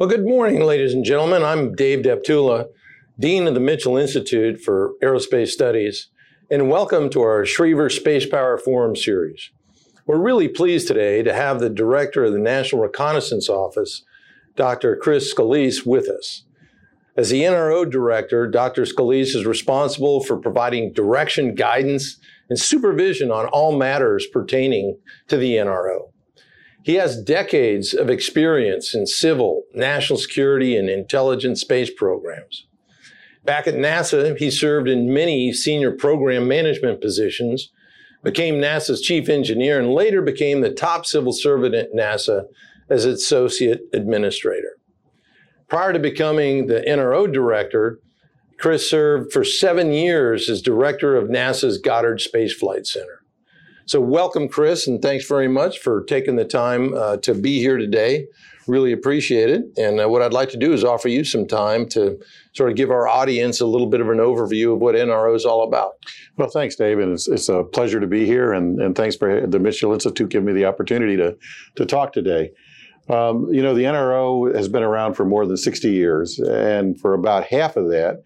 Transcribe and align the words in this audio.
Well, 0.00 0.08
good 0.08 0.24
morning, 0.24 0.62
ladies 0.62 0.94
and 0.94 1.04
gentlemen. 1.04 1.42
I'm 1.42 1.74
Dave 1.74 1.98
Deptula, 1.98 2.68
Dean 3.18 3.46
of 3.46 3.52
the 3.52 3.60
Mitchell 3.60 3.98
Institute 3.98 4.58
for 4.58 4.94
Aerospace 5.02 5.48
Studies, 5.48 6.08
and 6.50 6.70
welcome 6.70 7.10
to 7.10 7.20
our 7.20 7.44
Schriever 7.44 7.90
Space 7.90 8.24
Power 8.24 8.56
Forum 8.56 8.96
series. 8.96 9.50
We're 10.06 10.16
really 10.16 10.48
pleased 10.48 10.88
today 10.88 11.22
to 11.22 11.34
have 11.34 11.60
the 11.60 11.68
Director 11.68 12.24
of 12.24 12.32
the 12.32 12.38
National 12.38 12.80
Reconnaissance 12.80 13.50
Office, 13.50 14.02
Dr. 14.56 14.96
Chris 14.96 15.34
Scolese, 15.34 15.84
with 15.84 16.08
us. 16.08 16.44
As 17.14 17.28
the 17.28 17.42
NRO 17.42 17.84
Director, 17.84 18.46
Dr. 18.46 18.84
Scolese 18.84 19.36
is 19.36 19.44
responsible 19.44 20.24
for 20.24 20.38
providing 20.38 20.94
direction, 20.94 21.54
guidance, 21.54 22.18
and 22.48 22.58
supervision 22.58 23.30
on 23.30 23.48
all 23.48 23.76
matters 23.76 24.26
pertaining 24.32 24.96
to 25.28 25.36
the 25.36 25.56
NRO. 25.56 26.09
He 26.82 26.94
has 26.94 27.22
decades 27.22 27.92
of 27.92 28.08
experience 28.08 28.94
in 28.94 29.06
civil, 29.06 29.64
national 29.74 30.18
security, 30.18 30.76
and 30.76 30.88
intelligence 30.88 31.60
space 31.60 31.90
programs. 31.90 32.66
Back 33.44 33.66
at 33.66 33.74
NASA, 33.74 34.36
he 34.36 34.50
served 34.50 34.88
in 34.88 35.12
many 35.12 35.52
senior 35.52 35.92
program 35.92 36.48
management 36.48 37.00
positions, 37.00 37.70
became 38.22 38.56
NASA's 38.56 39.00
chief 39.00 39.28
engineer, 39.28 39.78
and 39.78 39.92
later 39.92 40.22
became 40.22 40.60
the 40.60 40.72
top 40.72 41.06
civil 41.06 41.32
servant 41.32 41.74
at 41.74 41.92
NASA 41.92 42.44
as 42.88 43.04
associate 43.04 43.82
administrator. 43.92 44.76
Prior 45.68 45.92
to 45.92 45.98
becoming 45.98 46.66
the 46.66 46.80
NRO 46.80 47.32
director, 47.32 48.00
Chris 48.58 48.90
served 48.90 49.32
for 49.32 49.44
seven 49.44 49.92
years 49.92 50.50
as 50.50 50.60
director 50.60 51.16
of 51.16 51.28
NASA's 51.28 51.78
Goddard 51.78 52.20
Space 52.20 52.52
Flight 52.52 52.86
Center. 52.86 53.19
So, 53.90 54.00
welcome, 54.00 54.48
Chris, 54.48 54.86
and 54.86 55.02
thanks 55.02 55.26
very 55.26 55.48
much 55.48 55.80
for 55.80 56.04
taking 56.04 56.36
the 56.36 56.44
time 56.44 56.94
uh, 56.94 57.16
to 57.16 57.34
be 57.34 57.58
here 57.58 57.76
today. 57.76 58.28
Really 58.68 58.92
appreciate 58.92 59.50
it. 59.50 59.64
And 59.76 60.00
uh, 60.00 60.08
what 60.08 60.22
I'd 60.22 60.32
like 60.32 60.48
to 60.50 60.56
do 60.56 60.72
is 60.72 60.84
offer 60.84 61.08
you 61.08 61.24
some 61.24 61.44
time 61.44 61.88
to 61.88 62.16
sort 62.52 62.70
of 62.70 62.76
give 62.76 62.92
our 62.92 63.08
audience 63.08 63.60
a 63.60 63.66
little 63.66 63.88
bit 63.88 64.00
of 64.00 64.08
an 64.08 64.18
overview 64.18 64.74
of 64.74 64.78
what 64.78 64.94
NRO 64.94 65.34
is 65.34 65.44
all 65.44 65.64
about. 65.64 65.94
Well, 66.36 66.48
thanks, 66.48 66.76
Dave, 66.76 67.00
and 67.00 67.14
it's, 67.14 67.26
it's 67.26 67.48
a 67.48 67.64
pleasure 67.64 67.98
to 67.98 68.06
be 68.06 68.24
here. 68.24 68.52
And, 68.52 68.80
and 68.80 68.94
thanks 68.94 69.16
for 69.16 69.44
the 69.44 69.58
Mitchell 69.58 69.92
Institute 69.92 70.28
giving 70.28 70.46
me 70.46 70.52
the 70.52 70.66
opportunity 70.66 71.16
to 71.16 71.36
to 71.74 71.84
talk 71.84 72.12
today. 72.12 72.52
Um, 73.08 73.52
you 73.52 73.60
know, 73.60 73.74
the 73.74 73.82
NRO 73.82 74.54
has 74.54 74.68
been 74.68 74.84
around 74.84 75.14
for 75.14 75.24
more 75.24 75.46
than 75.46 75.56
60 75.56 75.90
years, 75.90 76.38
and 76.38 77.00
for 77.00 77.14
about 77.14 77.46
half 77.46 77.76
of 77.76 77.88
that, 77.88 78.22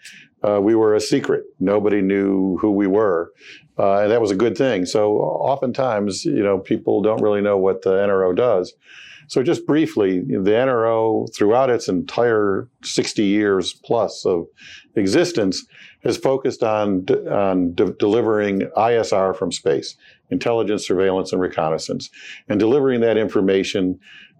uh, 0.46 0.60
we 0.60 0.74
were 0.74 0.94
a 0.94 1.00
secret. 1.00 1.44
Nobody 1.58 2.02
knew 2.02 2.58
who 2.58 2.70
we 2.72 2.86
were. 2.86 3.32
Uh, 3.78 4.02
and 4.02 4.12
that 4.12 4.20
was 4.20 4.30
a 4.30 4.36
good 4.36 4.56
thing. 4.56 4.86
So 4.86 5.16
oftentimes, 5.18 6.24
you 6.24 6.42
know, 6.42 6.58
people 6.58 7.02
don't 7.02 7.20
really 7.20 7.40
know 7.40 7.58
what 7.58 7.82
the 7.82 7.94
NRO 7.94 8.34
does. 8.34 8.72
So 9.26 9.42
just 9.42 9.66
briefly, 9.66 10.20
the 10.20 10.50
NRO, 10.50 11.32
throughout 11.34 11.70
its 11.70 11.88
entire 11.88 12.68
60 12.82 13.22
years 13.24 13.72
plus 13.72 14.24
of 14.26 14.46
existence, 14.96 15.64
has 16.02 16.16
focused 16.16 16.62
on 16.62 17.06
on 17.30 17.74
de- 17.74 17.94
delivering 17.94 18.60
ISR 18.76 19.34
from 19.36 19.50
space, 19.50 19.96
intelligence, 20.30 20.86
surveillance, 20.86 21.32
and 21.32 21.40
reconnaissance, 21.40 22.10
and 22.48 22.60
delivering 22.60 23.00
that 23.00 23.16
information 23.16 23.98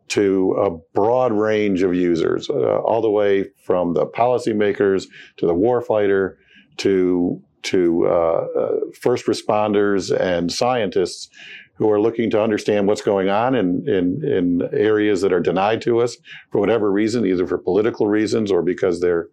to 0.08 0.52
a 0.52 0.70
broad 0.94 1.32
range 1.32 1.82
of 1.82 1.94
users, 1.94 2.50
uh, 2.50 2.78
all 2.80 3.00
the 3.00 3.10
way 3.10 3.46
from 3.64 3.94
the 3.94 4.06
policymakers 4.06 5.06
to 5.38 5.46
the 5.46 5.54
warfighter 5.54 6.36
to 6.76 7.42
to 7.64 8.06
uh, 8.06 8.46
uh, 8.58 8.76
first 9.00 9.26
responders 9.26 10.14
and 10.18 10.52
scientists 10.52 11.28
who 11.76 11.90
are 11.90 12.00
looking 12.00 12.30
to 12.30 12.40
understand 12.40 12.86
what's 12.86 13.02
going 13.02 13.28
on 13.28 13.54
in, 13.54 13.86
in, 13.88 14.24
in 14.24 14.62
areas 14.72 15.20
that 15.22 15.32
are 15.32 15.40
denied 15.40 15.82
to 15.82 16.00
us 16.00 16.16
for 16.50 16.60
whatever 16.60 16.90
reason, 16.90 17.26
either 17.26 17.46
for 17.46 17.58
political 17.58 18.06
reasons 18.06 18.50
or 18.50 18.62
because 18.62 19.00
they're 19.00 19.28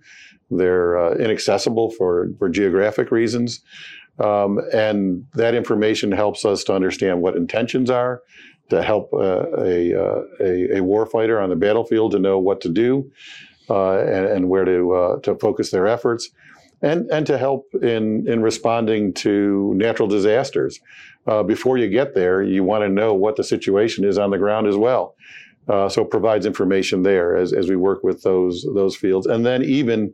they're 0.54 0.98
uh, 0.98 1.16
inaccessible 1.16 1.92
for, 1.92 2.28
for 2.38 2.50
geographic 2.50 3.10
reasons. 3.10 3.62
Um, 4.20 4.60
and 4.74 5.26
that 5.34 5.56
information 5.56 6.12
helps 6.12 6.44
us 6.44 6.66
to 6.66 6.74
understand 6.74 7.22
what 7.22 7.38
intentions 7.38 7.90
are, 7.90 8.22
to 8.70 8.84
help 8.84 9.14
uh, 9.14 9.46
a, 9.60 9.94
uh, 9.94 10.22
a, 10.42 10.78
a 10.78 10.82
warfighter 10.82 11.42
on 11.42 11.50
the 11.50 11.56
battlefield 11.56 12.12
to 12.12 12.20
know 12.20 12.38
what 12.38 12.60
to 12.62 12.70
do 12.70 13.10
uh, 13.70 14.00
and, 14.00 14.26
and, 14.26 14.50
where 14.50 14.66
to, 14.66 14.94
uh, 14.94 15.20
to 15.22 15.36
focus 15.36 15.72
their 15.72 15.88
efforts 15.88 16.30
and 16.82 17.10
and 17.12 17.26
to 17.28 17.38
help 17.38 17.68
in 17.82 18.28
in 18.28 18.42
responding 18.42 19.14
to 19.14 19.74
natural 19.76 20.08
disasters. 20.08 20.80
Uh, 21.28 21.44
before 21.44 21.78
you 21.78 21.88
get 21.88 22.16
there, 22.16 22.42
you 22.42 22.64
want 22.64 22.84
to 22.84 22.90
know 22.90 23.14
what 23.14 23.36
the 23.36 23.44
situation 23.44 24.04
is 24.04 24.18
on 24.18 24.32
the 24.32 24.40
ground 24.40 24.68
as 24.68 24.76
well. 24.76 25.16
Uh, 25.68 25.88
so 25.88 26.02
it 26.02 26.10
provides 26.10 26.48
information 26.48 27.04
there 27.04 27.38
as, 27.38 27.54
as 27.54 27.70
we 27.70 27.76
work 27.76 28.04
with 28.04 28.24
those 28.24 28.66
those 28.74 28.96
fields, 28.96 29.28
and 29.28 29.46
then 29.46 29.64
even 29.64 30.14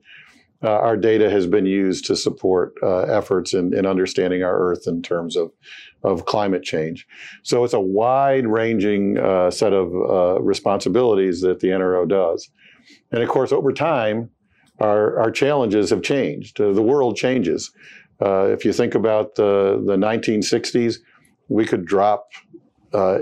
uh, 0.64 0.70
our 0.70 0.98
data 0.98 1.30
has 1.30 1.46
been 1.46 1.66
used 1.66 2.06
to 2.06 2.16
support 2.16 2.74
uh, 2.82 3.02
efforts 3.02 3.54
in, 3.54 3.78
in 3.78 3.86
understanding 3.86 4.44
our 4.44 4.60
Earth 4.60 4.88
in 4.88 5.02
terms 5.02 5.36
of 5.36 5.52
of 6.04 6.26
climate 6.26 6.64
change. 6.64 7.08
So 7.44 7.64
it's 7.64 7.74
a 7.74 7.80
wide 7.80 8.46
ranging 8.46 9.18
uh, 9.18 9.52
set 9.52 9.72
of 9.72 9.94
uh, 9.94 10.42
responsibilities 10.42 11.42
that 11.42 11.62
the 11.62 11.70
NRO 11.70 12.08
does, 12.08 12.50
and 13.12 13.24
of 13.24 13.30
course 13.30 13.54
over 13.54 13.72
time 13.72 14.30
our, 14.80 15.20
our 15.20 15.32
challenges 15.32 15.90
have 15.90 16.02
changed. 16.02 16.60
Uh, 16.60 16.72
the 16.72 16.82
world 16.82 17.16
changes. 17.16 17.72
Uh, 18.22 18.46
if 18.46 18.66
you 18.66 18.74
think 18.74 18.96
about 18.96 19.36
the, 19.36 19.82
the 19.86 19.96
1960s, 19.96 20.98
we 21.50 21.66
could 21.66 21.86
drop 21.86 22.30
uh, 22.94 23.20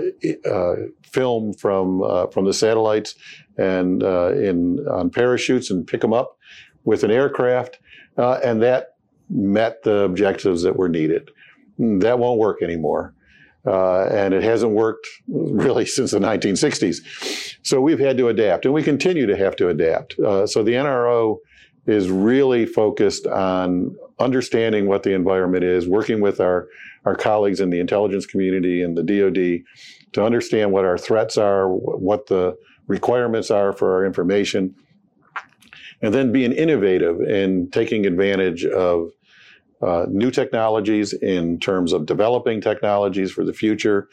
uh 0.48 0.74
film 1.02 1.52
from 1.52 2.00
uh, 2.00 2.28
from 2.28 2.44
the 2.44 2.52
satellites 2.52 3.16
and 3.58 4.04
uh, 4.04 4.32
in 4.32 4.78
on 4.88 5.10
parachutes 5.10 5.72
and 5.72 5.86
pick 5.88 6.00
them 6.00 6.12
up 6.12 6.38
with 6.84 7.02
an 7.02 7.10
aircraft, 7.10 7.80
and 8.16 8.62
that 8.62 8.94
met 9.28 9.82
the 9.82 10.02
objectives 10.02 10.62
that 10.62 10.76
were 10.76 10.88
needed. 10.88 11.30
That 11.78 12.18
won't 12.18 12.38
work 12.38 12.62
anymore. 12.62 13.12
Uh, 13.66 14.04
and 14.12 14.32
it 14.32 14.44
hasn't 14.44 14.72
worked 14.72 15.08
really 15.28 15.84
since 15.84 16.12
the 16.12 16.20
1960s. 16.20 17.56
So 17.62 17.80
we've 17.80 17.98
had 17.98 18.16
to 18.18 18.28
adapt, 18.28 18.64
and 18.64 18.72
we 18.72 18.82
continue 18.82 19.26
to 19.26 19.36
have 19.36 19.56
to 19.56 19.68
adapt. 19.68 20.18
Uh, 20.20 20.46
so 20.46 20.62
the 20.62 20.72
NRO 20.72 21.38
is 21.86 22.10
really 22.10 22.66
focused 22.66 23.26
on 23.26 23.94
understanding 24.18 24.86
what 24.86 25.02
the 25.02 25.14
environment 25.14 25.64
is, 25.64 25.88
working 25.88 26.20
with 26.20 26.40
our, 26.40 26.68
our 27.04 27.14
colleagues 27.14 27.60
in 27.60 27.70
the 27.70 27.80
intelligence 27.80 28.26
community 28.26 28.82
and 28.82 28.96
the 28.96 29.02
DoD 29.02 29.64
to 30.12 30.24
understand 30.24 30.72
what 30.72 30.84
our 30.84 30.98
threats 30.98 31.36
are, 31.36 31.68
what 31.68 32.26
the 32.26 32.56
requirements 32.86 33.50
are 33.50 33.72
for 33.72 33.94
our 33.94 34.04
information, 34.04 34.74
and 36.02 36.12
then 36.12 36.32
being 36.32 36.52
innovative 36.52 37.20
in 37.20 37.70
taking 37.70 38.06
advantage 38.06 38.64
of 38.64 39.10
uh, 39.82 40.06
new 40.08 40.30
technologies 40.30 41.12
in 41.12 41.58
terms 41.60 41.92
of 41.92 42.06
developing 42.06 42.60
technologies 42.60 43.30
for 43.30 43.44
the 43.44 43.52
future, 43.52 44.08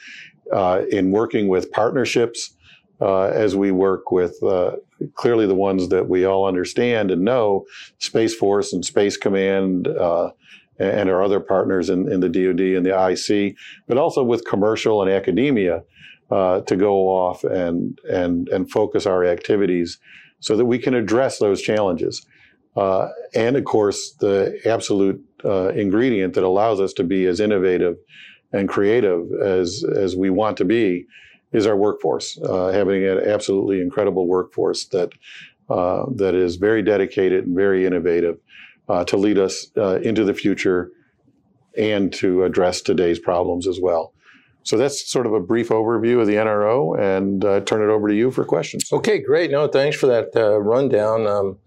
uh, 0.51 0.81
in 0.91 1.11
working 1.11 1.47
with 1.47 1.71
partnerships 1.71 2.55
uh, 3.01 3.23
as 3.25 3.55
we 3.55 3.71
work 3.71 4.11
with 4.11 4.41
uh, 4.43 4.71
clearly 5.15 5.47
the 5.47 5.55
ones 5.55 5.89
that 5.89 6.09
we 6.09 6.25
all 6.25 6.45
understand 6.45 7.11
and 7.11 7.23
know, 7.23 7.65
Space 7.99 8.35
Force 8.35 8.73
and 8.73 8.83
Space 8.83 9.17
Command. 9.17 9.87
Uh, 9.87 10.31
and 10.79 11.07
our 11.07 11.21
other 11.23 11.39
partners 11.39 11.91
in, 11.91 12.11
in, 12.11 12.19
the 12.19 12.27
DoD 12.27 12.59
and 12.59 12.83
the 12.83 12.89
IC, 12.91 13.55
but 13.87 13.95
also 13.95 14.23
with 14.23 14.43
commercial 14.43 15.03
and 15.03 15.11
academia 15.11 15.83
uh, 16.31 16.61
to 16.61 16.75
go 16.75 17.09
off 17.09 17.43
and 17.43 17.99
and 18.09 18.49
and 18.49 18.71
focus 18.71 19.05
our 19.05 19.23
activities 19.23 19.99
so 20.39 20.57
that 20.57 20.65
we 20.65 20.79
can 20.79 20.93
address 20.93 21.37
those 21.37 21.61
challenges. 21.61 22.25
Uh, 22.75 23.09
and 23.35 23.55
of 23.55 23.65
course, 23.65 24.15
the 24.19 24.59
absolute 24.65 25.23
uh, 25.45 25.69
ingredient 25.69 26.33
that 26.33 26.43
allows 26.43 26.79
us 26.79 26.91
to 26.93 27.03
be 27.03 27.27
as 27.27 27.39
innovative 27.39 27.97
and 28.51 28.67
creative 28.67 29.31
as 29.43 29.83
as 29.95 30.15
we 30.15 30.29
want 30.29 30.57
to 30.57 30.65
be 30.65 31.05
is 31.53 31.65
our 31.65 31.75
workforce. 31.75 32.39
Uh, 32.39 32.67
having 32.67 33.05
an 33.05 33.19
absolutely 33.19 33.81
incredible 33.81 34.27
workforce 34.27 34.85
that 34.85 35.11
uh, 35.69 36.05
that 36.15 36.35
is 36.35 36.57
very 36.57 36.81
dedicated 36.81 37.45
and 37.45 37.55
very 37.55 37.85
innovative 37.85 38.37
uh, 38.89 39.03
to 39.05 39.15
lead 39.15 39.37
us 39.37 39.67
uh, 39.77 39.99
into 40.01 40.25
the 40.25 40.33
future 40.33 40.91
and 41.77 42.11
to 42.13 42.43
address 42.43 42.81
today's 42.81 43.17
problems 43.17 43.67
as 43.67 43.79
well. 43.81 44.13
So 44.63 44.77
that's 44.77 45.09
sort 45.09 45.25
of 45.25 45.33
a 45.33 45.39
brief 45.39 45.69
overview 45.69 46.21
of 46.21 46.27
the 46.27 46.35
NRO, 46.35 46.97
and 46.97 47.41
turn 47.65 47.81
it 47.81 47.91
over 47.91 48.07
to 48.07 48.15
you 48.15 48.31
for 48.31 48.45
questions. 48.45 48.91
Okay, 48.93 49.19
great. 49.19 49.51
No, 49.51 49.67
thanks 49.67 49.97
for 49.97 50.07
that 50.07 50.29
rundown. 50.61 51.27
Um, 51.27 51.57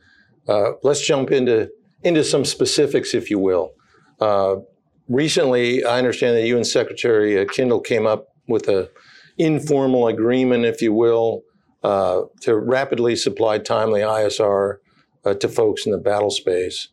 uh, 0.49 0.73
let's 0.83 1.05
jump 1.05 1.31
into 1.31 1.71
into 2.03 2.23
some 2.23 2.45
specifics, 2.45 3.15
if 3.15 3.31
you 3.31 3.39
will. 3.39 3.73
Uh, 4.21 4.57
recently, 5.09 5.85
I 5.85 5.99
understand 5.99 6.37
that 6.37 6.47
you 6.47 6.57
and 6.57 6.67
Secretary 6.67 7.39
uh, 7.39 7.45
Kendall 7.47 7.81
came 7.81 8.07
up 8.07 8.29
with 8.47 8.69
a 8.69 8.91
informal 9.39 10.09
agreement, 10.09 10.65
if 10.65 10.81
you 10.81 10.93
will, 10.93 11.43
uh, 11.83 12.23
to 12.41 12.57
rapidly 12.57 13.17
supply 13.17 13.59
timely 13.59 14.01
ISR 14.01 14.79
uh, 15.25 15.35
to 15.35 15.49
folks 15.49 15.87
in 15.87 15.93
the 15.93 15.99
battle 15.99 16.31
space. 16.31 16.89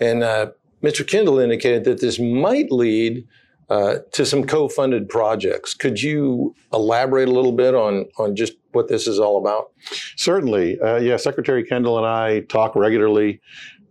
And 0.00 0.22
uh, 0.22 0.50
Mr. 0.82 1.06
Kendall 1.06 1.38
indicated 1.38 1.84
that 1.84 2.00
this 2.00 2.18
might 2.18 2.70
lead 2.70 3.26
to 3.70 4.24
some 4.24 4.44
co-funded 4.44 5.08
projects. 5.08 5.74
Could 5.74 6.00
you 6.00 6.54
elaborate 6.72 7.28
a 7.28 7.32
little 7.32 7.52
bit 7.52 7.74
on 7.74 8.06
on 8.18 8.36
just 8.36 8.52
what 8.72 8.88
this 8.88 9.06
is 9.06 9.18
all 9.18 9.38
about? 9.38 9.72
Certainly. 10.16 10.78
Uh, 10.80 10.96
yeah, 10.98 11.16
Secretary 11.16 11.64
Kendall 11.64 11.96
and 11.96 12.06
I 12.06 12.40
talk 12.40 12.76
regularly. 12.76 13.40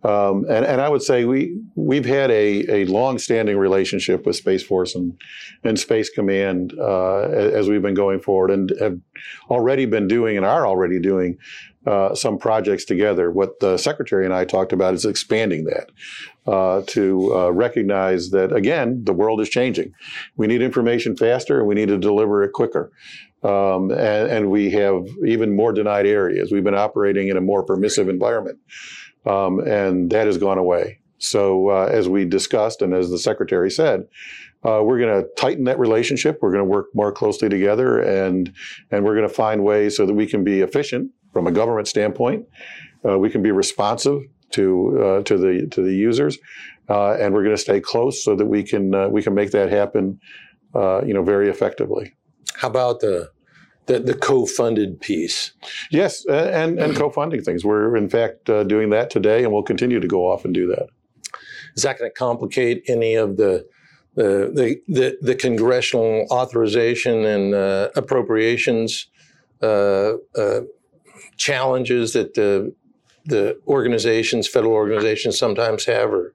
Um, 0.03 0.45
and, 0.49 0.65
and 0.65 0.81
I 0.81 0.89
would 0.89 1.01
say 1.01 1.25
we 1.25 1.57
we've 1.75 2.05
had 2.05 2.29
a, 2.29 2.81
a 2.81 2.85
long-standing 2.85 3.57
relationship 3.57 4.25
with 4.25 4.35
Space 4.35 4.63
Force 4.63 4.95
and, 4.95 5.17
and 5.63 5.79
Space 5.79 6.09
Command 6.09 6.73
uh, 6.77 7.21
as 7.21 7.69
we've 7.69 7.81
been 7.81 7.93
going 7.93 8.19
forward, 8.19 8.51
and 8.51 8.73
have 8.79 8.99
already 9.49 9.85
been 9.85 10.07
doing 10.07 10.35
and 10.35 10.45
are 10.45 10.67
already 10.67 10.99
doing 10.99 11.37
uh, 11.85 12.15
some 12.15 12.37
projects 12.37 12.83
together. 12.85 13.31
What 13.31 13.59
the 13.61 13.77
Secretary 13.77 14.25
and 14.25 14.33
I 14.33 14.43
talked 14.43 14.73
about 14.73 14.93
is 14.93 15.05
expanding 15.05 15.65
that 15.65 15.89
uh, 16.51 16.81
to 16.87 17.35
uh, 17.35 17.49
recognize 17.51 18.31
that 18.31 18.51
again 18.51 19.03
the 19.05 19.13
world 19.13 19.39
is 19.39 19.49
changing. 19.49 19.93
We 20.35 20.47
need 20.47 20.61
information 20.61 21.15
faster, 21.15 21.59
and 21.59 21.67
we 21.67 21.75
need 21.75 21.87
to 21.87 21.97
deliver 21.97 22.43
it 22.43 22.51
quicker. 22.51 22.91
Um, 23.41 23.91
and, 23.91 24.31
and 24.31 24.49
we 24.49 24.71
have 24.71 25.05
even 25.27 25.53
more 25.53 25.73
denied 25.73 26.05
areas. 26.05 26.49
We've 26.49 26.63
been 26.63 26.75
operating 26.75 27.27
in 27.27 27.35
a 27.35 27.41
more 27.41 27.61
permissive 27.61 28.07
environment 28.07 28.57
um, 29.25 29.59
and 29.59 30.09
that 30.11 30.27
has 30.27 30.37
gone 30.37 30.57
away. 30.57 30.99
So, 31.17 31.69
uh, 31.69 31.85
as 31.85 32.09
we 32.09 32.25
discussed, 32.25 32.81
and 32.81 32.93
as 32.93 33.09
the 33.09 33.17
secretary 33.17 33.71
said, 33.71 34.07
uh, 34.65 34.81
we're 34.83 34.99
going 34.99 35.21
to 35.21 35.27
tighten 35.35 35.65
that 35.65 35.79
relationship. 35.79 36.39
We're 36.41 36.51
going 36.51 36.63
to 36.63 36.69
work 36.69 36.87
more 36.93 37.11
closely 37.11 37.49
together, 37.49 37.99
and 37.99 38.53
and 38.91 39.05
we're 39.05 39.15
going 39.15 39.27
to 39.27 39.33
find 39.33 39.63
ways 39.63 39.95
so 39.95 40.05
that 40.05 40.13
we 40.13 40.27
can 40.27 40.43
be 40.43 40.61
efficient 40.61 41.11
from 41.31 41.47
a 41.47 41.51
government 41.51 41.87
standpoint. 41.87 42.45
Uh, 43.07 43.17
we 43.17 43.29
can 43.29 43.41
be 43.41 43.51
responsive 43.51 44.21
to 44.51 45.01
uh, 45.01 45.23
to 45.23 45.37
the 45.37 45.67
to 45.71 45.81
the 45.81 45.93
users, 45.93 46.37
uh, 46.89 47.13
and 47.13 47.33
we're 47.33 47.43
going 47.43 47.55
to 47.55 47.61
stay 47.61 47.79
close 47.79 48.23
so 48.23 48.35
that 48.35 48.45
we 48.45 48.63
can 48.63 48.93
uh, 48.93 49.07
we 49.09 49.21
can 49.21 49.33
make 49.33 49.51
that 49.51 49.69
happen, 49.69 50.19
you 50.75 51.13
know, 51.13 51.23
very 51.23 51.49
effectively. 51.49 52.15
How 52.55 52.67
about 52.67 52.99
the 52.99 53.32
the, 53.85 53.99
the 53.99 54.13
co-funded 54.13 55.01
piece. 55.01 55.51
Yes, 55.91 56.25
and 56.25 56.79
and 56.79 56.95
co-funding 56.95 57.43
things. 57.43 57.65
We're 57.65 57.95
in 57.95 58.09
fact 58.09 58.49
uh, 58.49 58.63
doing 58.63 58.89
that 58.91 59.09
today, 59.09 59.43
and 59.43 59.51
we'll 59.51 59.63
continue 59.63 59.99
to 59.99 60.07
go 60.07 60.31
off 60.31 60.45
and 60.45 60.53
do 60.53 60.67
that. 60.67 60.87
Is 61.75 61.83
that 61.83 61.97
going 61.97 62.09
to 62.09 62.15
complicate 62.15 62.83
any 62.87 63.15
of 63.15 63.37
the 63.37 63.67
the 64.15 64.51
the, 64.53 64.81
the, 64.87 65.17
the 65.21 65.35
congressional 65.35 66.27
authorization 66.31 67.25
and 67.25 67.53
uh, 67.53 67.89
appropriations 67.95 69.07
uh, 69.61 70.13
uh 70.35 70.61
challenges 71.37 72.13
that 72.13 72.33
the 72.35 72.73
the 73.25 73.57
organizations, 73.67 74.47
federal 74.47 74.73
organizations, 74.73 75.37
sometimes 75.37 75.85
have, 75.85 76.11
or 76.11 76.33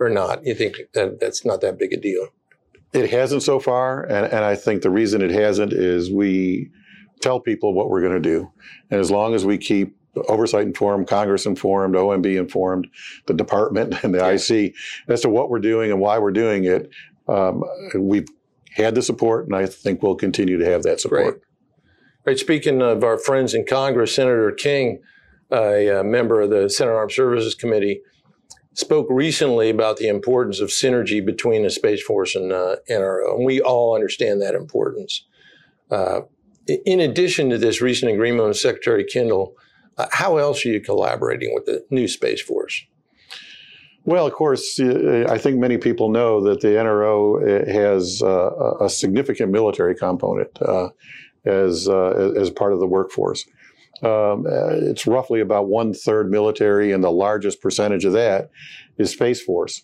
or 0.00 0.08
not? 0.08 0.44
You 0.44 0.54
think 0.54 0.76
that 0.94 1.20
that's 1.20 1.44
not 1.44 1.60
that 1.60 1.78
big 1.78 1.92
a 1.92 1.96
deal? 1.96 2.28
It 2.92 3.10
hasn't 3.10 3.42
so 3.42 3.60
far, 3.60 4.04
and, 4.04 4.32
and 4.32 4.44
I 4.44 4.56
think 4.56 4.82
the 4.82 4.90
reason 4.90 5.20
it 5.20 5.30
hasn't 5.30 5.74
is 5.74 6.10
we 6.10 6.70
tell 7.18 7.40
people 7.40 7.74
what 7.74 7.90
we're 7.90 8.00
going 8.00 8.14
to 8.14 8.20
do. 8.20 8.50
And 8.90 9.00
as 9.00 9.10
long 9.10 9.34
as 9.34 9.44
we 9.44 9.58
keep 9.58 9.96
oversight 10.28 10.66
informed, 10.66 11.06
Congress 11.06 11.46
informed, 11.46 11.94
OMB 11.94 12.36
informed, 12.36 12.88
the 13.26 13.34
department 13.34 14.02
and 14.02 14.14
the 14.14 14.18
yeah. 14.18 14.30
IC 14.30 14.74
as 15.08 15.20
to 15.22 15.28
what 15.28 15.50
we're 15.50 15.58
doing 15.58 15.90
and 15.90 16.00
why 16.00 16.18
we're 16.18 16.32
doing 16.32 16.64
it, 16.64 16.90
um, 17.28 17.62
we've 17.94 18.28
had 18.72 18.94
the 18.94 19.02
support, 19.02 19.46
and 19.46 19.54
I 19.54 19.66
think 19.66 20.02
we'll 20.02 20.14
continue 20.14 20.58
to 20.58 20.64
have 20.64 20.82
that 20.84 21.00
support. 21.00 21.42
Right. 22.24 22.38
Speaking 22.38 22.82
of 22.82 23.02
our 23.04 23.18
friends 23.18 23.54
in 23.54 23.64
Congress, 23.64 24.14
Senator 24.14 24.52
King, 24.52 25.00
a, 25.50 26.00
a 26.00 26.04
member 26.04 26.42
of 26.42 26.50
the 26.50 26.68
Senate 26.68 26.92
Armed 26.92 27.12
Services 27.12 27.54
Committee, 27.54 28.02
spoke 28.74 29.06
recently 29.10 29.70
about 29.70 29.96
the 29.96 30.08
importance 30.08 30.60
of 30.60 30.68
synergy 30.68 31.24
between 31.24 31.62
the 31.62 31.70
Space 31.70 32.02
Force 32.02 32.36
and 32.36 32.52
uh, 32.52 32.76
NRO, 32.88 33.36
and 33.36 33.44
we 33.44 33.60
all 33.60 33.94
understand 33.94 34.40
that 34.42 34.54
importance. 34.54 35.26
Uh, 35.90 36.20
in 36.68 37.00
addition 37.00 37.50
to 37.50 37.58
this 37.58 37.80
recent 37.80 38.12
agreement 38.12 38.48
with 38.48 38.58
Secretary 38.58 39.04
Kendall, 39.04 39.54
uh, 39.96 40.06
how 40.12 40.36
else 40.36 40.64
are 40.64 40.68
you 40.68 40.80
collaborating 40.80 41.52
with 41.54 41.66
the 41.66 41.84
new 41.90 42.06
Space 42.06 42.40
Force? 42.40 42.84
Well, 44.04 44.26
of 44.26 44.32
course, 44.32 44.78
uh, 44.80 45.26
I 45.28 45.36
think 45.38 45.58
many 45.58 45.76
people 45.76 46.08
know 46.08 46.42
that 46.44 46.60
the 46.60 46.68
NRO 46.68 47.42
uh, 47.42 47.70
has 47.70 48.22
uh, 48.22 48.76
a 48.80 48.88
significant 48.88 49.50
military 49.50 49.94
component 49.94 50.50
uh, 50.62 50.88
as 51.44 51.88
uh, 51.88 52.32
as 52.36 52.50
part 52.50 52.72
of 52.72 52.80
the 52.80 52.86
workforce. 52.86 53.44
Um, 54.02 54.46
it's 54.46 55.06
roughly 55.06 55.40
about 55.40 55.68
one 55.68 55.92
third 55.92 56.30
military, 56.30 56.92
and 56.92 57.02
the 57.02 57.10
largest 57.10 57.60
percentage 57.60 58.04
of 58.04 58.12
that 58.12 58.50
is 58.96 59.10
Space 59.10 59.42
Force. 59.42 59.82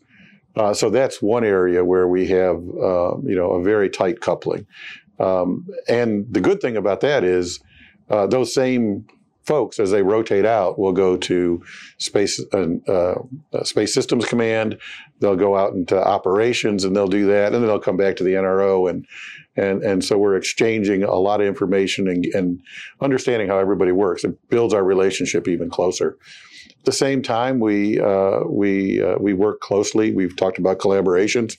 so 0.72 0.88
that's 0.88 1.20
one 1.20 1.44
area 1.44 1.84
where 1.84 2.06
we 2.06 2.28
have, 2.28 2.62
you 2.62 3.34
know, 3.36 3.50
a 3.50 3.62
very 3.62 3.90
tight 3.90 4.20
coupling. 4.20 4.66
Um, 5.18 5.66
and 5.88 6.26
the 6.32 6.40
good 6.40 6.60
thing 6.60 6.76
about 6.76 7.00
that 7.00 7.24
is 7.24 7.60
uh, 8.10 8.26
those 8.26 8.52
same 8.54 9.06
folks, 9.44 9.78
as 9.78 9.90
they 9.90 10.02
rotate 10.02 10.46
out, 10.46 10.78
will 10.78 10.92
go 10.92 11.16
to 11.16 11.62
space 11.98 12.42
uh, 12.52 12.66
uh, 12.90 13.14
space 13.62 13.94
systems 13.94 14.24
command. 14.24 14.78
They'll 15.20 15.36
go 15.36 15.56
out 15.56 15.74
into 15.74 15.96
operations, 15.96 16.84
and 16.84 16.96
they'll 16.96 17.06
do 17.06 17.26
that, 17.26 17.52
and 17.52 17.56
then 17.56 17.66
they'll 17.66 17.78
come 17.78 17.96
back 17.96 18.16
to 18.16 18.24
the 18.24 18.32
NRO, 18.32 18.88
and 18.88 19.06
and 19.56 19.82
and 19.82 20.04
so 20.04 20.18
we're 20.18 20.36
exchanging 20.36 21.02
a 21.02 21.14
lot 21.14 21.40
of 21.40 21.46
information 21.46 22.08
and, 22.08 22.24
and 22.34 22.60
understanding 23.00 23.48
how 23.48 23.58
everybody 23.58 23.92
works. 23.92 24.24
It 24.24 24.36
builds 24.48 24.74
our 24.74 24.84
relationship 24.84 25.46
even 25.48 25.70
closer. 25.70 26.18
At 26.78 26.84
the 26.84 26.92
same 26.92 27.22
time, 27.22 27.60
we 27.60 28.00
uh, 28.00 28.40
we 28.46 29.02
uh, 29.02 29.16
we 29.18 29.32
work 29.34 29.60
closely. 29.60 30.12
We've 30.14 30.36
talked 30.36 30.58
about 30.58 30.78
collaborations. 30.78 31.56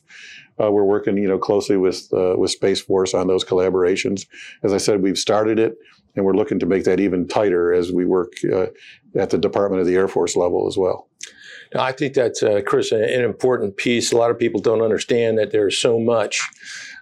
Uh, 0.62 0.72
we're 0.72 0.84
working, 0.84 1.18
you 1.18 1.28
know, 1.28 1.38
closely 1.38 1.78
with 1.78 2.08
uh, 2.14 2.36
with 2.38 2.52
Space 2.52 2.82
Force 2.82 3.14
on 3.14 3.28
those 3.28 3.44
collaborations. 3.44 4.26
As 4.64 4.74
I 4.74 4.78
said, 4.78 5.02
we've 5.02 5.18
started 5.18 5.60
it, 5.60 5.76
and 6.16 6.26
we're 6.26 6.34
looking 6.34 6.60
to 6.60 6.66
make 6.66 6.86
that 6.86 7.00
even 7.00 7.28
tighter 7.28 7.74
as 7.74 7.92
we 7.92 8.06
work 8.06 8.34
uh, 8.52 8.68
at 9.16 9.30
the 9.32 9.38
Department 9.38 9.82
of 9.82 9.88
the 9.88 9.96
Air 9.96 10.08
Force 10.08 10.36
level 10.36 10.68
as 10.68 10.78
well. 10.78 11.10
Now, 11.74 11.84
I 11.84 11.92
think 11.92 12.14
that's, 12.14 12.44
uh, 12.44 12.62
Chris, 12.66 12.92
an 12.92 13.24
important 13.24 13.76
piece. 13.76 14.12
A 14.12 14.18
lot 14.18 14.32
of 14.32 14.40
people 14.40 14.62
don't 14.62 14.82
understand 14.82 15.38
that 15.38 15.52
there's 15.52 15.78
so 15.78 16.00
much 16.00 16.42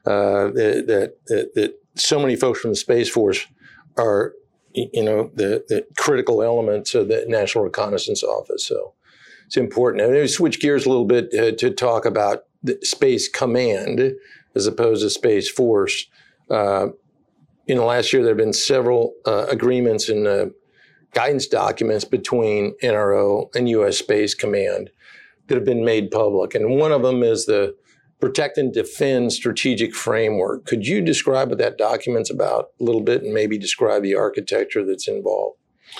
uh, 0.06 0.50
that, 0.52 1.14
that, 1.28 1.54
that 1.54 1.76
so 1.96 2.20
many 2.20 2.36
folks 2.36 2.60
from 2.60 2.72
the 2.72 2.76
Space 2.76 3.10
Force 3.10 3.46
are, 3.98 4.34
you 4.74 5.04
know, 5.04 5.30
the, 5.36 5.64
the 5.68 5.86
critical 5.98 6.42
elements 6.42 6.96
of 6.96 7.08
the 7.08 7.26
National 7.28 7.66
Reconnaissance 7.66 8.24
Office. 8.24 8.66
So 8.66 8.94
it's 9.46 9.58
important. 9.58 10.02
And 10.04 10.14
we 10.14 10.28
switch 10.28 10.60
gears 10.60 10.86
a 10.86 10.90
little 10.90 11.06
bit 11.06 11.32
uh, 11.34 11.52
to 11.58 11.70
talk 11.70 12.06
about 12.06 12.46
Space 12.82 13.28
Command 13.28 14.14
as 14.56 14.68
opposed 14.68 15.02
to 15.04 15.10
Space 15.10 15.50
Force. 15.50 16.08
Uh, 16.50 16.88
in 17.68 17.78
the 17.78 17.84
last 17.84 18.12
year, 18.14 18.22
there 18.22 18.32
have 18.32 18.38
been 18.38 18.54
several 18.54 19.14
uh, 19.26 19.46
agreements 19.50 20.10
and 20.10 20.28
uh, 20.28 20.46
guidance 21.14 21.48
documents 21.48 22.04
between 22.04 22.76
NRO 22.84 23.54
and 23.56 23.70
U.S. 23.70 23.98
Space 23.98 24.34
Command 24.34 24.90
that 25.48 25.56
have 25.56 25.66
been 25.66 25.86
made 25.86 26.12
public. 26.12 26.56
And 26.56 26.78
one 26.78 26.92
of 26.92 27.04
them 27.04 27.24
is 27.24 27.46
the 27.46 27.76
Protect 28.20 28.58
and 28.58 28.74
Defend 28.74 29.34
Strategic 29.34 29.94
Framework. 29.94 30.66
Could 30.66 30.88
you 30.88 31.02
describe 31.02 31.50
what 31.50 31.58
that 31.58 31.78
document's 31.78 32.32
about 32.32 32.70
a 32.80 32.84
little 32.84 33.02
bit 33.02 33.24
and 33.24 33.34
maybe 33.34 33.58
describe 33.58 34.02
the 34.02 34.16
architecture 34.16 34.86
that's 34.86 35.08
involved? 35.08 35.58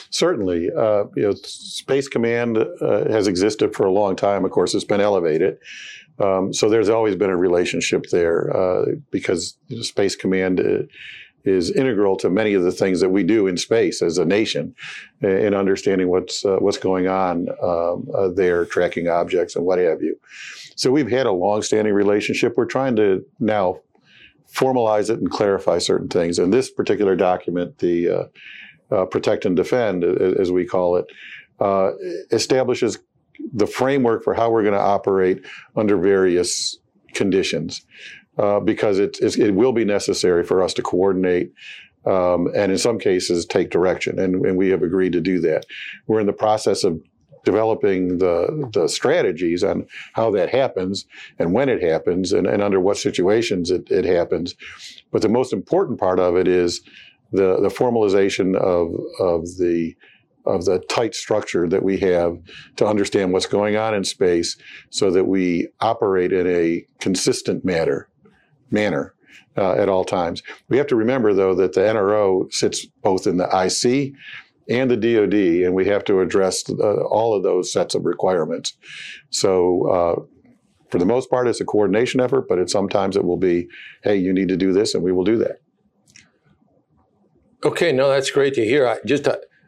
Certainly. 0.10 0.70
Uh, 0.72 1.06
you 1.16 1.24
know, 1.24 1.34
Space 1.34 2.08
Command 2.08 2.58
uh, 2.58 3.10
has 3.10 3.28
existed 3.28 3.76
for 3.76 3.86
a 3.86 3.92
long 3.92 4.16
time. 4.16 4.46
Of 4.46 4.52
course, 4.52 4.74
it's 4.74 4.86
been 4.86 5.02
elevated. 5.02 5.58
Um, 6.20 6.54
so 6.54 6.70
there's 6.70 6.90
always 6.90 7.16
been 7.16 7.30
a 7.30 7.38
relationship 7.38 8.08
there 8.12 8.56
uh, 8.56 8.86
because 9.12 9.58
Space 9.82 10.16
Command 10.16 10.60
uh, 10.60 10.84
is 11.44 11.72
integral 11.72 12.16
to 12.18 12.30
many 12.30 12.54
of 12.54 12.64
the 12.64 12.72
things 12.72 13.02
that 13.02 13.10
we 13.10 13.24
do 13.24 13.48
in 13.48 13.58
space 13.58 14.02
as 14.02 14.18
a 14.18 14.26
nation 14.26 14.74
in 15.22 15.54
understanding 15.54 16.08
what's 16.08 16.46
uh, 16.46 16.58
what's 16.60 16.78
going 16.78 17.08
on 17.08 17.50
um, 17.62 18.08
uh, 18.16 18.30
there, 18.30 18.66
tracking 18.66 19.10
objects 19.10 19.56
and 19.56 19.66
what 19.66 19.80
have 19.80 20.02
you. 20.02 20.18
So 20.76 20.92
we've 20.92 21.12
had 21.12 21.26
a 21.26 21.32
long-standing 21.32 21.94
relationship. 21.94 22.54
We're 22.56 22.66
trying 22.66 22.96
to 22.96 23.26
now 23.40 23.80
formalize 24.54 25.10
it 25.10 25.20
and 25.20 25.30
clarify 25.30 25.80
certain 25.80 26.08
things. 26.08 26.40
And 26.40 26.54
this 26.54 26.72
particular 26.72 27.16
document, 27.16 27.80
the 27.80 28.10
uh, 28.10 28.24
uh, 28.92 29.06
Protect 29.06 29.46
and 29.46 29.56
Defend, 29.56 30.04
as 30.04 30.52
we 30.52 30.66
call 30.66 30.96
it, 30.96 31.06
establishes 32.32 33.00
the 33.54 33.68
framework 33.68 34.24
for 34.24 34.34
how 34.34 34.50
we're 34.50 34.64
going 34.64 34.74
to 34.74 34.80
operate 34.80 35.46
under 35.76 35.98
various 35.98 36.78
conditions, 37.14 37.86
uh, 38.38 38.60
because 38.60 39.00
it, 39.00 39.18
it 39.22 39.54
will 39.54 39.74
be 39.74 39.86
necessary 39.86 40.44
for 40.44 40.64
us 40.64 40.74
to 40.74 40.82
coordinate 40.82 41.52
um, 42.06 42.50
and 42.56 42.72
in 42.72 42.78
some 42.78 43.00
cases 43.00 43.46
take 43.46 43.70
direction, 43.70 44.20
and, 44.20 44.46
and 44.46 44.58
we 44.58 44.70
have 44.70 44.84
agreed 44.84 45.14
to 45.14 45.22
do 45.22 45.40
that. 45.42 45.66
We're 46.08 46.20
in 46.20 46.28
the 46.28 46.34
process 46.34 46.84
of 46.84 47.02
developing 47.46 48.20
the 48.20 48.70
the 48.74 48.88
strategies 48.88 49.64
on 49.64 49.86
how 50.14 50.32
that 50.32 50.50
happens 50.50 51.06
and 51.40 51.52
when 51.52 51.68
it 51.68 51.84
happens 51.84 52.32
and, 52.32 52.48
and 52.48 52.62
under 52.62 52.80
what 52.80 52.96
situations 52.96 53.70
it, 53.70 53.92
it 53.92 54.06
happens. 54.06 54.56
But 55.12 55.24
the 55.24 55.30
most 55.30 55.52
important 55.52 56.00
part 56.00 56.20
of 56.20 56.38
it 56.38 56.48
is 56.48 56.82
the 57.32 57.60
the 57.62 57.70
formalization 57.70 58.56
of 58.56 58.94
of 59.20 59.46
the 59.58 59.96
of 60.46 60.66
the 60.66 60.80
tight 60.90 61.16
structure 61.16 61.68
that 61.68 61.84
we 61.84 61.98
have 62.00 62.38
to 62.76 62.86
understand 62.86 63.34
what's 63.34 63.46
going 63.46 63.76
on 63.76 63.94
in 63.94 64.04
space 64.04 64.58
so 64.90 65.12
that 65.12 65.26
we 65.26 65.68
operate 65.80 66.34
in 66.34 66.48
a 66.48 66.86
consistent 67.00 67.64
manner 67.64 68.10
manner 68.72 69.14
uh, 69.58 69.74
at 69.74 69.90
all 69.90 70.04
times. 70.04 70.42
We 70.70 70.78
have 70.78 70.88
to 70.88 70.96
remember, 70.96 71.34
though, 71.34 71.56
that 71.56 71.74
the 71.74 71.82
NRO 71.82 72.52
sits 72.54 72.86
both 73.04 73.28
in 73.28 73.38
the 73.38 73.46
IC 73.46 74.14
and 74.70 74.90
the 74.90 74.98
DoD, 74.98 75.66
and 75.66 75.76
we 75.76 75.86
have 75.86 76.04
to 76.06 76.22
address 76.22 76.64
uh, 76.70 77.04
all 77.04 77.36
of 77.36 77.44
those 77.44 77.72
sets 77.72 77.96
of 77.96 78.06
requirements. 78.06 78.74
So, 79.30 79.88
uh, 79.90 80.22
for 80.90 81.00
the 81.00 81.06
most 81.06 81.30
part, 81.30 81.48
it's 81.48 81.60
a 81.60 81.66
coordination 81.66 82.22
effort, 82.22 82.48
but 82.48 82.60
it, 82.60 82.70
sometimes 82.70 83.16
it 83.16 83.24
will 83.24 83.38
be, 83.38 83.68
hey, 84.04 84.16
you 84.16 84.32
need 84.32 84.48
to 84.50 84.58
do 84.58 84.74
this, 84.74 84.94
and 84.94 85.04
we 85.04 85.12
will 85.12 85.24
do 85.24 85.38
that. 85.38 85.60
Okay, 87.66 87.92
no, 87.92 88.10
that's 88.10 88.30
great 88.30 88.54
to 88.56 88.66
hear. 88.66 88.88
I, 88.88 89.00
just 89.06 89.28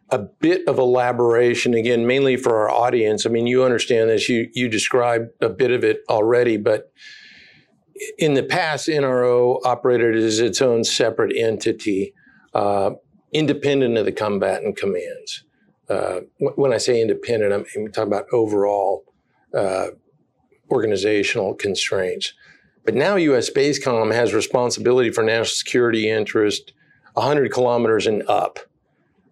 a, 0.09 0.19
bit 0.19 0.67
of 0.67 0.77
elaboration 0.77 1.73
again, 1.73 2.05
mainly 2.05 2.37
for 2.37 2.57
our 2.57 2.69
audience. 2.69 3.25
I 3.25 3.29
mean, 3.29 3.47
you 3.47 3.63
understand 3.63 4.09
this. 4.09 4.29
You 4.29 4.49
you 4.53 4.69
described 4.69 5.31
a 5.41 5.49
bit 5.49 5.71
of 5.71 5.83
it 5.83 6.03
already, 6.09 6.57
but 6.57 6.91
in 8.17 8.33
the 8.33 8.43
past, 8.43 8.87
NRO 8.87 9.59
operated 9.65 10.15
as 10.15 10.39
its 10.39 10.61
own 10.61 10.83
separate 10.83 11.35
entity, 11.35 12.13
uh, 12.53 12.91
independent 13.31 13.97
of 13.97 14.05
the 14.05 14.11
combatant 14.11 14.77
commands. 14.77 15.43
Uh, 15.89 16.21
when 16.39 16.73
I 16.73 16.77
say 16.77 17.01
independent, 17.01 17.53
I'm 17.53 17.91
talking 17.91 18.11
about 18.11 18.25
overall 18.31 19.05
uh, 19.53 19.87
organizational 20.69 21.53
constraints. 21.53 22.33
But 22.83 22.95
now 22.95 23.15
U.S. 23.15 23.49
Spacecom 23.49 24.13
has 24.13 24.33
responsibility 24.33 25.11
for 25.11 25.23
national 25.23 25.45
security 25.45 26.09
interest 26.09 26.73
100 27.13 27.51
kilometers 27.51 28.07
and 28.07 28.23
up. 28.27 28.59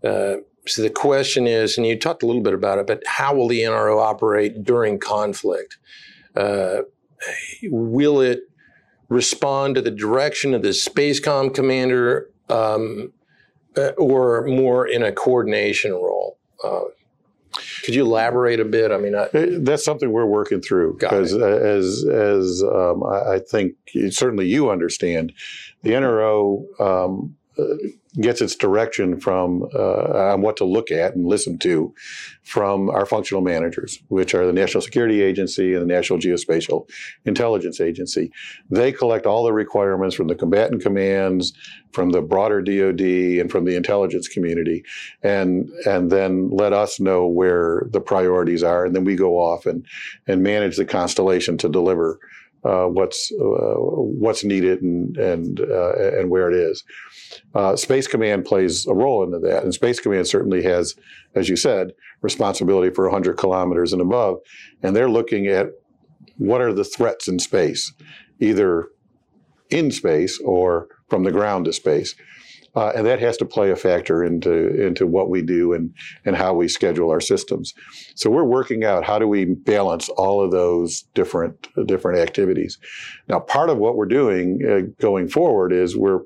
Uh, 0.03 0.38
so 0.65 0.82
the 0.82 0.89
question 0.89 1.48
is, 1.48 1.77
and 1.77 1.86
you 1.86 1.98
talked 2.00 2.24
a 2.24 2.25
little 2.25 2.41
bit 2.41 2.53
about 2.53 2.79
it, 2.79 2.88
but 2.88 3.03
how 3.05 3.36
will 3.36 3.48
the 3.48 3.62
NRO 3.62 4.01
operate 4.01 4.63
during 4.63 4.98
conflict? 5.00 5.77
Uh, 6.36 6.84
will 7.63 8.22
it 8.22 8.41
respond 9.10 9.75
to 9.75 9.82
the 9.82 9.91
direction 9.91 10.53
of 10.53 10.62
the 10.62 10.70
Spacecom 10.70 11.53
commander 11.53 12.29
um, 12.50 13.12
uh, 13.77 13.89
or 13.98 14.46
more 14.48 14.88
in 14.88 15.03
a 15.03 15.12
coordination 15.12 15.91
role? 15.91 16.38
Uh, 16.63 16.82
could 17.84 17.93
you 17.93 18.03
elaborate 18.03 18.60
a 18.60 18.65
bit? 18.65 18.91
I 18.91 18.98
mean, 18.98 19.15
I, 19.15 19.24
uh, 19.24 19.46
that's 19.60 19.86
something 19.86 20.12
we're 20.12 20.25
working 20.25 20.62
through 20.62 20.98
because, 20.98 21.34
as 21.36 22.03
as 22.05 22.63
um, 22.63 23.03
I, 23.03 23.36
I, 23.36 23.39
think 23.39 23.75
certainly 24.10 24.48
you 24.48 24.72
understand, 24.72 25.34
the 25.84 25.91
NRO 25.91 26.63
um, 26.79 27.36
gets 28.22 28.41
its 28.41 28.55
direction 28.55 29.19
from 29.19 29.67
uh, 29.74 30.31
on 30.33 30.41
what 30.41 30.57
to 30.57 30.65
look 30.65 30.91
at 30.91 31.15
and 31.15 31.25
listen 31.25 31.57
to 31.60 31.93
from 32.43 32.89
our 32.89 33.05
functional 33.05 33.41
managers, 33.41 34.00
which 34.10 34.36
are 34.36 34.45
the 34.45 34.53
National 34.53 34.81
Security 34.81 35.22
Agency 35.22 35.74
and 35.74 35.81
the 35.81 35.93
National 35.93 36.19
Geospatial 36.19 36.89
Intelligence 37.25 37.79
Agency. 37.81 38.31
They 38.69 38.91
collect 38.91 39.25
all 39.25 39.43
the 39.43 39.53
requirements 39.53 40.15
from 40.15 40.27
the 40.27 40.36
combatant 40.36 40.83
commands, 40.83 41.53
from 41.91 42.12
the 42.12 42.22
broader 42.22 42.62
DoD, 42.62 43.01
and 43.01 43.51
from 43.51 43.65
the 43.65 43.75
intelligence 43.75 44.27
community, 44.27 44.83
and 45.22 45.69
and 45.86 46.12
then 46.12 46.50
let 46.50 46.74
us 46.74 47.00
know 47.00 47.27
where 47.27 47.88
the 47.91 48.01
priorities 48.01 48.63
are, 48.63 48.86
and 48.86 48.95
then 48.95 49.03
we 49.03 49.15
go 49.15 49.38
off 49.38 49.65
and 49.65 49.86
and 50.27 50.43
manage 50.43 50.77
the 50.77 50.86
constellation 50.86 51.57
to 51.57 51.69
deliver. 51.69 52.19
Uh, 52.65 52.86
what's 52.86 53.29
uh, 53.34 53.75
what's 53.75 54.46
needed 54.46 54.82
and 54.82 55.17
and 55.17 55.60
uh, 55.60 55.96
and 56.17 56.29
where 56.29 56.50
it 56.50 56.55
is. 56.55 56.84
Uh, 57.53 57.75
Space 57.75 58.08
Command 58.08 58.46
plays 58.46 58.88
a 58.88 58.93
role 58.93 59.22
into 59.22 59.38
that, 59.39 59.63
and 59.63 59.74
Space 59.74 60.00
Command 60.00 60.27
certainly 60.27 60.63
has, 60.63 60.96
as 61.36 61.50
you 61.50 61.58
said, 61.58 61.91
responsibility 62.22 62.93
for 62.93 63.03
100 63.05 63.38
kilometers 63.38 63.91
and 63.91 64.01
above, 64.01 64.38
and 64.82 64.96
they're 64.96 65.10
looking 65.10 65.48
at 65.48 65.67
what 66.38 66.62
are 66.62 66.72
the 66.72 66.86
threats 66.86 67.27
in 67.27 67.38
space, 67.39 67.91
either 68.39 68.88
in 69.70 69.91
space 69.91 70.39
or 70.46 70.88
from 71.10 71.24
the 71.24 71.32
ground 71.32 71.65
to 71.65 71.74
space. 71.74 72.15
Uh, 72.75 72.92
and 72.96 73.06
that 73.06 73.20
has 73.20 73.38
to 73.38 73.46
play 73.46 73.70
a 73.70 73.75
factor 73.75 74.24
into 74.24 74.84
into 74.84 75.06
what 75.06 75.30
we 75.30 75.42
do 75.42 75.74
and 75.74 75.94
and 76.25 76.36
how 76.36 76.53
we 76.53 76.68
schedule 76.68 77.12
our 77.12 77.22
systems. 77.22 77.74
So 78.15 78.30
we're 78.30 78.44
working 78.44 78.84
out 78.84 79.03
how 79.03 79.20
do 79.20 79.27
we 79.27 79.46
balance 79.46 80.10
all 80.10 80.44
of 80.44 80.51
those 80.51 81.03
different 81.13 81.68
different 81.86 82.20
activities. 82.20 82.80
Now, 83.27 83.39
part 83.39 83.70
of 83.70 83.77
what 83.77 83.96
we're 83.96 84.06
doing 84.06 84.60
uh, 84.68 84.92
going 85.00 85.30
forward 85.30 85.72
is 85.72 85.96
we're 85.96 86.22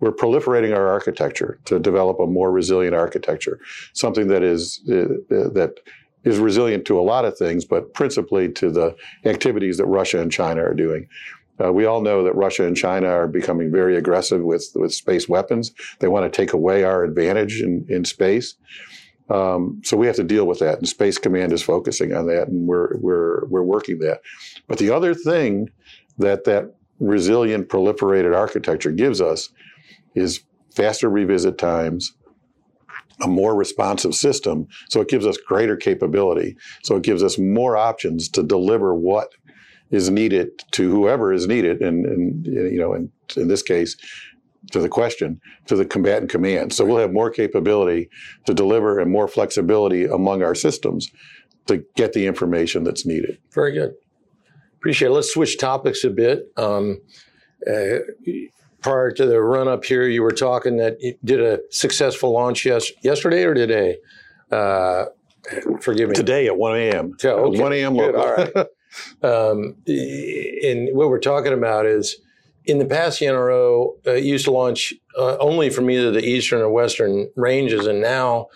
we're 0.00 0.12
proliferating 0.12 0.76
our 0.76 0.88
architecture 0.88 1.58
to 1.64 1.78
develop 1.78 2.18
a 2.18 2.26
more 2.26 2.50
resilient 2.50 2.94
architecture, 2.94 3.60
something 3.94 4.26
that 4.28 4.42
is 4.42 4.82
uh, 4.90 4.94
uh 5.34 5.48
that 5.54 5.80
is 6.24 6.38
resilient 6.38 6.84
to 6.84 6.98
a 6.98 7.02
lot 7.02 7.24
of 7.24 7.36
things, 7.36 7.64
but 7.64 7.94
principally 7.94 8.48
to 8.48 8.70
the 8.70 8.94
activities 9.24 9.78
that 9.78 9.86
Russia 9.86 10.20
and 10.20 10.30
China 10.30 10.62
are 10.62 10.74
doing. 10.74 11.08
Uh, 11.62 11.72
we 11.72 11.84
all 11.84 12.00
know 12.00 12.24
that 12.24 12.34
Russia 12.34 12.66
and 12.66 12.76
China 12.76 13.08
are 13.08 13.28
becoming 13.28 13.70
very 13.70 13.96
aggressive 13.96 14.42
with, 14.42 14.64
with 14.74 14.92
space 14.92 15.28
weapons. 15.28 15.72
They 16.00 16.08
want 16.08 16.30
to 16.30 16.36
take 16.36 16.52
away 16.52 16.84
our 16.84 17.04
advantage 17.04 17.60
in, 17.60 17.86
in 17.88 18.04
space. 18.04 18.56
Um, 19.30 19.80
so 19.84 19.96
we 19.96 20.06
have 20.06 20.16
to 20.16 20.24
deal 20.24 20.46
with 20.46 20.58
that, 20.58 20.78
and 20.78 20.88
Space 20.88 21.16
Command 21.16 21.52
is 21.52 21.62
focusing 21.62 22.12
on 22.12 22.26
that, 22.26 22.48
and 22.48 22.66
we're 22.66 22.96
we're 22.98 23.46
we're 23.46 23.62
working 23.62 23.98
that. 24.00 24.20
But 24.66 24.78
the 24.78 24.90
other 24.90 25.14
thing 25.14 25.70
that 26.18 26.44
that 26.44 26.74
resilient 26.98 27.68
proliferated 27.68 28.36
architecture 28.36 28.92
gives 28.92 29.20
us 29.20 29.48
is 30.14 30.42
faster 30.74 31.08
revisit 31.08 31.56
times, 31.56 32.12
a 33.22 33.28
more 33.28 33.54
responsive 33.54 34.14
system. 34.14 34.66
So 34.90 35.00
it 35.00 35.08
gives 35.08 35.26
us 35.26 35.36
greater 35.36 35.76
capability. 35.76 36.56
So 36.82 36.96
it 36.96 37.02
gives 37.02 37.22
us 37.22 37.38
more 37.38 37.76
options 37.76 38.28
to 38.30 38.42
deliver 38.42 38.94
what 38.94 39.30
is 39.92 40.10
needed 40.10 40.50
to 40.72 40.90
whoever 40.90 41.32
is 41.32 41.46
needed, 41.46 41.80
and, 41.82 42.04
and 42.04 42.46
you 42.46 42.78
know, 42.78 42.94
in, 42.94 43.12
in 43.36 43.46
this 43.46 43.62
case, 43.62 43.96
to 44.72 44.80
the 44.80 44.88
question, 44.88 45.40
to 45.66 45.76
the 45.76 45.84
combatant 45.84 46.30
command. 46.30 46.72
So 46.72 46.84
we'll 46.84 46.96
have 46.96 47.12
more 47.12 47.30
capability 47.30 48.08
to 48.46 48.54
deliver 48.54 48.98
and 48.98 49.10
more 49.10 49.28
flexibility 49.28 50.06
among 50.06 50.42
our 50.42 50.54
systems 50.54 51.10
to 51.66 51.84
get 51.94 52.14
the 52.14 52.26
information 52.26 52.82
that's 52.82 53.04
needed. 53.04 53.38
Very 53.52 53.72
good. 53.72 53.94
Appreciate 54.78 55.08
it. 55.08 55.12
Let's 55.12 55.32
switch 55.32 55.58
topics 55.58 56.04
a 56.04 56.10
bit. 56.10 56.50
Um, 56.56 57.00
uh, 57.70 57.98
prior 58.80 59.12
to 59.12 59.26
the 59.26 59.40
run 59.40 59.68
up 59.68 59.84
here, 59.84 60.08
you 60.08 60.22
were 60.22 60.32
talking 60.32 60.78
that 60.78 61.00
you 61.00 61.16
did 61.24 61.40
a 61.40 61.60
successful 61.70 62.32
launch 62.32 62.64
yes, 62.64 62.90
yesterday 63.02 63.44
or 63.44 63.54
today? 63.54 63.98
Uh, 64.50 65.04
forgive 65.80 66.08
me. 66.08 66.14
Today 66.14 66.46
at 66.46 66.56
1 66.56 66.76
a.m. 66.76 67.12
okay. 67.22 67.60
1 67.60 67.72
a.m. 67.74 67.94
local. 67.94 68.20
All 68.20 68.34
right. 68.34 68.66
Um, 69.22 69.76
and 69.86 70.88
what 70.96 71.08
we're 71.08 71.18
talking 71.18 71.52
about 71.52 71.86
is 71.86 72.18
in 72.64 72.78
the 72.78 72.84
past, 72.84 73.18
the 73.18 73.26
NRO 73.26 73.94
uh, 74.06 74.12
used 74.12 74.44
to 74.44 74.52
launch 74.52 74.94
uh, 75.18 75.36
only 75.38 75.70
from 75.70 75.90
either 75.90 76.10
the 76.10 76.24
eastern 76.24 76.60
or 76.60 76.70
western 76.70 77.28
ranges, 77.36 77.86
and 77.86 78.00
now 78.00 78.46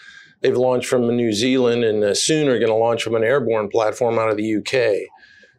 they've 0.41 0.57
launched 0.57 0.89
from 0.89 1.09
New 1.17 1.33
Zealand 1.33 1.85
and 1.85 2.05
uh, 2.05 2.15
soon 2.15 2.49
are 2.49 2.59
going 2.59 2.71
to 2.71 2.75
launch 2.75 3.03
from 3.03 3.15
an 3.15 3.25
airborne 3.25 3.69
platform 3.69 4.19
out 4.19 4.31
of 4.31 4.37
the 4.37 4.57
UK. 4.57 5.09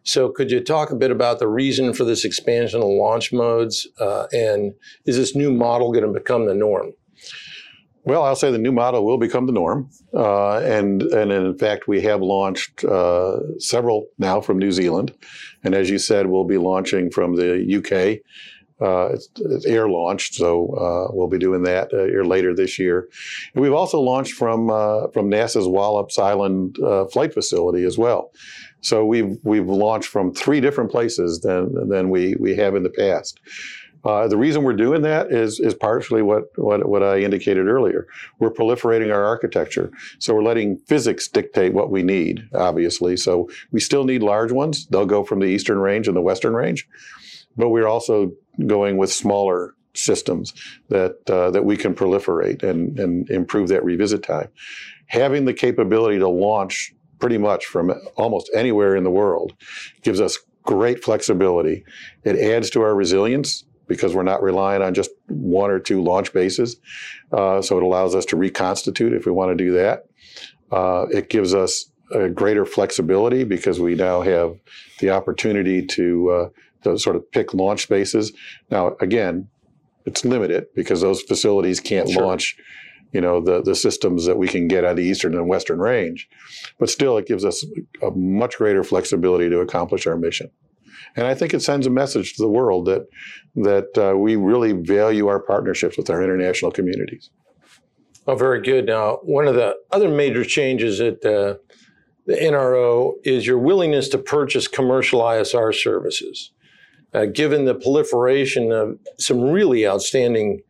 So, 0.03 0.29
could 0.29 0.49
you 0.49 0.61
talk 0.61 0.91
a 0.91 0.95
bit 0.95 1.11
about 1.11 1.39
the 1.39 1.49
reason 1.49 1.93
for 1.93 2.05
this 2.05 2.23
expansion 2.23 2.81
of 2.81 2.87
launch 2.87 3.33
modes, 3.33 3.85
uh, 3.99 4.27
and 4.31 4.73
is 5.05 5.17
this 5.17 5.35
new 5.35 5.51
model 5.51 5.91
going 5.91 6.05
to 6.05 6.19
become 6.19 6.45
the 6.45 6.55
norm? 6.55 6.93
Well, 8.07 8.23
I'll 8.23 8.37
say 8.37 8.51
the 8.51 8.57
new 8.57 8.71
model 8.71 9.05
will 9.05 9.17
become 9.17 9.47
the 9.47 9.51
norm, 9.51 9.89
uh, 10.13 10.59
and 10.59 11.01
and 11.01 11.29
in 11.29 11.57
fact, 11.57 11.89
we 11.89 11.99
have 12.03 12.21
launched 12.21 12.85
uh, 12.85 13.59
several 13.59 14.05
now 14.17 14.39
from 14.39 14.57
New 14.57 14.71
Zealand, 14.71 15.13
and 15.61 15.75
as 15.75 15.89
you 15.89 15.99
said, 15.99 16.27
we'll 16.27 16.45
be 16.45 16.57
launching 16.57 17.11
from 17.11 17.35
the 17.35 17.59
UK. 17.77 18.23
Uh, 18.79 19.07
it's, 19.07 19.27
it's, 19.35 19.65
air 19.65 19.89
launched, 19.89 20.35
so 20.35 20.69
uh, 20.77 21.13
we'll 21.13 21.27
be 21.27 21.37
doing 21.37 21.63
that 21.63 21.93
uh, 21.93 22.05
here 22.05 22.23
later 22.23 22.55
this 22.55 22.79
year. 22.79 23.09
And 23.53 23.61
we've 23.61 23.73
also 23.73 23.99
launched 23.99 24.35
from 24.35 24.69
uh, 24.69 25.09
from 25.09 25.29
NASA's 25.29 25.67
Wallops 25.67 26.17
Island 26.17 26.77
flight 27.11 27.33
facility 27.33 27.83
as 27.83 27.97
well. 27.97 28.31
So 28.79 29.03
we've 29.03 29.37
we've 29.43 29.67
launched 29.67 30.07
from 30.07 30.33
three 30.33 30.61
different 30.61 30.91
places 30.91 31.41
than 31.41 31.89
than 31.89 32.09
we 32.09 32.35
we 32.39 32.55
have 32.55 32.73
in 32.73 32.83
the 32.83 32.89
past. 32.89 33.41
Uh, 34.03 34.27
the 34.27 34.37
reason 34.37 34.63
we're 34.63 34.73
doing 34.73 35.01
that 35.01 35.31
is 35.31 35.59
is 35.59 35.73
partially 35.73 36.21
what, 36.21 36.45
what 36.55 36.87
what 36.87 37.03
I 37.03 37.19
indicated 37.19 37.67
earlier. 37.67 38.07
We're 38.39 38.51
proliferating 38.51 39.13
our 39.13 39.23
architecture, 39.23 39.91
so 40.19 40.33
we're 40.33 40.43
letting 40.43 40.77
physics 40.87 41.27
dictate 41.27 41.73
what 41.73 41.91
we 41.91 42.03
need. 42.03 42.47
Obviously, 42.53 43.17
so 43.17 43.49
we 43.71 43.79
still 43.79 44.03
need 44.03 44.23
large 44.23 44.51
ones. 44.51 44.87
They'll 44.87 45.05
go 45.05 45.23
from 45.23 45.39
the 45.39 45.47
eastern 45.47 45.79
range 45.79 46.07
and 46.07 46.15
the 46.15 46.21
western 46.21 46.53
range, 46.53 46.87
but 47.55 47.69
we're 47.69 47.87
also 47.87 48.31
going 48.65 48.97
with 48.97 49.11
smaller 49.11 49.75
systems 49.93 50.53
that 50.89 51.17
uh, 51.29 51.51
that 51.51 51.65
we 51.65 51.75
can 51.75 51.93
proliferate 51.93 52.63
and 52.63 52.99
and 52.99 53.29
improve 53.29 53.67
that 53.69 53.83
revisit 53.83 54.23
time. 54.23 54.49
Having 55.07 55.45
the 55.45 55.53
capability 55.53 56.19
to 56.19 56.27
launch 56.27 56.93
pretty 57.19 57.37
much 57.37 57.65
from 57.65 57.91
almost 58.15 58.49
anywhere 58.53 58.95
in 58.95 59.03
the 59.03 59.09
world 59.09 59.53
gives 60.03 60.21
us 60.21 60.37
great 60.63 61.03
flexibility. 61.03 61.83
It 62.23 62.37
adds 62.37 62.69
to 62.71 62.81
our 62.81 62.93
resilience 62.93 63.63
because 63.87 64.13
we're 64.13 64.23
not 64.23 64.41
relying 64.41 64.81
on 64.81 64.93
just 64.93 65.11
one 65.27 65.71
or 65.71 65.79
two 65.79 66.01
launch 66.01 66.33
bases. 66.33 66.77
Uh, 67.31 67.61
so 67.61 67.77
it 67.77 67.83
allows 67.83 68.15
us 68.15 68.25
to 68.25 68.37
reconstitute 68.37 69.13
if 69.13 69.25
we 69.25 69.31
want 69.31 69.55
to 69.55 69.63
do 69.63 69.73
that. 69.73 70.05
Uh, 70.71 71.05
it 71.11 71.29
gives 71.29 71.53
us 71.53 71.89
a 72.11 72.29
greater 72.29 72.65
flexibility 72.65 73.43
because 73.43 73.79
we 73.79 73.95
now 73.95 74.21
have 74.21 74.57
the 74.99 75.09
opportunity 75.09 75.85
to, 75.85 76.29
uh, 76.29 76.49
to 76.83 76.97
sort 76.97 77.15
of 77.15 77.29
pick 77.31 77.53
launch 77.53 77.89
bases. 77.89 78.33
Now, 78.69 78.95
again, 78.99 79.49
it's 80.07 80.23
limited 80.23 80.67
because 80.73 81.01
those 81.01 81.21
facilities 81.21 81.79
can't 81.79 82.09
sure. 82.09 82.23
launch, 82.23 82.57
you 83.11 83.19
know, 83.19 83.41
the 83.41 83.61
the 83.61 83.75
systems 83.75 84.25
that 84.25 84.37
we 84.37 84.47
can 84.47 84.67
get 84.67 84.85
on 84.85 84.95
the 84.95 85.03
eastern 85.03 85.35
and 85.35 85.47
western 85.49 85.79
range. 85.79 86.29
But 86.79 86.89
still, 86.89 87.17
it 87.17 87.27
gives 87.27 87.43
us 87.43 87.65
a 88.01 88.11
much 88.11 88.57
greater 88.57 88.83
flexibility 88.83 89.49
to 89.49 89.59
accomplish 89.59 90.07
our 90.07 90.17
mission. 90.17 90.49
And 91.15 91.25
I 91.25 91.33
think 91.33 91.53
it 91.53 91.61
sends 91.61 91.87
a 91.87 91.89
message 91.89 92.35
to 92.35 92.41
the 92.41 92.49
world 92.49 92.85
that 92.85 93.07
that 93.55 93.97
uh, 93.97 94.17
we 94.17 94.35
really 94.35 94.73
value 94.73 95.27
our 95.27 95.39
partnerships 95.39 95.97
with 95.97 96.09
our 96.09 96.21
international 96.21 96.71
communities. 96.71 97.29
Oh, 98.27 98.35
very 98.35 98.61
good. 98.61 98.85
Now, 98.85 99.19
one 99.23 99.47
of 99.47 99.55
the 99.55 99.75
other 99.91 100.09
major 100.09 100.43
changes 100.43 100.99
at 100.99 101.25
uh, 101.25 101.55
the 102.25 102.35
NRO 102.35 103.13
is 103.23 103.47
your 103.47 103.57
willingness 103.57 104.09
to 104.09 104.17
purchase 104.17 104.67
commercial 104.67 105.21
ISR 105.21 105.73
services. 105.73 106.51
Uh, 107.13 107.25
given 107.25 107.63
the 107.63 107.73
proliferation 107.73 108.71
of 108.73 108.99
some 109.17 109.41
really 109.41 109.87
outstanding 109.87 110.61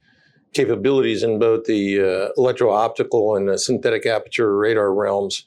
capabilities 0.54 1.24
in 1.24 1.40
both 1.40 1.66
the 1.66 2.00
uh, 2.00 2.30
electro-optical 2.38 3.36
and 3.36 3.50
the 3.50 3.58
synthetic 3.58 4.06
aperture 4.06 4.56
radar 4.56 4.94
realms, 4.94 5.46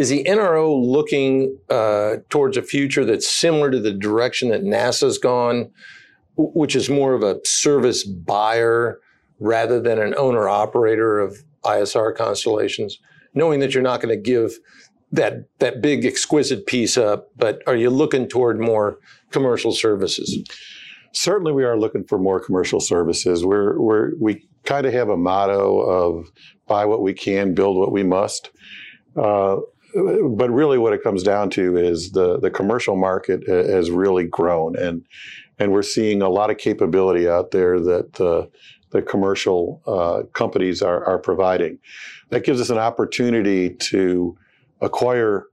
is 0.00 0.08
the 0.08 0.24
NRO 0.24 0.82
looking 0.82 1.58
uh, 1.68 2.16
towards 2.30 2.56
a 2.56 2.62
future 2.62 3.04
that's 3.04 3.28
similar 3.28 3.70
to 3.70 3.78
the 3.78 3.92
direction 3.92 4.48
that 4.48 4.62
NASA's 4.62 5.18
gone, 5.18 5.70
which 6.38 6.74
is 6.74 6.88
more 6.88 7.12
of 7.12 7.22
a 7.22 7.38
service 7.44 8.02
buyer 8.02 8.98
rather 9.40 9.78
than 9.78 10.00
an 10.00 10.14
owner 10.16 10.48
operator 10.48 11.20
of 11.20 11.36
ISR 11.64 12.16
constellations, 12.16 12.98
knowing 13.34 13.60
that 13.60 13.74
you're 13.74 13.82
not 13.82 14.00
going 14.00 14.08
to 14.08 14.18
give 14.20 14.52
that 15.12 15.44
that 15.58 15.82
big 15.82 16.06
exquisite 16.06 16.64
piece 16.64 16.96
up, 16.96 17.28
but 17.36 17.62
are 17.66 17.76
you 17.76 17.90
looking 17.90 18.26
toward 18.26 18.58
more 18.58 18.96
commercial 19.32 19.70
services? 19.70 20.34
Certainly, 21.12 21.52
we 21.52 21.64
are 21.64 21.78
looking 21.78 22.04
for 22.04 22.18
more 22.18 22.40
commercial 22.40 22.80
services. 22.80 23.44
We're, 23.44 23.78
we're 23.78 24.12
we 24.18 24.48
kind 24.64 24.86
of 24.86 24.94
have 24.94 25.10
a 25.10 25.16
motto 25.18 25.80
of 25.80 26.30
buy 26.66 26.86
what 26.86 27.02
we 27.02 27.12
can, 27.12 27.52
build 27.52 27.76
what 27.76 27.92
we 27.92 28.02
must. 28.02 28.50
Uh, 29.14 29.56
but 29.94 30.50
really, 30.50 30.78
what 30.78 30.92
it 30.92 31.02
comes 31.02 31.22
down 31.22 31.50
to 31.50 31.76
is 31.76 32.12
the 32.12 32.38
the 32.38 32.50
commercial 32.50 32.96
market 32.96 33.46
has 33.46 33.90
really 33.90 34.24
grown, 34.24 34.76
and 34.76 35.04
and 35.58 35.72
we're 35.72 35.82
seeing 35.82 36.22
a 36.22 36.28
lot 36.28 36.50
of 36.50 36.58
capability 36.58 37.28
out 37.28 37.50
there 37.50 37.78
that 37.80 38.20
uh, 38.20 38.46
the 38.90 39.02
commercial 39.02 39.82
uh, 39.86 40.22
companies 40.32 40.82
are, 40.82 41.04
are 41.04 41.18
providing. 41.18 41.78
That 42.30 42.44
gives 42.44 42.60
us 42.60 42.70
an 42.70 42.78
opportunity 42.78 43.70
to 43.70 44.36
acquire 44.80 45.46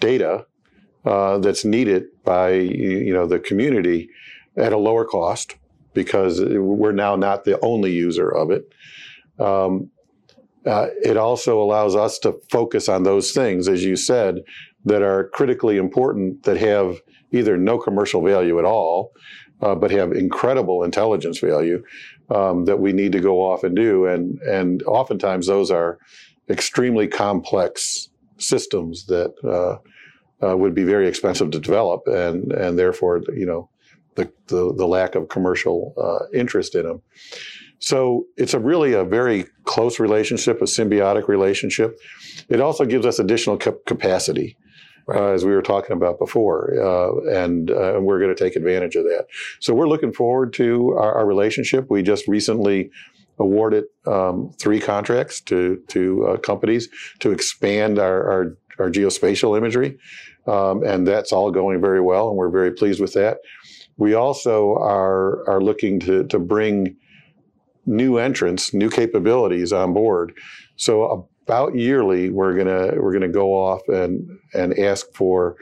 data 0.00 0.46
uh, 1.04 1.38
that's 1.38 1.64
needed 1.64 2.04
by 2.24 2.52
you 2.52 3.12
know 3.12 3.26
the 3.26 3.38
community 3.38 4.08
at 4.56 4.72
a 4.72 4.78
lower 4.78 5.04
cost 5.04 5.56
because 5.92 6.40
we're 6.42 6.92
now 6.92 7.16
not 7.16 7.44
the 7.44 7.58
only 7.60 7.92
user 7.92 8.28
of 8.28 8.50
it. 8.50 8.72
Um, 9.38 9.90
uh, 10.66 10.88
it 11.02 11.16
also 11.16 11.62
allows 11.62 11.94
us 11.94 12.18
to 12.20 12.40
focus 12.50 12.88
on 12.88 13.02
those 13.02 13.32
things, 13.32 13.68
as 13.68 13.84
you 13.84 13.96
said, 13.96 14.40
that 14.84 15.02
are 15.02 15.28
critically 15.30 15.76
important 15.76 16.42
that 16.44 16.56
have 16.56 16.96
either 17.32 17.56
no 17.56 17.78
commercial 17.78 18.22
value 18.22 18.58
at 18.58 18.64
all, 18.64 19.12
uh, 19.60 19.74
but 19.74 19.90
have 19.90 20.12
incredible 20.12 20.82
intelligence 20.82 21.38
value 21.38 21.82
um, 22.30 22.64
that 22.64 22.78
we 22.78 22.92
need 22.92 23.12
to 23.12 23.20
go 23.20 23.40
off 23.40 23.64
and 23.64 23.76
do. 23.76 24.06
And 24.06 24.40
and 24.42 24.82
oftentimes 24.84 25.46
those 25.46 25.70
are 25.70 25.98
extremely 26.48 27.08
complex 27.08 28.08
systems 28.38 29.06
that 29.06 29.32
uh, 29.44 30.46
uh, 30.46 30.56
would 30.56 30.74
be 30.74 30.84
very 30.84 31.08
expensive 31.08 31.50
to 31.50 31.60
develop, 31.60 32.06
and 32.06 32.52
and 32.52 32.78
therefore 32.78 33.22
you 33.34 33.46
know 33.46 33.70
the 34.14 34.30
the, 34.46 34.74
the 34.74 34.86
lack 34.86 35.14
of 35.14 35.28
commercial 35.28 35.94
uh, 35.96 36.26
interest 36.36 36.74
in 36.74 36.86
them. 36.86 37.02
So 37.78 38.24
it's 38.36 38.54
a 38.54 38.58
really 38.58 38.94
a 38.94 39.04
very 39.04 39.46
close 39.64 39.98
relationship, 39.98 40.60
a 40.60 40.64
symbiotic 40.64 41.28
relationship. 41.28 41.98
It 42.48 42.60
also 42.60 42.84
gives 42.84 43.06
us 43.06 43.18
additional 43.18 43.56
capacity. 43.56 44.56
Right. 45.06 45.20
Uh, 45.20 45.32
as 45.34 45.44
we 45.44 45.52
were 45.52 45.60
talking 45.60 45.94
about 45.94 46.18
before, 46.18 46.72
uh, 46.80 47.42
and 47.44 47.70
uh, 47.70 47.98
we're 48.00 48.18
going 48.18 48.34
to 48.34 48.42
take 48.42 48.56
advantage 48.56 48.96
of 48.96 49.04
that. 49.04 49.26
So 49.60 49.74
we're 49.74 49.86
looking 49.86 50.14
forward 50.14 50.54
to 50.54 50.96
our, 50.96 51.18
our 51.18 51.26
relationship. 51.26 51.90
We 51.90 52.02
just 52.02 52.26
recently 52.26 52.90
awarded 53.38 53.84
um, 54.06 54.50
three 54.58 54.80
contracts 54.80 55.42
to 55.42 55.82
to 55.88 56.26
uh, 56.26 56.36
companies 56.38 56.88
to 57.18 57.32
expand 57.32 57.98
our, 57.98 58.30
our, 58.30 58.56
our 58.78 58.90
geospatial 58.90 59.58
imagery, 59.58 59.98
um, 60.46 60.82
and 60.82 61.06
that's 61.06 61.32
all 61.32 61.50
going 61.50 61.82
very 61.82 62.00
well, 62.00 62.28
and 62.28 62.38
we're 62.38 62.48
very 62.48 62.72
pleased 62.72 63.00
with 63.00 63.12
that. 63.12 63.40
We 63.98 64.14
also 64.14 64.74
are 64.76 65.46
are 65.46 65.60
looking 65.60 66.00
to 66.00 66.24
to 66.28 66.38
bring 66.38 66.96
new 67.86 68.18
entrants, 68.18 68.72
new 68.74 68.90
capabilities 68.90 69.72
on 69.72 69.92
board. 69.92 70.32
So 70.76 71.28
about 71.46 71.74
yearly, 71.74 72.30
we're 72.30 72.56
gonna 72.56 73.00
we're 73.00 73.12
gonna 73.12 73.28
go 73.28 73.52
off 73.52 73.82
and 73.88 74.38
and 74.54 74.78
ask 74.78 75.06
for 75.14 75.56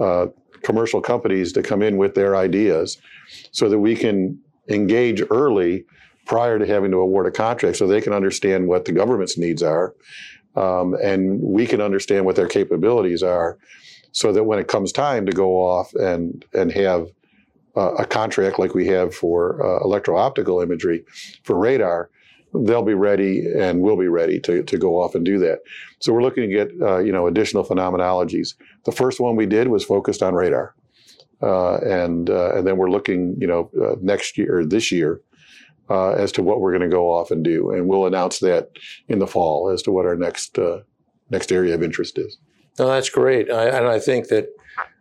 uh, 0.00 0.26
commercial 0.62 1.00
companies 1.00 1.52
to 1.52 1.62
come 1.62 1.82
in 1.82 1.96
with 1.96 2.14
their 2.14 2.36
ideas, 2.36 2.98
so 3.50 3.68
that 3.68 3.78
we 3.78 3.96
can 3.96 4.38
engage 4.68 5.22
early 5.30 5.84
prior 6.26 6.58
to 6.58 6.66
having 6.66 6.90
to 6.90 6.98
award 6.98 7.26
a 7.26 7.30
contract, 7.30 7.76
so 7.76 7.86
they 7.86 8.00
can 8.00 8.12
understand 8.12 8.68
what 8.68 8.84
the 8.84 8.92
government's 8.92 9.38
needs 9.38 9.62
are, 9.62 9.94
um, 10.56 10.94
and 11.02 11.40
we 11.40 11.66
can 11.66 11.80
understand 11.80 12.26
what 12.26 12.36
their 12.36 12.48
capabilities 12.48 13.22
are, 13.22 13.58
so 14.12 14.32
that 14.32 14.44
when 14.44 14.58
it 14.58 14.68
comes 14.68 14.92
time 14.92 15.24
to 15.24 15.32
go 15.32 15.52
off 15.54 15.94
and 15.94 16.44
and 16.52 16.72
have 16.72 17.06
uh, 17.76 17.94
a 17.94 18.06
contract 18.06 18.58
like 18.58 18.74
we 18.74 18.86
have 18.86 19.14
for 19.14 19.64
uh, 19.64 19.84
electro-optical 19.84 20.60
imagery 20.60 21.04
for 21.44 21.58
radar, 21.58 22.10
they'll 22.64 22.82
be 22.82 22.94
ready 22.94 23.44
and 23.56 23.80
we'll 23.80 23.96
be 23.96 24.08
ready 24.08 24.40
to, 24.40 24.62
to 24.62 24.78
go 24.78 25.00
off 25.00 25.14
and 25.14 25.24
do 25.24 25.38
that. 25.38 25.60
So 26.00 26.12
we're 26.12 26.22
looking 26.22 26.48
to 26.48 26.54
get 26.54 26.70
uh, 26.80 26.98
you 26.98 27.12
know 27.12 27.26
additional 27.26 27.64
phenomenologies. 27.64 28.54
The 28.84 28.92
first 28.92 29.20
one 29.20 29.36
we 29.36 29.46
did 29.46 29.68
was 29.68 29.84
focused 29.84 30.22
on 30.22 30.34
radar, 30.34 30.74
uh, 31.42 31.78
and 31.78 32.30
uh, 32.30 32.54
and 32.54 32.66
then 32.66 32.76
we're 32.76 32.90
looking 32.90 33.36
you 33.38 33.46
know 33.46 33.70
uh, 33.80 33.96
next 34.00 34.38
year 34.38 34.58
or 34.58 34.64
this 34.64 34.90
year 34.90 35.20
uh, 35.90 36.10
as 36.10 36.32
to 36.32 36.42
what 36.42 36.60
we're 36.60 36.72
going 36.72 36.88
to 36.88 36.94
go 36.94 37.12
off 37.12 37.30
and 37.30 37.44
do, 37.44 37.70
and 37.70 37.88
we'll 37.88 38.06
announce 38.06 38.38
that 38.40 38.70
in 39.08 39.18
the 39.18 39.26
fall 39.26 39.70
as 39.70 39.82
to 39.82 39.90
what 39.90 40.06
our 40.06 40.16
next 40.16 40.58
uh, 40.58 40.80
next 41.30 41.52
area 41.52 41.74
of 41.74 41.82
interest 41.82 42.18
is. 42.18 42.38
No, 42.78 42.88
that's 42.88 43.08
great, 43.08 43.50
I, 43.50 43.68
and 43.68 43.86
I 43.86 43.98
think 43.98 44.28
that 44.28 44.48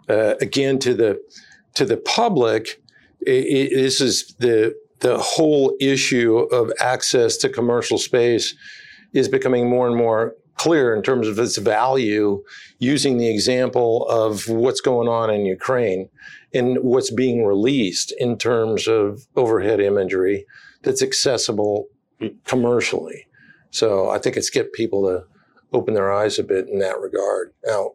again 0.08 0.80
to 0.80 0.94
the 0.94 1.22
to 1.76 1.86
the 1.86 1.98
public, 1.98 2.82
it, 3.22 3.32
it, 3.32 3.76
this 3.76 4.02
is 4.02 4.36
the 4.40 4.76
the 5.02 5.18
whole 5.18 5.76
issue 5.80 6.38
of 6.52 6.72
access 6.80 7.38
to 7.38 7.50
commercial 7.50 7.98
space 7.98 8.56
is 9.14 9.28
becoming 9.28 9.70
more 9.70 9.88
and 9.88 9.96
more 9.96 10.36
clear 10.56 10.96
in 10.96 11.04
terms 11.04 11.28
of 11.28 11.38
its 11.38 11.58
value 11.58 12.42
using 12.80 13.18
the 13.18 13.30
example 13.30 14.08
of 14.08 14.48
what's 14.48 14.82
going 14.82 15.08
on 15.08 15.30
in 15.30 15.46
Ukraine 15.46 16.10
and 16.54 16.78
what's 16.82 17.12
being 17.12 17.46
released 17.46 18.14
in 18.20 18.38
terms 18.38 18.88
of 18.88 19.28
overhead 19.36 19.82
imagery 19.82 20.46
that's 20.82 21.04
accessible 21.04 21.88
commercially. 22.46 23.28
So 23.72 24.10
I 24.10 24.18
think 24.18 24.38
it's 24.38 24.50
get 24.50 24.72
people 24.72 25.04
to 25.04 25.26
open 25.76 25.94
their 25.94 26.14
eyes 26.14 26.40
a 26.40 26.44
bit 26.44 26.70
in 26.70 26.80
that 26.80 27.00
regard. 27.00 27.54
Now, 27.66 27.92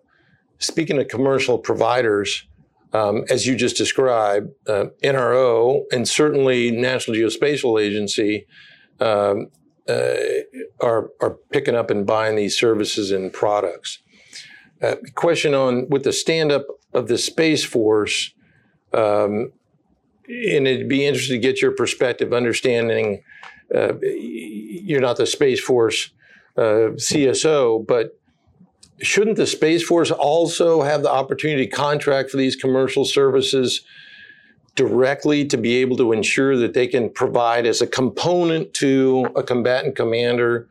speaking 0.58 0.98
of 0.98 1.08
commercial 1.08 1.56
providers, 1.58 2.46
um, 2.92 3.24
as 3.31 3.46
you 3.46 3.57
just 3.57 3.76
described, 3.76 4.50
uh, 4.66 4.87
NRO 5.03 5.85
and 5.92 6.09
certainly 6.09 6.70
National 6.70 7.16
Geospatial 7.16 7.81
Agency 7.81 8.46
um, 9.00 9.48
uh, 9.88 10.14
are 10.81 11.11
are 11.20 11.37
picking 11.53 11.74
up 11.74 11.90
and 11.90 12.07
buying 12.07 12.37
these 12.37 12.59
services 12.59 13.11
and 13.11 13.33
products. 13.33 13.98
Uh, 14.83 14.96
question 15.14 15.55
on 15.55 15.88
with 15.88 16.05
the 16.05 16.12
stand 16.12 16.50
up 16.50 16.66
of 16.92 17.09
the 17.09 17.18
Space 17.18 17.64
Force, 17.64 18.33
um, 18.92 19.53
and 20.26 20.66
it'd 20.66 20.88
be 20.88 21.07
interesting 21.07 21.40
to 21.40 21.46
get 21.46 21.61
your 21.61 21.72
perspective, 21.72 22.33
understanding 22.33 23.22
uh, 23.74 23.94
you're 24.00 25.00
not 25.00 25.16
the 25.16 25.26
Space 25.26 25.61
Force 25.61 26.11
uh, 26.57 26.92
CSO, 26.96 27.87
but 27.87 28.19
shouldn't 29.02 29.36
the 29.36 29.46
Space 29.46 29.82
Force 29.82 30.10
also 30.10 30.82
have 30.82 31.02
the 31.02 31.10
opportunity 31.10 31.66
to 31.66 31.70
contract 31.70 32.30
for 32.30 32.36
these 32.36 32.56
commercial 32.56 33.04
services 33.04 33.82
directly 34.74 35.44
to 35.46 35.56
be 35.56 35.76
able 35.76 35.96
to 35.96 36.12
ensure 36.12 36.56
that 36.56 36.74
they 36.74 36.86
can 36.86 37.10
provide 37.10 37.66
as 37.66 37.82
a 37.82 37.86
component 37.86 38.72
to 38.74 39.28
a 39.36 39.42
combatant 39.42 39.96
commander 39.96 40.68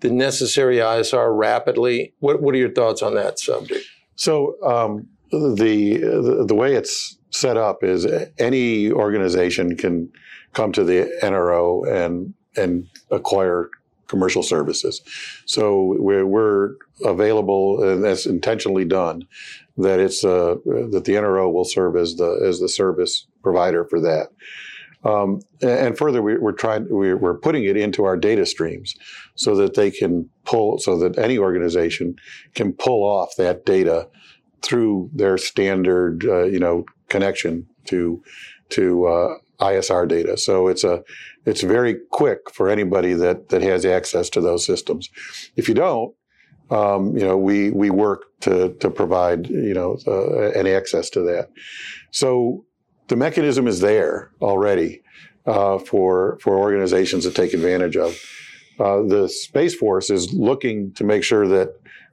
the 0.00 0.10
necessary 0.10 0.76
ISR 0.76 1.36
rapidly? 1.36 2.12
What, 2.18 2.42
what 2.42 2.54
are 2.54 2.58
your 2.58 2.72
thoughts 2.72 3.02
on 3.02 3.14
that 3.14 3.38
subject? 3.38 3.84
So 4.16 4.56
um, 4.62 5.08
the, 5.30 5.98
the 5.98 6.44
the 6.46 6.54
way 6.54 6.74
it's 6.74 7.16
set 7.30 7.56
up 7.56 7.82
is 7.82 8.06
any 8.38 8.90
organization 8.90 9.76
can 9.76 10.12
come 10.52 10.72
to 10.72 10.84
the 10.84 11.10
NRO 11.22 11.86
and 11.90 12.34
and 12.56 12.86
acquire 13.10 13.70
commercial 14.12 14.42
services. 14.42 15.00
So 15.46 15.96
we're, 15.98 16.26
we're 16.26 16.74
available, 17.02 17.82
and 17.82 18.04
that's 18.04 18.26
intentionally 18.26 18.84
done. 18.84 19.26
That 19.78 20.00
it's 20.00 20.22
uh, 20.22 20.56
that 20.66 21.04
the 21.06 21.14
NRO 21.14 21.50
will 21.50 21.64
serve 21.64 21.96
as 21.96 22.16
the 22.16 22.30
as 22.46 22.60
the 22.60 22.68
service 22.68 23.26
provider 23.42 23.86
for 23.86 24.00
that. 24.00 24.28
Um, 25.02 25.40
and 25.62 25.96
further, 25.96 26.20
we, 26.20 26.34
are 26.34 26.52
trying 26.52 26.86
we're, 26.90 27.38
putting 27.38 27.64
it 27.64 27.76
into 27.78 28.04
our 28.04 28.18
data 28.18 28.44
streams 28.44 28.94
so 29.34 29.56
that 29.56 29.74
they 29.74 29.90
can 29.90 30.28
pull 30.44 30.78
so 30.78 30.98
that 30.98 31.18
any 31.18 31.38
organization 31.38 32.16
can 32.54 32.74
pull 32.74 33.02
off 33.02 33.34
that 33.38 33.64
data 33.64 34.08
through 34.60 35.10
their 35.14 35.38
standard 35.38 36.24
uh, 36.26 36.44
you 36.44 36.60
know 36.60 36.84
connection 37.08 37.66
to 37.86 38.22
to 38.68 39.06
uh, 39.06 39.34
ISR 39.62 40.08
data. 40.08 40.36
So 40.36 40.68
it's 40.68 40.84
a 40.84 41.02
it's 41.46 41.62
very 41.62 41.96
quick 42.10 42.50
for 42.52 42.68
anybody 42.68 43.14
that 43.14 43.48
that 43.50 43.62
has 43.62 43.84
access 43.84 44.28
to 44.30 44.40
those 44.40 44.66
systems. 44.66 45.08
If 45.56 45.68
you 45.68 45.74
don't, 45.74 46.14
um, 46.70 47.16
you 47.16 47.24
know, 47.24 47.36
we 47.36 47.70
we 47.70 47.90
work 47.90 48.24
to 48.40 48.74
to 48.80 48.90
provide 48.90 49.48
you 49.48 49.74
know 49.74 49.98
uh, 50.06 50.50
an 50.52 50.66
access 50.66 51.10
to 51.10 51.20
that. 51.22 51.50
So 52.10 52.64
the 53.08 53.16
mechanism 53.16 53.66
is 53.66 53.80
there 53.80 54.30
already 54.40 55.02
uh, 55.46 55.78
for 55.78 56.38
for 56.40 56.58
organizations 56.58 57.24
to 57.24 57.30
take 57.30 57.54
advantage 57.54 57.96
of. 57.96 58.18
Uh, 58.80 59.02
the 59.02 59.28
Space 59.28 59.74
Force 59.74 60.08
is 60.10 60.32
looking 60.32 60.92
to 60.94 61.04
make 61.04 61.22
sure 61.22 61.46
that 61.46 61.68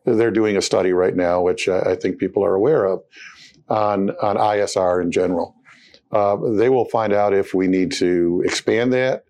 they're 0.05 0.29
doing 0.29 0.57
a 0.57 0.61
study 0.61 0.91
right 0.91 1.15
now, 1.15 1.41
which 1.41 1.67
I 1.69 1.95
think 1.95 2.19
people 2.19 2.43
are 2.43 2.53
aware 2.53 2.85
of, 2.85 3.01
on 3.69 4.11
on 4.21 4.35
ISR 4.35 5.01
in 5.01 5.11
general. 5.11 5.55
Uh, 6.11 6.37
they 6.53 6.69
will 6.69 6.85
find 6.85 7.13
out 7.13 7.33
if 7.33 7.53
we 7.53 7.67
need 7.67 7.91
to 7.91 8.41
expand 8.45 8.91
that 8.93 9.25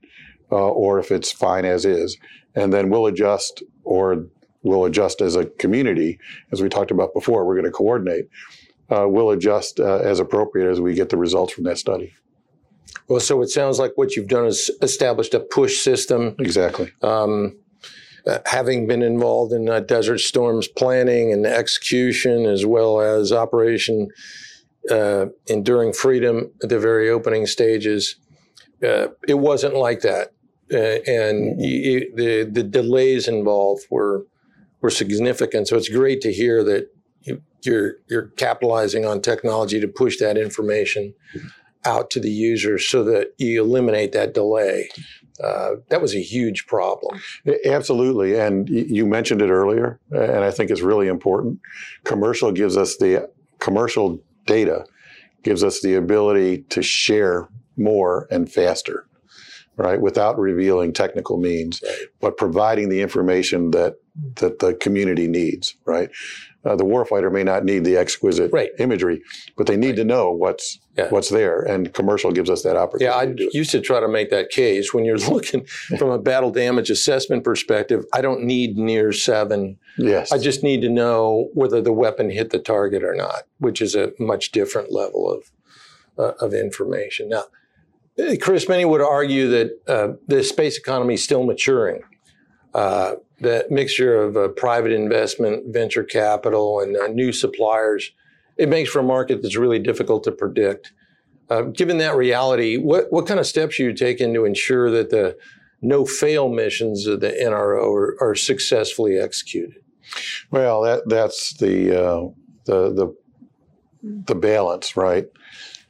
uh, 0.51 0.55
or 0.55 0.99
if 0.99 1.11
it's 1.11 1.31
fine 1.31 1.65
as 1.65 1.85
is. 1.85 2.17
And 2.55 2.73
then 2.73 2.89
we'll 2.89 3.05
adjust 3.05 3.63
or 3.83 4.25
we'll 4.63 4.85
adjust 4.85 5.21
as 5.21 5.35
a 5.35 5.45
community. 5.45 6.19
As 6.51 6.61
we 6.61 6.69
talked 6.69 6.91
about 6.91 7.13
before, 7.13 7.45
we're 7.45 7.55
going 7.55 7.65
to 7.65 7.71
coordinate. 7.71 8.29
Uh, 8.89 9.05
we'll 9.07 9.29
adjust 9.29 9.79
uh, 9.79 9.97
as 9.97 10.19
appropriate 10.19 10.69
as 10.69 10.81
we 10.81 10.93
get 10.93 11.09
the 11.09 11.17
results 11.17 11.53
from 11.53 11.65
that 11.65 11.77
study. 11.77 12.13
Well, 13.07 13.19
so 13.19 13.41
it 13.41 13.49
sounds 13.49 13.79
like 13.79 13.93
what 13.95 14.15
you've 14.15 14.27
done 14.27 14.45
is 14.45 14.71
established 14.81 15.33
a 15.33 15.39
push 15.39 15.79
system. 15.79 16.35
Exactly. 16.39 16.91
Um, 17.01 17.59
uh, 18.25 18.39
having 18.45 18.87
been 18.87 19.01
involved 19.01 19.53
in 19.53 19.69
uh, 19.69 19.79
Desert 19.79 20.19
Storm's 20.19 20.67
planning 20.67 21.31
and 21.31 21.45
execution, 21.45 22.45
as 22.45 22.65
well 22.65 22.99
as 22.99 23.31
Operation 23.31 24.09
uh, 24.89 25.27
Enduring 25.47 25.93
Freedom 25.93 26.51
at 26.63 26.69
the 26.69 26.79
very 26.79 27.09
opening 27.09 27.45
stages, 27.45 28.15
uh, 28.83 29.07
it 29.27 29.39
wasn't 29.39 29.75
like 29.75 30.01
that, 30.01 30.29
uh, 30.73 31.01
and 31.11 31.59
the 31.59 32.47
the 32.49 32.63
delays 32.63 33.27
involved 33.27 33.83
were 33.89 34.25
were 34.81 34.89
significant. 34.89 35.67
So 35.67 35.75
it's 35.75 35.89
great 35.89 36.21
to 36.21 36.31
hear 36.31 36.63
that 36.63 36.87
you, 37.21 37.41
you're 37.63 37.95
you're 38.07 38.27
capitalizing 38.37 39.05
on 39.05 39.21
technology 39.21 39.79
to 39.79 39.87
push 39.87 40.17
that 40.19 40.37
information 40.37 41.13
out 41.85 42.09
to 42.11 42.19
the 42.19 42.31
users 42.31 42.87
so 42.87 43.03
that 43.03 43.33
you 43.37 43.63
eliminate 43.63 44.11
that 44.11 44.33
delay. 44.33 44.89
Uh, 45.43 45.75
that 45.89 46.01
was 46.01 46.13
a 46.13 46.21
huge 46.21 46.67
problem. 46.67 47.21
Absolutely. 47.65 48.37
And 48.37 48.67
you 48.69 49.05
mentioned 49.05 49.41
it 49.41 49.49
earlier, 49.49 49.99
and 50.11 50.43
I 50.43 50.51
think 50.51 50.69
it's 50.69 50.81
really 50.81 51.07
important. 51.07 51.59
Commercial 52.03 52.51
gives 52.51 52.75
us 52.75 52.97
the 52.97 53.29
commercial 53.59 54.19
data 54.49 54.83
gives 55.43 55.63
us 55.63 55.79
the 55.81 55.95
ability 55.95 56.63
to 56.69 56.81
share 56.81 57.47
more 57.77 58.27
and 58.31 58.51
faster, 58.51 59.07
right? 59.77 60.01
Without 60.01 60.37
revealing 60.37 60.91
technical 60.91 61.37
means, 61.37 61.81
right. 61.85 61.95
but 62.19 62.35
providing 62.35 62.89
the 62.89 63.01
information 63.01 63.71
that 63.71 63.95
that 64.35 64.59
the 64.59 64.73
community 64.75 65.27
needs, 65.27 65.75
right? 65.85 66.09
Uh, 66.65 66.75
the 66.75 66.83
warfighter 66.83 67.31
may 67.31 67.43
not 67.43 67.63
need 67.63 67.85
the 67.85 67.95
exquisite 67.95 68.51
right. 68.51 68.71
imagery, 68.79 69.21
but 69.55 69.65
they 69.65 69.77
need 69.77 69.87
right. 69.87 69.95
to 69.97 70.03
know 70.03 70.29
what's 70.29 70.79
yeah. 70.97 71.07
what's 71.09 71.29
there, 71.29 71.61
and 71.61 71.93
commercial 71.93 72.31
gives 72.31 72.49
us 72.49 72.63
that 72.63 72.75
opportunity. 72.75 73.05
Yeah, 73.05 73.17
I 73.17 73.33
to 73.33 73.49
used 73.57 73.71
to 73.71 73.79
try 73.79 74.01
to 74.01 74.09
make 74.09 74.29
that 74.31 74.49
case 74.49 74.93
when 74.93 75.05
you're 75.05 75.17
looking 75.29 75.65
from 75.65 76.09
a 76.09 76.19
battle 76.19 76.51
damage 76.51 76.89
assessment 76.89 77.45
perspective. 77.45 78.03
I 78.13 78.21
don't 78.21 78.43
need 78.43 78.77
NIIRS 78.77 79.21
seven. 79.21 79.77
Yes, 79.97 80.33
I 80.33 80.37
just 80.37 80.61
need 80.61 80.81
to 80.81 80.89
know 80.89 81.49
whether 81.53 81.81
the 81.81 81.93
weapon 81.93 82.29
hit 82.29 82.49
the 82.49 82.59
target 82.59 83.03
or 83.03 83.15
not, 83.15 83.43
which 83.59 83.81
is 83.81 83.95
a 83.95 84.11
much 84.19 84.51
different 84.51 84.91
level 84.91 85.31
of 85.31 85.51
uh, 86.17 86.33
of 86.45 86.53
information. 86.53 87.29
Now, 87.29 87.45
Chris, 88.41 88.67
many 88.67 88.83
would 88.83 89.01
argue 89.01 89.47
that 89.49 89.79
uh, 89.87 90.13
the 90.27 90.43
space 90.43 90.77
economy 90.77 91.13
is 91.13 91.23
still 91.23 91.43
maturing. 91.43 92.01
Uh, 92.73 93.15
that 93.41 93.71
mixture 93.71 94.21
of 94.21 94.37
uh, 94.37 94.49
private 94.49 94.91
investment, 94.91 95.73
venture 95.73 96.03
capital, 96.03 96.81
and 96.81 96.95
uh, 96.97 97.07
new 97.07 97.31
suppliers, 97.31 98.11
it 98.57 98.69
makes 98.69 98.89
for 98.89 98.99
a 98.99 99.03
market 99.03 99.41
that's 99.41 99.55
really 99.55 99.79
difficult 99.79 100.23
to 100.25 100.31
predict. 100.31 100.91
Uh, 101.49 101.61
given 101.63 101.97
that 101.97 102.15
reality, 102.15 102.77
what, 102.77 103.11
what 103.11 103.25
kind 103.25 103.39
of 103.39 103.47
steps 103.47 103.79
are 103.79 103.83
you 103.83 103.93
taking 103.93 104.33
to 104.33 104.45
ensure 104.45 104.91
that 104.91 105.09
the 105.09 105.35
no 105.81 106.05
fail 106.05 106.49
missions 106.49 107.07
of 107.07 107.21
the 107.21 107.29
NRO 107.29 107.91
are, 107.95 108.17
are 108.21 108.35
successfully 108.35 109.17
executed? 109.17 109.81
Well, 110.51 110.81
that, 110.81 111.07
that's 111.07 111.53
the, 111.57 111.95
uh, 111.95 112.27
the, 112.65 112.93
the, 112.93 113.15
the 114.03 114.35
balance, 114.35 114.95
right? 114.95 115.25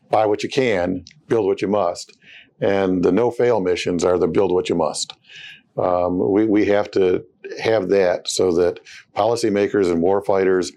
Buy 0.09 0.25
what 0.25 0.43
you 0.43 0.49
can, 0.49 1.03
build 1.27 1.45
what 1.45 1.61
you 1.61 1.67
must. 1.67 2.15
And 2.61 3.03
the 3.03 3.11
no 3.11 3.31
fail 3.31 3.59
missions 3.59 4.03
are 4.03 4.17
the 4.17 4.27
build 4.27 4.51
what 4.51 4.69
you 4.69 4.75
must. 4.75 5.13
Um, 5.77 6.31
we, 6.31 6.45
we 6.45 6.65
have 6.65 6.91
to 6.91 7.23
have 7.61 7.89
that 7.89 8.27
so 8.27 8.51
that 8.53 8.79
policymakers 9.15 9.91
and 9.91 10.03
warfighters 10.03 10.71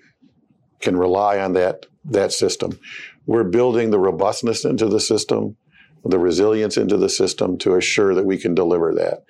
can 0.81 0.97
rely 0.97 1.39
on 1.39 1.55
that, 1.55 1.87
that 2.05 2.33
system. 2.33 2.79
We're 3.27 3.45
building 3.45 3.91
the 3.91 3.99
robustness 3.99 4.65
into 4.65 4.89
the 4.89 5.01
system, 5.01 5.57
the 6.05 6.19
resilience 6.19 6.77
into 6.77 6.97
the 6.97 7.09
system 7.09 7.59
to 7.59 7.77
assure 7.77 8.15
that 8.15 8.27
we 8.27 8.39
can 8.39 8.55
deliver 8.55 8.95
that. 8.95 9.25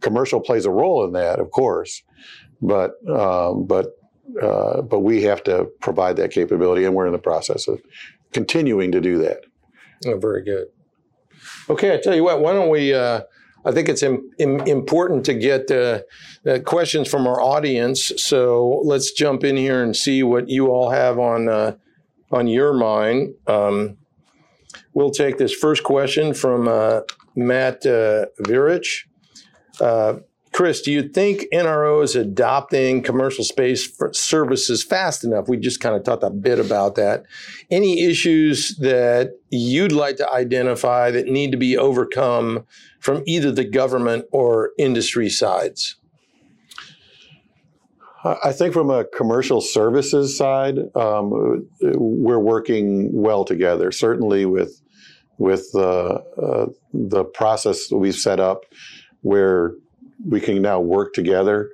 Commercial 0.00 0.40
plays 0.40 0.64
a 0.64 0.70
role 0.70 1.04
in 1.04 1.12
that, 1.12 1.38
of 1.38 1.50
course, 1.50 2.02
but 2.60 2.92
um, 3.08 3.66
but 3.66 3.90
uh, 4.40 4.82
but 4.82 5.00
we 5.00 5.22
have 5.22 5.42
to 5.44 5.66
provide 5.80 6.16
that 6.16 6.30
capability, 6.30 6.84
and 6.84 6.94
we're 6.94 7.06
in 7.06 7.12
the 7.12 7.18
process 7.18 7.68
of 7.68 7.80
continuing 8.32 8.92
to 8.92 9.00
do 9.00 9.18
that. 9.18 9.40
Oh, 10.06 10.18
very 10.18 10.42
good. 10.42 10.66
Okay, 11.68 11.94
I 11.94 12.00
tell 12.00 12.14
you 12.14 12.24
what. 12.24 12.40
Why 12.40 12.52
don't 12.52 12.68
we? 12.68 12.94
Uh, 12.94 13.22
I 13.64 13.72
think 13.72 13.88
it's 13.88 14.02
Im- 14.02 14.30
Im- 14.38 14.60
important 14.66 15.24
to 15.26 15.34
get 15.34 15.70
uh, 15.70 16.00
uh, 16.46 16.58
questions 16.64 17.08
from 17.08 17.26
our 17.26 17.40
audience. 17.40 18.12
So 18.16 18.82
let's 18.84 19.12
jump 19.12 19.44
in 19.44 19.56
here 19.56 19.82
and 19.82 19.96
see 19.96 20.22
what 20.22 20.48
you 20.48 20.68
all 20.68 20.90
have 20.90 21.18
on 21.18 21.48
uh, 21.48 21.76
on 22.30 22.46
your 22.46 22.72
mind. 22.72 23.34
Um, 23.46 23.98
we'll 24.94 25.10
take 25.10 25.38
this 25.38 25.52
first 25.54 25.84
question 25.84 26.34
from 26.34 26.66
uh, 26.66 27.00
Matt 27.36 27.86
uh, 27.86 28.26
Virich. 28.40 29.04
Chris, 30.52 30.82
do 30.82 30.92
you 30.92 31.08
think 31.08 31.46
NRO 31.52 32.04
is 32.04 32.14
adopting 32.14 33.02
commercial 33.02 33.42
space 33.42 33.90
services 34.12 34.84
fast 34.84 35.24
enough? 35.24 35.48
We 35.48 35.56
just 35.56 35.80
kind 35.80 35.96
of 35.96 36.04
talked 36.04 36.22
a 36.22 36.30
bit 36.30 36.58
about 36.58 36.94
that. 36.96 37.24
Any 37.70 38.02
issues 38.02 38.76
that 38.76 39.38
you'd 39.48 39.92
like 39.92 40.16
to 40.16 40.30
identify 40.30 41.10
that 41.10 41.26
need 41.26 41.52
to 41.52 41.56
be 41.56 41.78
overcome 41.78 42.66
from 43.00 43.22
either 43.26 43.50
the 43.50 43.64
government 43.64 44.26
or 44.30 44.72
industry 44.78 45.30
sides? 45.30 45.96
I 48.24 48.52
think 48.52 48.72
from 48.72 48.90
a 48.90 49.04
commercial 49.04 49.60
services 49.60 50.36
side, 50.36 50.78
um, 50.94 51.66
we're 51.80 52.38
working 52.38 53.10
well 53.12 53.44
together. 53.44 53.90
Certainly 53.90 54.46
with 54.46 54.80
with 55.38 55.66
uh, 55.74 56.20
uh, 56.40 56.66
the 56.92 57.24
process 57.24 57.90
we've 57.90 58.14
set 58.14 58.38
up, 58.38 58.64
where 59.22 59.72
we 60.26 60.40
can 60.40 60.62
now 60.62 60.80
work 60.80 61.12
together 61.14 61.70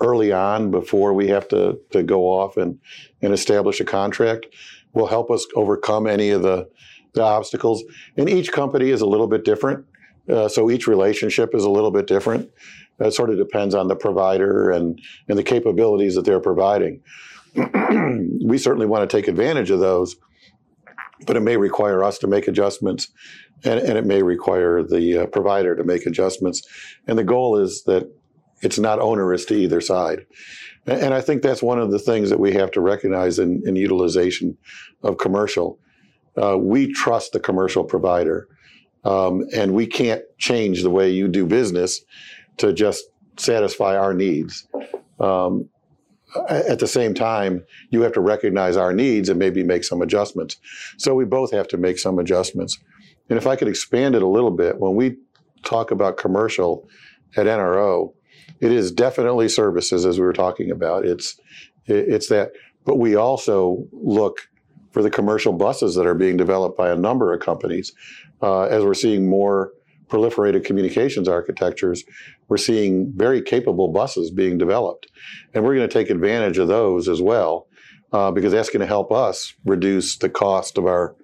early 0.00 0.32
on 0.32 0.70
before 0.70 1.14
we 1.14 1.28
have 1.28 1.48
to, 1.48 1.78
to 1.90 2.02
go 2.02 2.24
off 2.24 2.56
and, 2.56 2.78
and 3.22 3.32
establish 3.32 3.80
a 3.80 3.84
contract 3.84 4.46
will 4.92 5.06
help 5.06 5.30
us 5.30 5.46
overcome 5.54 6.06
any 6.06 6.30
of 6.30 6.42
the, 6.42 6.68
the 7.14 7.22
obstacles. 7.22 7.82
And 8.16 8.28
each 8.28 8.52
company 8.52 8.90
is 8.90 9.00
a 9.00 9.06
little 9.06 9.26
bit 9.26 9.44
different. 9.44 9.84
Uh, 10.28 10.48
so 10.48 10.70
each 10.70 10.86
relationship 10.86 11.54
is 11.54 11.64
a 11.64 11.70
little 11.70 11.90
bit 11.90 12.06
different. 12.06 12.50
It 12.98 13.12
sort 13.12 13.30
of 13.30 13.36
depends 13.36 13.74
on 13.74 13.88
the 13.88 13.96
provider 13.96 14.70
and, 14.70 15.00
and 15.28 15.38
the 15.38 15.42
capabilities 15.42 16.14
that 16.14 16.24
they're 16.24 16.40
providing. 16.40 17.02
we 18.44 18.58
certainly 18.58 18.86
want 18.86 19.08
to 19.08 19.16
take 19.16 19.28
advantage 19.28 19.70
of 19.70 19.80
those, 19.80 20.16
but 21.26 21.36
it 21.36 21.40
may 21.40 21.56
require 21.56 22.02
us 22.02 22.18
to 22.18 22.26
make 22.26 22.48
adjustments 22.48 23.08
and, 23.64 23.80
and 23.80 23.98
it 23.98 24.06
may 24.06 24.22
require 24.22 24.82
the 24.82 25.18
uh, 25.18 25.26
provider 25.26 25.74
to 25.76 25.84
make 25.84 26.06
adjustments. 26.06 26.62
And 27.06 27.18
the 27.18 27.24
goal 27.24 27.58
is 27.58 27.84
that 27.84 28.10
it's 28.62 28.78
not 28.78 29.00
onerous 29.00 29.44
to 29.46 29.54
either 29.54 29.80
side. 29.80 30.26
And, 30.86 31.00
and 31.00 31.14
I 31.14 31.20
think 31.20 31.42
that's 31.42 31.62
one 31.62 31.78
of 31.78 31.90
the 31.90 31.98
things 31.98 32.30
that 32.30 32.40
we 32.40 32.52
have 32.52 32.70
to 32.72 32.80
recognize 32.80 33.38
in, 33.38 33.62
in 33.66 33.76
utilization 33.76 34.56
of 35.02 35.18
commercial. 35.18 35.78
Uh, 36.40 36.56
we 36.58 36.92
trust 36.92 37.32
the 37.32 37.40
commercial 37.40 37.84
provider, 37.84 38.48
um, 39.04 39.46
and 39.54 39.72
we 39.72 39.86
can't 39.86 40.22
change 40.38 40.82
the 40.82 40.90
way 40.90 41.10
you 41.10 41.28
do 41.28 41.46
business 41.46 42.02
to 42.58 42.72
just 42.72 43.04
satisfy 43.36 43.96
our 43.96 44.14
needs. 44.14 44.66
Um, 45.18 45.68
at 46.48 46.78
the 46.78 46.86
same 46.86 47.14
time, 47.14 47.64
you 47.90 48.02
have 48.02 48.12
to 48.12 48.20
recognize 48.20 48.76
our 48.76 48.92
needs 48.92 49.28
and 49.28 49.38
maybe 49.38 49.62
make 49.62 49.84
some 49.84 50.02
adjustments. 50.02 50.56
So 50.98 51.14
we 51.14 51.24
both 51.24 51.52
have 51.52 51.68
to 51.68 51.78
make 51.78 51.98
some 51.98 52.18
adjustments. 52.18 52.78
And 53.28 53.36
if 53.36 53.46
I 53.46 53.56
could 53.56 53.68
expand 53.68 54.14
it 54.14 54.22
a 54.22 54.28
little 54.28 54.50
bit, 54.50 54.78
when 54.78 54.94
we 54.94 55.16
talk 55.64 55.90
about 55.90 56.16
commercial 56.16 56.88
at 57.36 57.46
NRO, 57.46 58.12
it 58.60 58.72
is 58.72 58.92
definitely 58.92 59.48
services 59.48 60.06
as 60.06 60.18
we 60.18 60.24
were 60.24 60.32
talking 60.32 60.70
about. 60.70 61.04
It's 61.04 61.38
it's 61.86 62.28
that, 62.28 62.52
but 62.84 62.96
we 62.96 63.14
also 63.14 63.86
look 63.92 64.48
for 64.90 65.02
the 65.02 65.10
commercial 65.10 65.52
buses 65.52 65.94
that 65.94 66.06
are 66.06 66.14
being 66.14 66.36
developed 66.36 66.76
by 66.76 66.90
a 66.90 66.96
number 66.96 67.32
of 67.32 67.40
companies. 67.40 67.92
Uh, 68.42 68.62
as 68.62 68.82
we're 68.82 68.94
seeing 68.94 69.28
more 69.28 69.72
proliferated 70.08 70.64
communications 70.64 71.28
architectures, 71.28 72.04
we're 72.48 72.56
seeing 72.56 73.12
very 73.14 73.42
capable 73.42 73.88
buses 73.88 74.30
being 74.30 74.56
developed. 74.56 75.06
And 75.52 75.64
we're 75.64 75.74
going 75.74 75.88
to 75.88 75.92
take 75.92 76.10
advantage 76.10 76.58
of 76.58 76.68
those 76.68 77.08
as 77.08 77.20
well, 77.20 77.66
uh, 78.12 78.30
because 78.30 78.52
that's 78.52 78.70
going 78.70 78.80
to 78.80 78.86
help 78.86 79.12
us 79.12 79.52
reduce 79.64 80.16
the 80.16 80.30
cost 80.30 80.78
of 80.78 80.86
our 80.86 81.14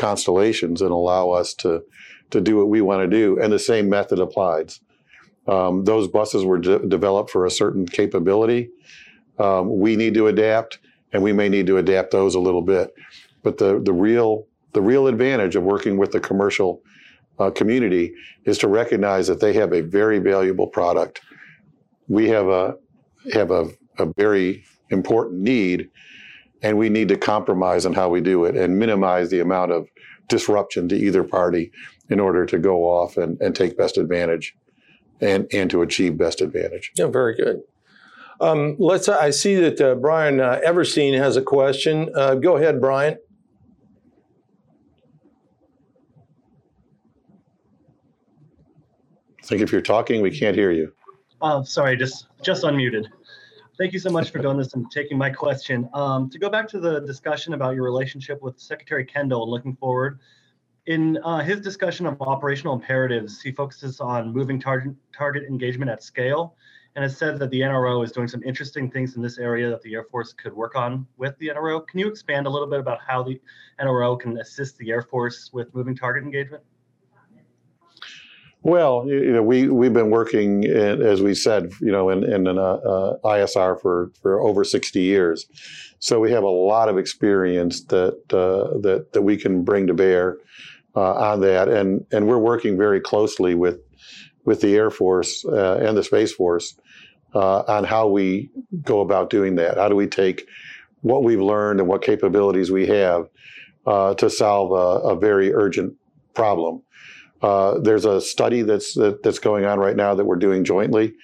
constellations 0.00 0.82
and 0.82 0.90
allow 0.90 1.30
us 1.40 1.54
to, 1.54 1.82
to 2.30 2.40
do 2.40 2.56
what 2.56 2.68
we 2.68 2.80
want 2.80 3.02
to 3.02 3.16
do. 3.22 3.38
And 3.40 3.52
the 3.52 3.58
same 3.58 3.88
method 3.88 4.18
applies. 4.18 4.80
Um, 5.46 5.84
those 5.84 6.08
buses 6.08 6.44
were 6.44 6.58
de- 6.58 6.86
developed 6.86 7.30
for 7.30 7.44
a 7.44 7.50
certain 7.50 7.86
capability. 7.86 8.70
Um, 9.38 9.78
we 9.84 9.96
need 9.96 10.14
to 10.14 10.26
adapt, 10.26 10.78
and 11.12 11.22
we 11.22 11.32
may 11.32 11.48
need 11.48 11.66
to 11.66 11.78
adapt 11.78 12.10
those 12.10 12.34
a 12.34 12.40
little 12.40 12.62
bit. 12.62 12.92
But 13.42 13.58
the, 13.58 13.80
the 13.80 13.92
real 13.92 14.46
the 14.72 14.82
real 14.82 15.08
advantage 15.08 15.56
of 15.56 15.64
working 15.64 15.98
with 15.98 16.12
the 16.12 16.20
commercial 16.20 16.80
uh, 17.40 17.50
community 17.50 18.14
is 18.44 18.58
to 18.58 18.68
recognize 18.68 19.26
that 19.26 19.40
they 19.40 19.52
have 19.54 19.72
a 19.72 19.80
very 19.80 20.20
valuable 20.20 20.68
product. 20.68 21.20
We 22.06 22.28
have 22.28 22.48
a 22.48 22.76
have 23.32 23.50
a, 23.50 23.70
a 23.98 24.06
very 24.16 24.64
important 24.90 25.40
need, 25.40 25.90
and 26.62 26.76
we 26.78 26.88
need 26.88 27.08
to 27.08 27.16
compromise 27.16 27.86
on 27.86 27.92
how 27.92 28.08
we 28.08 28.20
do 28.20 28.44
it 28.44 28.56
and 28.56 28.78
minimize 28.78 29.30
the 29.30 29.40
amount 29.40 29.72
of 29.72 29.88
disruption 30.28 30.88
to 30.88 30.96
either 30.96 31.24
party 31.24 31.72
in 32.08 32.20
order 32.20 32.46
to 32.46 32.58
go 32.58 32.84
off 32.84 33.16
and, 33.16 33.40
and 33.40 33.54
take 33.54 33.76
best 33.76 33.96
advantage 33.98 34.56
and, 35.20 35.46
and 35.52 35.70
to 35.70 35.82
achieve 35.82 36.16
best 36.16 36.40
advantage. 36.40 36.92
Yeah, 36.96 37.06
very 37.06 37.34
good. 37.34 37.62
Um, 38.40 38.76
let's. 38.78 39.08
I 39.08 39.30
see 39.30 39.56
that 39.56 39.80
uh, 39.80 39.94
Brian 39.96 40.40
uh, 40.40 40.60
Everstine 40.66 41.18
has 41.18 41.36
a 41.36 41.42
question. 41.42 42.10
Uh, 42.14 42.36
go 42.36 42.56
ahead, 42.56 42.80
Brian. 42.80 43.18
I 49.38 49.46
think 49.46 49.60
if 49.60 49.70
you're 49.72 49.82
talking, 49.82 50.22
we 50.22 50.30
can't 50.30 50.56
hear 50.56 50.70
you. 50.70 50.92
Oh, 51.42 51.62
sorry, 51.64 51.98
just 51.98 52.28
just 52.42 52.62
unmuted. 52.64 53.04
Thank 53.80 53.94
you 53.94 53.98
so 53.98 54.10
much 54.10 54.28
for 54.28 54.40
doing 54.40 54.58
this 54.58 54.74
and 54.74 54.90
taking 54.90 55.16
my 55.16 55.30
question. 55.30 55.88
Um, 55.94 56.28
to 56.28 56.38
go 56.38 56.50
back 56.50 56.68
to 56.68 56.78
the 56.78 57.00
discussion 57.00 57.54
about 57.54 57.74
your 57.74 57.82
relationship 57.82 58.42
with 58.42 58.60
Secretary 58.60 59.06
Kendall 59.06 59.44
and 59.44 59.50
looking 59.50 59.74
forward, 59.74 60.20
in 60.84 61.16
uh, 61.24 61.38
his 61.38 61.62
discussion 61.62 62.04
of 62.04 62.20
operational 62.20 62.74
imperatives, 62.74 63.40
he 63.40 63.52
focuses 63.52 63.98
on 63.98 64.34
moving 64.34 64.60
target 64.60 64.94
target 65.16 65.44
engagement 65.44 65.90
at 65.90 66.02
scale, 66.02 66.56
and 66.94 67.02
has 67.02 67.16
said 67.16 67.38
that 67.38 67.48
the 67.48 67.62
NRO 67.62 68.04
is 68.04 68.12
doing 68.12 68.28
some 68.28 68.42
interesting 68.42 68.90
things 68.90 69.16
in 69.16 69.22
this 69.22 69.38
area 69.38 69.70
that 69.70 69.80
the 69.80 69.94
Air 69.94 70.04
Force 70.04 70.34
could 70.34 70.52
work 70.52 70.76
on 70.76 71.06
with 71.16 71.38
the 71.38 71.48
NRO. 71.48 71.86
Can 71.86 72.00
you 72.00 72.08
expand 72.08 72.46
a 72.46 72.50
little 72.50 72.68
bit 72.68 72.80
about 72.80 72.98
how 73.00 73.22
the 73.22 73.40
NRO 73.80 74.20
can 74.20 74.36
assist 74.40 74.76
the 74.76 74.90
Air 74.90 75.00
Force 75.00 75.48
with 75.54 75.74
moving 75.74 75.96
target 75.96 76.22
engagement? 76.22 76.62
Well, 78.62 79.04
you 79.06 79.32
know, 79.32 79.42
we 79.42 79.68
we've 79.68 79.92
been 79.92 80.10
working, 80.10 80.64
in, 80.64 81.02
as 81.02 81.22
we 81.22 81.34
said, 81.34 81.72
you 81.80 81.90
know, 81.90 82.10
in, 82.10 82.24
in 82.24 82.46
an 82.46 82.58
uh, 82.58 82.74
uh 82.74 83.16
ISR 83.24 83.80
for 83.80 84.10
for 84.20 84.40
over 84.40 84.64
sixty 84.64 85.00
years, 85.00 85.46
so 85.98 86.20
we 86.20 86.30
have 86.32 86.42
a 86.42 86.48
lot 86.48 86.90
of 86.90 86.98
experience 86.98 87.84
that 87.84 88.18
uh, 88.34 88.78
that 88.80 89.12
that 89.14 89.22
we 89.22 89.38
can 89.38 89.64
bring 89.64 89.86
to 89.86 89.94
bear 89.94 90.36
uh, 90.94 91.14
on 91.14 91.40
that, 91.40 91.68
and 91.68 92.04
and 92.12 92.26
we're 92.26 92.38
working 92.38 92.76
very 92.76 93.00
closely 93.00 93.54
with 93.54 93.80
with 94.44 94.60
the 94.60 94.76
Air 94.76 94.90
Force 94.90 95.42
uh, 95.46 95.76
and 95.76 95.96
the 95.96 96.04
Space 96.04 96.32
Force 96.32 96.78
uh, 97.34 97.60
on 97.60 97.84
how 97.84 98.08
we 98.08 98.50
go 98.82 99.00
about 99.00 99.30
doing 99.30 99.54
that. 99.54 99.78
How 99.78 99.88
do 99.88 99.96
we 99.96 100.06
take 100.06 100.46
what 101.00 101.24
we've 101.24 101.40
learned 101.40 101.80
and 101.80 101.88
what 101.88 102.02
capabilities 102.02 102.70
we 102.70 102.86
have 102.88 103.26
to 103.86 104.28
solve 104.28 104.72
a, 104.72 105.08
a 105.08 105.16
very 105.18 105.54
urgent 105.54 105.94
problem? 106.34 106.82
Uh, 107.42 107.78
there's 107.78 108.04
a 108.04 108.20
study 108.20 108.62
that's 108.62 108.94
that, 108.94 109.22
that's 109.22 109.38
going 109.38 109.64
on 109.64 109.78
right 109.78 109.96
now 109.96 110.14
that 110.14 110.24
we're 110.24 110.36
doing 110.36 110.64
jointly 110.64 111.14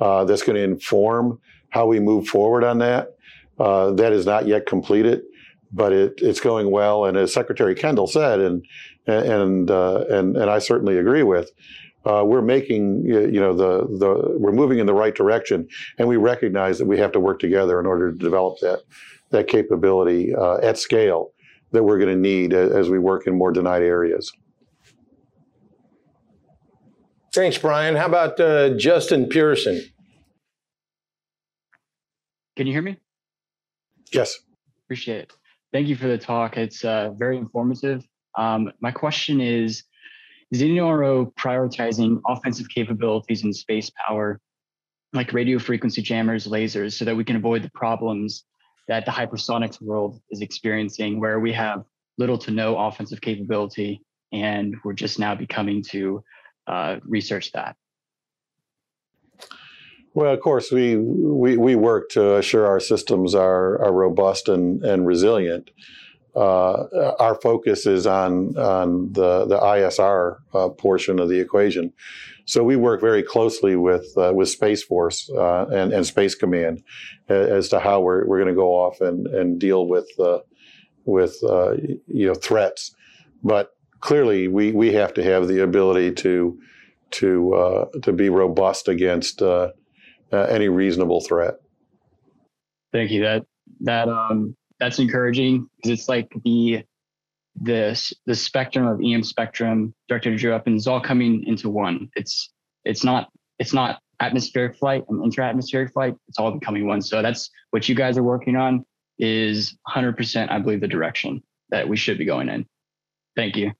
uh, 0.00 0.24
that's 0.24 0.42
going 0.42 0.56
to 0.56 0.62
inform 0.62 1.38
how 1.70 1.86
we 1.86 2.00
move 2.00 2.26
forward 2.26 2.64
on 2.64 2.78
that. 2.78 3.14
Uh, 3.58 3.92
that 3.92 4.12
is 4.12 4.26
not 4.26 4.46
yet 4.46 4.66
completed, 4.66 5.22
but 5.72 5.92
it, 5.92 6.14
it's 6.18 6.40
going 6.40 6.70
well. 6.70 7.04
And 7.04 7.16
as 7.16 7.32
Secretary 7.32 7.74
Kendall 7.74 8.06
said, 8.06 8.40
and 8.40 8.64
and 9.06 9.70
uh, 9.70 10.04
and 10.10 10.36
and 10.36 10.50
I 10.50 10.58
certainly 10.58 10.98
agree 10.98 11.22
with, 11.22 11.50
uh, 12.04 12.24
we're 12.26 12.42
making 12.42 13.04
you 13.06 13.40
know 13.40 13.54
the 13.54 13.86
the 13.98 14.38
we're 14.38 14.52
moving 14.52 14.78
in 14.78 14.86
the 14.86 14.94
right 14.94 15.14
direction, 15.14 15.68
and 15.98 16.08
we 16.08 16.16
recognize 16.16 16.78
that 16.78 16.86
we 16.86 16.98
have 16.98 17.12
to 17.12 17.20
work 17.20 17.38
together 17.38 17.78
in 17.78 17.86
order 17.86 18.10
to 18.10 18.18
develop 18.18 18.58
that 18.60 18.80
that 19.30 19.48
capability 19.48 20.32
at 20.62 20.76
scale 20.78 21.32
that 21.70 21.84
we're 21.84 21.98
going 21.98 22.14
to 22.14 22.20
need 22.20 22.52
as 22.52 22.90
we 22.90 22.98
work 22.98 23.26
in 23.26 23.36
more 23.36 23.50
denied 23.50 23.82
areas. 23.82 24.32
Thanks, 27.32 27.56
Brian. 27.56 27.96
How 27.96 28.06
about 28.06 28.38
uh, 28.38 28.70
Justin 28.76 29.26
Pearson? 29.26 29.82
Can 32.56 32.66
you 32.66 32.74
hear 32.74 32.82
me? 32.82 32.98
Yes. 34.12 34.38
Appreciate 34.84 35.20
it. 35.20 35.32
Thank 35.72 35.88
you 35.88 35.96
for 35.96 36.08
the 36.08 36.18
talk. 36.18 36.58
It's 36.58 36.84
uh, 36.84 37.12
very 37.16 37.38
informative. 37.38 38.06
Um, 38.36 38.70
my 38.80 38.90
question 38.90 39.40
is 39.40 39.84
Is 40.50 40.60
NRO 40.60 41.32
prioritizing 41.34 42.20
offensive 42.28 42.68
capabilities 42.68 43.44
in 43.44 43.54
space 43.54 43.90
power, 44.06 44.38
like 45.14 45.32
radio 45.32 45.58
frequency 45.58 46.02
jammers, 46.02 46.46
lasers, 46.46 46.92
so 46.92 47.06
that 47.06 47.16
we 47.16 47.24
can 47.24 47.36
avoid 47.36 47.62
the 47.62 47.70
problems 47.70 48.44
that 48.88 49.06
the 49.06 49.10
hypersonics 49.10 49.80
world 49.80 50.20
is 50.30 50.42
experiencing, 50.42 51.18
where 51.18 51.40
we 51.40 51.54
have 51.54 51.84
little 52.18 52.36
to 52.36 52.50
no 52.50 52.76
offensive 52.76 53.22
capability 53.22 54.02
and 54.32 54.76
we're 54.84 54.92
just 54.92 55.18
now 55.18 55.34
becoming 55.34 55.82
to 55.82 56.22
uh, 56.66 56.96
research 57.04 57.52
that? 57.52 57.76
Well, 60.14 60.32
of 60.32 60.40
course, 60.40 60.70
we, 60.70 60.96
we, 60.96 61.56
we 61.56 61.74
work 61.74 62.10
to 62.10 62.36
assure 62.36 62.66
our 62.66 62.80
systems 62.80 63.34
are, 63.34 63.82
are 63.82 63.92
robust 63.92 64.48
and, 64.48 64.84
and 64.84 65.06
resilient. 65.06 65.70
Uh, 66.34 67.14
our 67.18 67.34
focus 67.40 67.86
is 67.86 68.06
on, 68.06 68.56
on 68.56 69.12
the, 69.12 69.46
the 69.46 69.58
ISR 69.58 70.36
uh, 70.54 70.68
portion 70.70 71.18
of 71.18 71.28
the 71.28 71.38
equation. 71.38 71.92
So 72.44 72.64
we 72.64 72.76
work 72.76 73.00
very 73.00 73.22
closely 73.22 73.76
with, 73.76 74.06
uh, 74.16 74.32
with 74.34 74.48
Space 74.48 74.82
Force 74.82 75.30
uh, 75.30 75.66
and, 75.66 75.92
and 75.92 76.06
Space 76.06 76.34
Command 76.34 76.82
as 77.28 77.68
to 77.68 77.80
how 77.80 78.00
we're, 78.00 78.26
we're 78.26 78.38
going 78.38 78.48
to 78.48 78.54
go 78.54 78.72
off 78.72 79.00
and, 79.00 79.26
and 79.28 79.58
deal 79.58 79.86
with, 79.86 80.08
uh, 80.18 80.40
with 81.04 81.36
you 81.42 82.26
know, 82.26 82.34
threats. 82.34 82.94
But 83.42 83.71
clearly 84.02 84.48
we 84.48 84.72
we 84.72 84.92
have 84.92 85.14
to 85.14 85.22
have 85.22 85.48
the 85.48 85.62
ability 85.62 86.12
to 86.12 86.60
to 87.12 87.54
uh, 87.54 87.84
to 88.02 88.12
be 88.12 88.28
robust 88.28 88.88
against 88.88 89.40
uh, 89.40 89.70
uh, 90.32 90.42
any 90.42 90.68
reasonable 90.68 91.22
threat. 91.22 91.54
Thank 92.92 93.10
you. 93.10 93.22
That 93.22 93.46
that 93.80 94.08
um 94.08 94.54
that's 94.78 94.98
encouraging 94.98 95.68
because 95.76 95.98
it's 95.98 96.08
like 96.08 96.30
the 96.44 96.84
the 97.62 98.14
the 98.26 98.34
spectrum 98.34 98.86
of 98.86 99.00
EM 99.02 99.22
spectrum, 99.22 99.94
directed 100.08 100.38
to 100.38 100.50
weapons, 100.50 100.82
is 100.82 100.86
all 100.86 101.00
coming 101.00 101.44
into 101.46 101.70
one. 101.70 102.10
It's 102.16 102.52
it's 102.84 103.04
not 103.04 103.30
it's 103.58 103.72
not 103.72 104.00
atmospheric 104.20 104.76
flight 104.76 105.04
and 105.08 105.24
intra-atmospheric 105.24 105.92
flight. 105.92 106.14
It's 106.28 106.38
all 106.38 106.52
becoming 106.52 106.86
one. 106.86 107.02
So 107.02 107.22
that's 107.22 107.50
what 107.70 107.88
you 107.88 107.94
guys 107.94 108.16
are 108.18 108.22
working 108.22 108.56
on. 108.56 108.84
Is 109.18 109.76
100%, 109.88 110.50
I 110.50 110.58
believe, 110.58 110.80
the 110.80 110.88
direction 110.88 111.42
that 111.70 111.88
we 111.88 111.96
should 111.96 112.18
be 112.18 112.24
going 112.24 112.48
in. 112.48 112.66
Thank 113.36 113.56
you. 113.56 113.72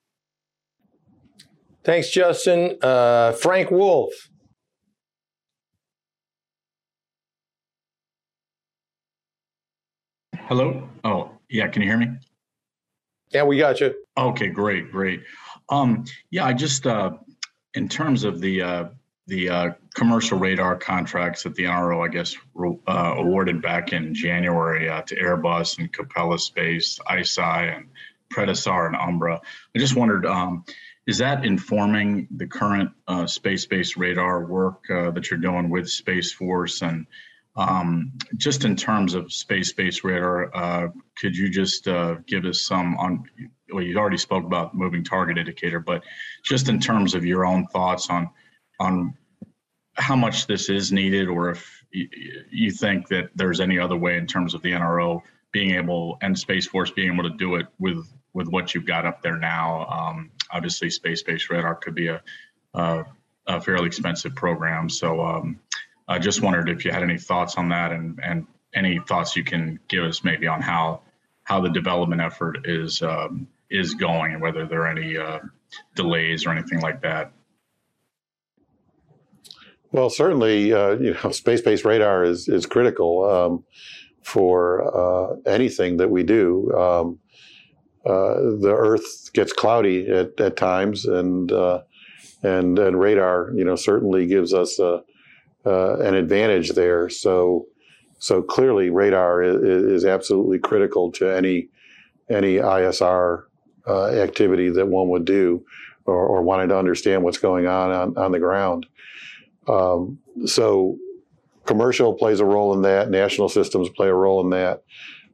Thanks, 1.85 2.11
Justin. 2.11 2.79
Uh, 2.81 3.33
Frank 3.33 3.71
Wolfe. 3.71 4.31
Hello. 10.37 10.89
Oh, 11.03 11.31
yeah. 11.49 11.67
Can 11.69 11.83
you 11.83 11.89
hear 11.89 11.99
me? 11.99 12.09
Yeah, 13.31 13.45
we 13.45 13.57
got 13.59 13.81
you. 13.81 13.95
Okay, 14.17 14.49
great, 14.49 14.93
great. 14.93 15.23
Um, 15.71 16.05
yeah, 16.31 16.45
I 16.45 16.53
just 16.53 16.87
uh, 16.87 17.13
in 17.75 17.89
terms 17.89 18.25
of 18.25 18.41
the 18.41 18.61
uh, 18.61 18.85
the 19.27 19.49
uh, 19.49 19.71
commercial 19.95 20.39
radar 20.39 20.77
contracts 20.77 21.45
that 21.45 21.55
the 21.55 21.65
NRO, 21.65 22.07
I 22.07 22.13
guess, 22.13 22.37
uh, 22.87 23.15
awarded 23.17 23.63
back 23.63 23.93
in 23.93 24.15
January 24.15 24.89
uh, 24.89 25.03
to 25.03 25.17
Airbus 25.17 25.79
and 25.79 25.93
Capella 25.93 26.39
Space, 26.39 26.99
ICEYE, 27.09 27.77
and 27.77 27.89
PredaSAR 28.33 28.89
and 28.89 28.97
Umbra. 28.97 29.41
I 29.75 29.79
just 29.79 29.97
wondered, 29.97 30.27
um, 30.27 30.65
is 31.07 31.19
that 31.19 31.45
informing 31.45 32.29
the 32.37 32.47
current 32.47 32.91
uh, 33.09 33.27
space-based 33.27 33.97
radar 33.97 34.47
work 34.47 34.85
uh, 34.91 35.11
that 35.11 35.31
you're 35.31 35.41
doing 35.41 35.69
with 35.69 35.89
Space 35.89 36.33
Force? 36.33 36.83
And 36.83 37.07
um, 37.57 38.13
just 38.37 38.65
in 38.65 38.77
terms 38.77 39.15
of 39.15 39.33
space-based 39.33 40.05
radar, 40.05 40.55
uh, 40.57 40.89
could 41.19 41.37
you 41.37 41.51
just 41.51 41.89
uh, 41.89 42.17
give 42.27 42.45
us 42.45 42.65
some 42.65 42.97
on? 42.99 43.25
Well, 43.73 43.83
you 43.83 43.97
already 43.97 44.19
spoke 44.19 44.45
about 44.45 44.75
moving 44.75 45.03
target 45.03 45.39
indicator, 45.39 45.81
but 45.81 46.03
just 46.45 46.69
in 46.69 46.79
terms 46.79 47.15
of 47.15 47.25
your 47.25 47.45
own 47.45 47.67
thoughts 47.67 48.09
on 48.09 48.31
on 48.79 49.15
how 49.95 50.17
much 50.17 50.47
this 50.47 50.69
is 50.69 50.93
needed, 50.93 51.29
or 51.29 51.51
if 51.51 51.85
you 51.91 52.71
think 52.71 53.09
that 53.09 53.31
there's 53.35 53.61
any 53.61 53.79
other 53.79 53.97
way 53.97 54.17
in 54.17 54.27
terms 54.27 54.55
of 54.55 54.63
the 54.63 54.73
NRO 54.73 55.21
being 55.53 55.73
able 55.73 56.17
and 56.23 56.39
Space 56.39 56.67
Force 56.67 56.91
being 56.91 57.13
able 57.13 57.29
to 57.29 57.37
do 57.37 57.57
it 57.57 57.67
with 57.79 58.07
with 58.35 58.49
what 58.49 58.75
you've 58.75 58.87
got 58.87 59.07
up 59.07 59.23
there 59.23 59.39
now. 59.39 59.87
Um, 59.87 60.31
obviously, 60.51 60.91
space-based 60.91 61.51
radar 61.51 61.75
could 61.75 61.95
be 61.95 62.09
a, 62.09 62.23
a, 62.75 63.05
a 63.47 63.61
fairly 63.61 63.87
expensive 63.87 64.35
program. 64.35 64.89
So 64.89 65.21
um, 65.21 65.61
I 66.09 66.19
just 66.19 66.43
wondered 66.43 66.69
if 66.69 66.85
you 66.85 66.91
had 66.91 67.03
any 67.03 67.19
thoughts 67.19 67.57
on 67.57 67.69
that 67.71 67.93
and 67.93 68.19
and 68.23 68.47
any 68.75 68.99
thoughts 69.07 69.37
you 69.37 69.45
can 69.45 69.79
give 69.89 70.05
us 70.05 70.25
maybe 70.25 70.47
on 70.47 70.63
how 70.63 71.03
how 71.45 71.61
the 71.61 71.71
development 71.71 72.21
effort 72.21 72.61
is 72.65 73.03
um, 73.03 73.49
is 73.71 73.95
going 73.95 74.33
and 74.33 74.43
whether 74.43 74.67
there 74.67 74.83
are 74.83 74.89
any 74.89 75.17
uh, 75.17 75.41
delays 75.95 76.47
or 76.47 76.51
anything 76.51 76.81
like 76.81 77.03
that. 77.03 77.33
Well, 79.91 80.09
certainly, 80.09 80.73
uh, 80.73 80.93
you 80.93 81.15
know, 81.23 81.31
space-based 81.31 81.85
radar 81.85 82.25
is 82.25 82.49
is 82.49 82.67
critical 82.67 83.29
um, 83.29 83.65
for 84.23 84.83
uh, 84.97 85.37
anything 85.47 85.99
that 85.99 86.11
we 86.11 86.23
do. 86.23 86.73
Um, 86.73 87.19
uh, 88.05 88.35
the 88.61 88.75
Earth 88.77 89.33
gets 89.33 89.53
cloudy 89.53 90.09
at, 90.09 90.39
at 90.41 90.57
times, 90.57 91.05
and 91.05 91.53
uh, 91.53 91.83
and 92.43 92.79
and 92.79 92.99
radar, 92.99 93.53
you 93.55 93.65
know, 93.65 93.77
certainly 93.77 94.27
gives 94.27 94.53
us 94.53 94.79
a, 94.79 95.03
uh, 95.65 95.99
an 96.01 96.15
advantage 96.15 96.71
there. 96.71 97.09
So 97.09 97.67
so 98.19 98.43
clearly, 98.43 98.91
radar 98.91 99.43
is, 99.43 99.57
is 99.63 100.05
absolutely 100.05 100.59
critical 100.59 101.13
to 101.13 101.29
any 101.29 101.69
any 102.31 102.57
ISR 102.57 103.45
uh, 103.87 104.07
activity 104.07 104.71
that 104.71 104.87
one 104.87 105.09
would 105.09 105.25
do, 105.25 105.65
or, 106.05 106.27
or 106.27 106.43
wanting 106.43 106.69
to 106.69 106.79
understand 106.79 107.23
what's 107.23 107.39
going 107.39 107.67
on 107.67 107.91
on, 107.91 108.17
on 108.17 108.33
the 108.33 108.39
ground. 108.39 108.87
Um, 109.69 110.19
so 110.47 110.99
commercial 111.67 112.15
plays 112.15 112.41
a 112.41 112.45
role 112.45 112.75
in 112.75 112.83
that. 112.83 113.11
National 113.11 113.49
systems 113.49 113.89
play 113.91 114.09
a 114.09 114.15
role 114.15 114.41
in 114.41 114.51
that, 114.51 114.83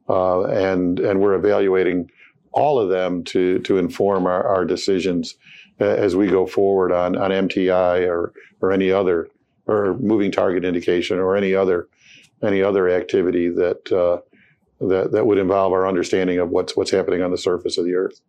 uh, 0.07 0.45
and 0.45 0.99
and 0.99 1.19
we're 1.19 1.35
evaluating 1.35 2.09
all 2.59 2.79
of 2.79 2.89
them 2.89 3.23
to 3.25 3.59
to 3.59 3.77
inform 3.77 4.25
our, 4.25 4.43
our 4.45 4.65
decisions 4.65 5.35
as 5.79 6.15
we 6.15 6.27
go 6.27 6.45
forward 6.45 6.91
on 6.91 7.17
on 7.17 7.31
MTI 7.31 8.07
or 8.07 8.33
or 8.61 8.71
any 8.71 8.91
other 8.91 9.29
or 9.67 9.95
moving 9.99 10.31
target 10.31 10.65
indication 10.65 11.19
or 11.19 11.35
any 11.35 11.53
other 11.55 11.87
any 12.43 12.61
other 12.61 12.89
activity 12.89 13.49
that 13.49 13.91
uh, 13.91 14.19
that 14.85 15.11
that 15.11 15.25
would 15.25 15.37
involve 15.37 15.73
our 15.73 15.87
understanding 15.87 16.39
of 16.39 16.49
what's 16.49 16.75
what's 16.75 16.91
happening 16.91 17.21
on 17.21 17.31
the 17.31 17.37
surface 17.37 17.77
of 17.77 17.85
the 17.85 17.95
Earth. 17.95 18.21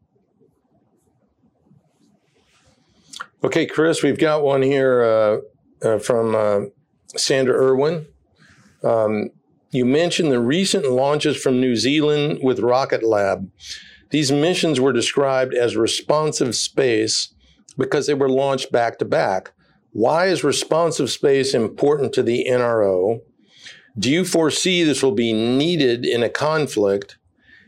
Okay, 3.43 3.65
Chris, 3.67 4.03
we've 4.03 4.19
got 4.19 4.43
one 4.43 4.63
here. 4.63 5.03
Uh, 5.03 5.39
uh, 5.83 5.99
from 5.99 6.35
uh, 6.35 6.61
Sandra 7.17 7.55
Erwin. 7.55 8.07
Um, 8.83 9.31
you 9.71 9.85
mentioned 9.85 10.33
the 10.33 10.41
recent 10.41 10.91
launches 10.91 11.37
from 11.37 11.61
New 11.61 11.77
Zealand 11.77 12.41
with 12.43 12.61
Rocket 12.61 13.03
Lab. 13.03 13.51
These 14.11 14.33
missions 14.33 14.81
were 14.81 14.93
described 14.93 15.55
as 15.55 15.77
responsive 15.77 16.55
space 16.55 17.33
because 17.79 18.07
they 18.07 18.15
were 18.15 18.29
launched 18.29 18.73
back 18.73 18.99
to 18.99 19.05
back. 19.05 19.53
Why 19.93 20.27
is 20.27 20.45
responsive 20.45 21.11
space 21.11 21.55
important 21.55 22.13
to 22.15 22.23
the 22.23 22.47
NRO? 22.49 23.21
Do 23.99 24.11
you 24.11 24.25
foresee 24.25 24.83
this 24.83 25.03
will 25.03 25.13
be 25.13 25.33
needed 25.33 26.07
in 26.07 26.23
a 26.23 26.29
conflict? 26.29 27.19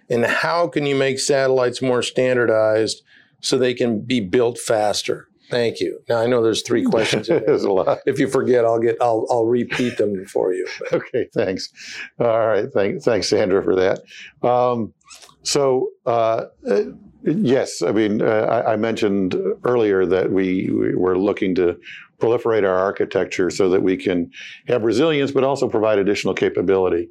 And 0.09 0.25
how 0.25 0.69
can 0.69 0.87
you 0.87 0.95
make 0.95 1.19
satellites 1.19 1.83
more 1.83 2.03
standardized 2.03 3.03
so 3.41 3.57
they 3.57 3.75
can 3.75 4.01
be 4.01 4.21
built 4.21 4.59
faster? 4.59 5.29
Thank 5.51 5.81
you. 5.81 6.01
Now 6.09 6.19
I 6.19 6.27
know 6.27 6.43
there's 6.43 6.63
three 6.63 6.83
questions. 6.83 7.27
there's 7.29 7.65
a 7.65 7.71
lot. 7.71 7.99
If 8.07 8.19
you 8.19 8.27
forget, 8.27 8.65
I'll 8.65 8.79
get 8.79 8.97
I'll 9.03 9.27
I'll 9.31 9.45
repeat 9.45 9.99
them 9.99 10.25
for 10.25 10.55
you. 10.55 10.67
okay, 10.93 11.29
thanks. 11.35 11.69
All 12.19 12.47
right, 12.47 12.73
thanks, 12.73 13.05
thanks, 13.05 13.29
Sandra, 13.29 13.63
for 13.63 13.77
that. 13.77 14.01
Um, 14.49 14.95
so 15.43 15.89
uh, 16.07 16.45
yes, 17.23 17.83
I 17.83 17.93
mean 17.93 18.23
uh, 18.23 18.25
I, 18.67 18.73
I, 18.73 18.77
mentioned 18.77 19.37
earlier 19.65 20.07
that 20.07 20.31
we, 20.31 20.71
we 20.71 20.95
were 20.95 21.19
looking 21.19 21.55
to 21.57 21.79
proliferate 22.19 22.65
our 22.65 22.79
architecture 22.79 23.51
so 23.51 23.69
that 23.71 23.83
we 23.83 23.97
can 23.97 24.31
have 24.69 24.85
resilience, 24.85 25.33
but 25.33 25.43
also 25.43 25.69
provide 25.69 25.99
additional 25.99 26.35
capability 26.35 27.09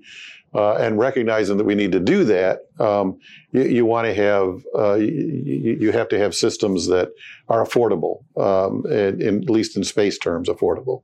uh, 0.54 0.76
and 0.76 1.00
recognizing 1.00 1.58
that 1.58 1.64
we 1.64 1.76
need 1.76 1.92
to 1.94 2.00
do 2.00 2.24
that, 2.26 2.66
um, 2.80 3.18
you, 3.52 3.64
you 3.64 3.86
want 3.86 4.06
to 4.06 4.14
have 4.14 4.66
uh, 4.78 4.96
you, 4.96 5.78
you, 5.80 5.92
have 5.92 6.10
to 6.10 6.18
have 6.18 6.36
systems 6.36 6.88
that 6.88 7.12
are 7.48 7.66
affordable, 7.66 8.24
um, 8.38 8.86
in, 8.92 9.22
in, 9.22 9.44
at 9.44 9.50
least 9.50 9.78
in 9.78 9.84
space 9.84 10.18
terms, 10.18 10.50
affordable. 10.50 11.04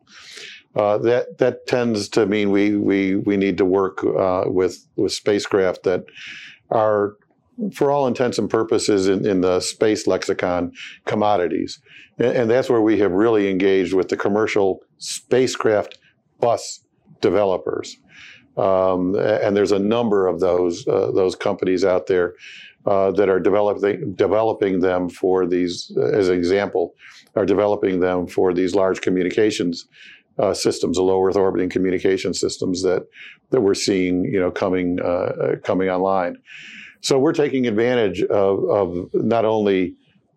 Uh, 0.76 0.98
that 0.98 1.38
that 1.38 1.66
tends 1.66 2.10
to 2.10 2.26
mean 2.26 2.52
we 2.52 2.76
we 2.76 3.16
we 3.16 3.38
need 3.38 3.58
to 3.58 3.66
work 3.66 4.04
uh, 4.04 4.44
with 4.48 4.86
with 4.98 5.14
spacecraft 5.14 5.84
that 5.84 6.04
are, 6.70 7.16
for 7.74 7.92
all 7.92 8.08
intents 8.08 8.38
and 8.38 8.50
purposes, 8.50 9.08
in, 9.08 9.26
in 9.26 9.42
the 9.42 9.60
space 9.60 10.08
lexicon, 10.08 10.72
commodities, 11.06 11.80
and, 12.18 12.36
and 12.36 12.50
that's 12.50 12.70
where 12.70 12.82
we 12.82 13.00
have 13.00 13.12
really 13.12 13.50
engaged 13.50 13.94
with 13.94 14.10
the 14.10 14.18
commercial 14.18 14.82
spacecraft 14.98 15.98
bus 16.40 16.84
developers. 17.22 17.98
Um, 18.58 19.16
and 19.16 19.56
there's 19.56 19.72
a 19.72 19.80
number 19.80 20.28
of 20.28 20.40
those 20.40 20.88
uh, 20.88 21.12
those 21.12 21.36
companies 21.36 21.86
out 21.86 22.08
there 22.08 22.34
uh, 22.88 23.12
that 23.12 23.30
are 23.30 23.40
developing 23.40 24.16
developing 24.16 24.80
them 24.80 25.10
for 25.10 25.46
these, 25.46 25.96
as 26.14 26.30
an 26.30 26.38
example, 26.38 26.96
are 27.36 27.46
developing 27.46 28.00
them 28.00 28.28
for 28.28 28.54
these 28.54 28.74
large 28.74 29.02
communications 29.02 29.88
uh, 30.40 30.54
systems, 30.54 30.98
the 30.98 31.04
low 31.04 31.24
Earth 31.24 31.36
orbiting 31.36 31.70
communication 31.70 32.34
systems 32.34 32.84
that 32.84 33.08
that 33.50 33.62
we're 33.62 33.74
seeing, 33.74 34.26
you 34.26 34.40
know, 34.40 34.52
coming 34.52 35.00
uh, 35.02 35.56
coming 35.64 35.90
online. 35.90 36.38
So 37.02 37.20
we're 37.20 37.34
taking 37.34 37.68
advantage 37.68 38.24
of, 38.24 38.64
of 38.70 39.10
not 39.14 39.46
only 39.46 39.96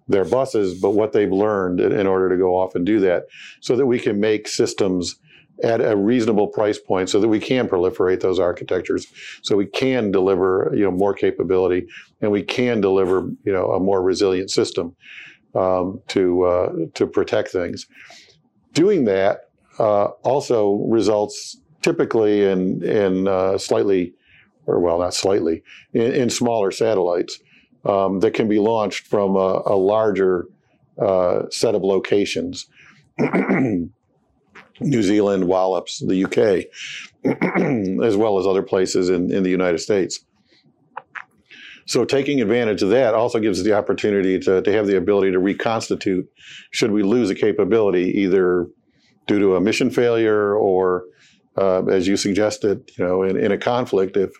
their 0.08 0.24
buses, 0.24 0.78
but 0.80 0.90
what 0.90 1.12
they've 1.12 1.32
learned 1.32 1.80
in, 1.80 1.92
in 1.92 2.06
order 2.06 2.28
to 2.28 2.36
go 2.36 2.58
off 2.58 2.74
and 2.74 2.84
do 2.84 3.00
that, 3.00 3.26
so 3.60 3.76
that 3.76 3.86
we 3.86 3.98
can 3.98 4.20
make 4.20 4.48
systems 4.48 5.16
at 5.62 5.80
a 5.80 5.96
reasonable 5.96 6.48
price 6.48 6.78
point 6.78 7.10
so 7.10 7.20
that 7.20 7.28
we 7.28 7.38
can 7.38 7.68
proliferate 7.68 8.20
those 8.20 8.38
architectures 8.38 9.06
so 9.42 9.56
we 9.56 9.66
can 9.66 10.10
deliver 10.10 10.70
you 10.74 10.82
know 10.82 10.90
more 10.90 11.12
capability 11.12 11.86
and 12.22 12.30
we 12.30 12.42
can 12.42 12.80
deliver 12.80 13.28
you 13.44 13.52
know 13.52 13.72
a 13.72 13.80
more 13.80 14.02
resilient 14.02 14.50
system 14.50 14.96
um, 15.54 16.00
to 16.08 16.44
uh, 16.44 16.72
to 16.94 17.06
protect 17.06 17.50
things 17.50 17.86
doing 18.72 19.04
that 19.04 19.49
uh, 19.78 20.06
also 20.22 20.86
results 20.88 21.56
typically 21.82 22.44
in 22.44 22.82
in 22.82 23.28
uh, 23.28 23.56
slightly 23.58 24.14
or 24.66 24.80
well 24.80 24.98
not 24.98 25.14
slightly 25.14 25.62
in, 25.92 26.12
in 26.12 26.30
smaller 26.30 26.70
satellites 26.70 27.38
um, 27.84 28.20
that 28.20 28.34
can 28.34 28.48
be 28.48 28.58
launched 28.58 29.06
from 29.06 29.36
a, 29.36 29.62
a 29.66 29.76
larger 29.76 30.46
uh, 31.00 31.42
set 31.50 31.74
of 31.74 31.82
locations 31.82 32.66
New 34.80 35.02
Zealand, 35.02 35.46
Wallops, 35.46 36.00
the 36.00 36.24
UK, 36.24 36.66
as 38.02 38.16
well 38.16 38.38
as 38.38 38.46
other 38.46 38.62
places 38.62 39.10
in, 39.10 39.30
in 39.30 39.42
the 39.42 39.50
United 39.50 39.78
States. 39.78 40.24
So 41.86 42.04
taking 42.04 42.40
advantage 42.40 42.82
of 42.82 42.90
that 42.90 43.14
also 43.14 43.40
gives 43.40 43.58
us 43.58 43.64
the 43.64 43.74
opportunity 43.74 44.38
to, 44.40 44.62
to 44.62 44.72
have 44.72 44.86
the 44.86 44.96
ability 44.96 45.32
to 45.32 45.38
reconstitute 45.38 46.30
should 46.70 46.92
we 46.92 47.02
lose 47.02 47.30
a 47.30 47.34
capability, 47.34 48.20
either 48.20 48.68
due 49.30 49.38
to 49.38 49.54
a 49.54 49.60
mission 49.60 49.90
failure 49.90 50.56
or 50.56 51.04
uh, 51.56 51.84
as 51.86 52.08
you 52.08 52.16
suggested, 52.16 52.90
you 52.98 53.04
know, 53.04 53.22
in, 53.22 53.36
in, 53.36 53.52
a 53.52 53.58
conflict, 53.58 54.16
if 54.16 54.30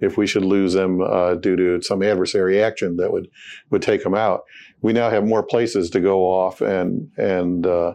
if 0.00 0.16
we 0.16 0.26
should 0.26 0.44
lose 0.44 0.72
them 0.72 1.00
uh, 1.00 1.34
due 1.34 1.54
to 1.54 1.80
some 1.80 2.02
adversary 2.02 2.60
action 2.60 2.96
that 2.96 3.12
would 3.12 3.28
would 3.70 3.82
take 3.82 4.02
them 4.02 4.14
out, 4.14 4.42
we 4.80 4.92
now 4.92 5.10
have 5.10 5.24
more 5.24 5.44
places 5.44 5.90
to 5.90 6.00
go 6.00 6.22
off 6.22 6.60
and 6.60 7.08
and 7.16 7.66
uh, 7.66 7.94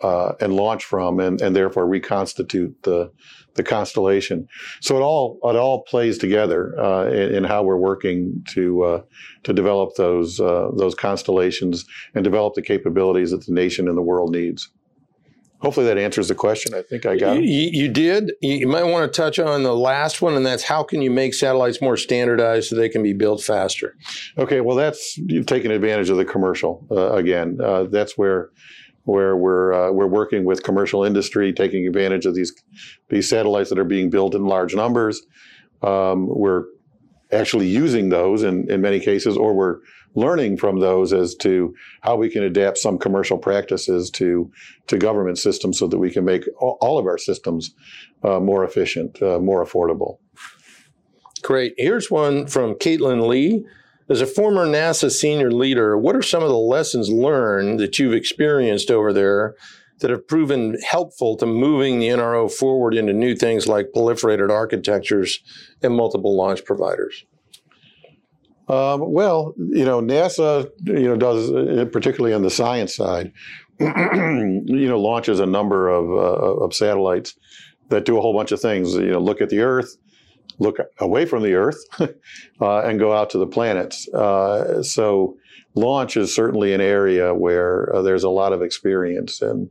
uh, 0.00 0.32
and 0.40 0.54
launch 0.54 0.84
from, 0.84 1.20
and, 1.20 1.42
and 1.42 1.54
therefore 1.54 1.86
reconstitute 1.86 2.74
the 2.82 3.10
the 3.54 3.62
constellation. 3.62 4.48
So 4.80 4.96
it 4.96 5.02
all 5.02 5.38
it 5.44 5.56
all 5.56 5.82
plays 5.82 6.16
together 6.16 6.78
uh, 6.78 7.06
in, 7.08 7.34
in, 7.36 7.44
how 7.44 7.62
we're 7.62 7.76
working 7.76 8.44
to 8.54 8.82
uh, 8.84 9.02
to 9.42 9.52
develop 9.52 9.96
those 9.96 10.38
those 10.38 10.94
constellations 10.94 11.84
and 12.14 12.24
develop 12.24 12.54
the 12.54 12.62
capabilities 12.62 13.32
that 13.32 13.44
the 13.44 13.52
nation 13.52 13.88
and 13.88 13.98
the 13.98 14.08
world 14.12 14.30
needs. 14.30 14.70
Hopefully 15.60 15.86
that 15.86 15.98
answers 15.98 16.28
the 16.28 16.34
question. 16.34 16.74
I 16.74 16.82
think 16.82 17.06
I 17.06 17.16
got 17.16 17.36
You, 17.36 17.70
you 17.72 17.88
did. 17.88 18.32
You 18.40 18.68
might 18.68 18.84
want 18.84 19.12
to 19.12 19.16
touch 19.16 19.38
on 19.38 19.62
the 19.62 19.74
last 19.74 20.22
one, 20.22 20.34
and 20.34 20.46
that's 20.46 20.62
how 20.62 20.82
can 20.82 21.02
you 21.02 21.10
make 21.10 21.34
satellites 21.34 21.80
more 21.80 21.96
standardized 21.96 22.68
so 22.68 22.76
they 22.76 22.88
can 22.88 23.02
be 23.02 23.12
built 23.12 23.42
faster? 23.42 23.96
Okay, 24.36 24.60
well, 24.60 24.76
that's 24.76 25.16
you've 25.18 25.46
taken 25.46 25.70
advantage 25.70 26.10
of 26.10 26.16
the 26.16 26.24
commercial 26.24 26.86
uh, 26.90 27.12
again. 27.12 27.58
Uh, 27.62 27.84
that's 27.84 28.16
where 28.16 28.50
where 29.04 29.36
we're 29.36 29.72
uh, 29.72 29.90
we're 29.90 30.06
working 30.06 30.44
with 30.44 30.62
commercial 30.62 31.02
industry, 31.04 31.52
taking 31.52 31.86
advantage 31.86 32.26
of 32.26 32.34
these 32.34 32.52
these 33.08 33.28
satellites 33.28 33.70
that 33.70 33.78
are 33.78 33.84
being 33.84 34.10
built 34.10 34.34
in 34.34 34.44
large 34.44 34.74
numbers. 34.74 35.22
Um, 35.82 36.26
we're 36.28 36.64
actually 37.32 37.68
using 37.68 38.08
those 38.08 38.42
in, 38.42 38.70
in 38.70 38.80
many 38.80 39.00
cases, 39.00 39.36
or 39.36 39.54
we're 39.54 39.76
learning 40.14 40.56
from 40.56 40.80
those 40.80 41.12
as 41.12 41.34
to 41.36 41.74
how 42.00 42.16
we 42.16 42.28
can 42.28 42.42
adapt 42.42 42.78
some 42.78 42.98
commercial 42.98 43.38
practices 43.38 44.10
to 44.10 44.50
to 44.86 44.98
government 44.98 45.38
systems 45.38 45.78
so 45.78 45.86
that 45.86 45.98
we 45.98 46.10
can 46.10 46.24
make 46.24 46.44
all, 46.58 46.98
of 46.98 47.06
our 47.06 47.18
systems 47.18 47.74
uh, 48.24 48.40
more 48.40 48.64
efficient, 48.64 49.20
uh, 49.22 49.38
more 49.38 49.64
affordable. 49.64 50.18
Great. 51.42 51.74
Here's 51.76 52.10
one 52.10 52.46
from 52.46 52.74
Caitlin 52.74 53.28
Lee. 53.28 53.64
As 54.10 54.22
a 54.22 54.26
former 54.26 54.66
NASA 54.66 55.10
senior 55.10 55.50
leader, 55.50 55.96
what 55.98 56.16
are 56.16 56.22
some 56.22 56.42
of 56.42 56.48
the 56.48 56.56
lessons 56.56 57.10
learned 57.10 57.78
that 57.78 57.98
you've 57.98 58.14
experienced 58.14 58.90
over 58.90 59.12
there 59.12 59.54
that 60.00 60.10
have 60.10 60.26
proven 60.26 60.78
helpful 60.86 61.36
to 61.36 61.46
moving 61.46 61.98
the 61.98 62.08
NRO 62.08 62.50
forward 62.50 62.94
into 62.94 63.12
new 63.12 63.34
things 63.34 63.68
like 63.68 63.92
proliferated 63.94 64.50
architectures 64.50 65.40
and 65.82 65.94
multiple 65.94 66.36
launch 66.36 66.64
providers? 66.64 67.24
Um, 68.68 69.12
well, 69.12 69.54
you 69.56 69.84
know, 69.84 70.00
NASA, 70.00 70.70
you 70.84 71.08
know, 71.08 71.16
does 71.16 71.50
uh, 71.50 71.86
particularly 71.90 72.34
on 72.34 72.42
the 72.42 72.50
science 72.50 72.94
side, 72.94 73.32
you 73.80 74.88
know, 74.88 75.00
launches 75.00 75.40
a 75.40 75.46
number 75.46 75.88
of 75.88 76.10
uh, 76.10 76.64
of 76.64 76.74
satellites 76.74 77.34
that 77.88 78.04
do 78.04 78.18
a 78.18 78.20
whole 78.20 78.34
bunch 78.34 78.52
of 78.52 78.60
things. 78.60 78.94
You 78.94 79.12
know, 79.12 79.20
look 79.20 79.40
at 79.40 79.48
the 79.48 79.60
Earth, 79.60 79.96
look 80.58 80.76
away 80.98 81.24
from 81.24 81.42
the 81.42 81.54
Earth, 81.54 81.78
uh, 82.60 82.80
and 82.80 82.98
go 82.98 83.14
out 83.14 83.30
to 83.30 83.38
the 83.38 83.46
planets. 83.46 84.06
Uh, 84.08 84.82
so, 84.82 85.36
launch 85.74 86.18
is 86.18 86.34
certainly 86.34 86.74
an 86.74 86.82
area 86.82 87.34
where 87.34 87.94
uh, 87.96 88.02
there's 88.02 88.24
a 88.24 88.30
lot 88.30 88.52
of 88.52 88.62
experience 88.62 89.42
and. 89.42 89.70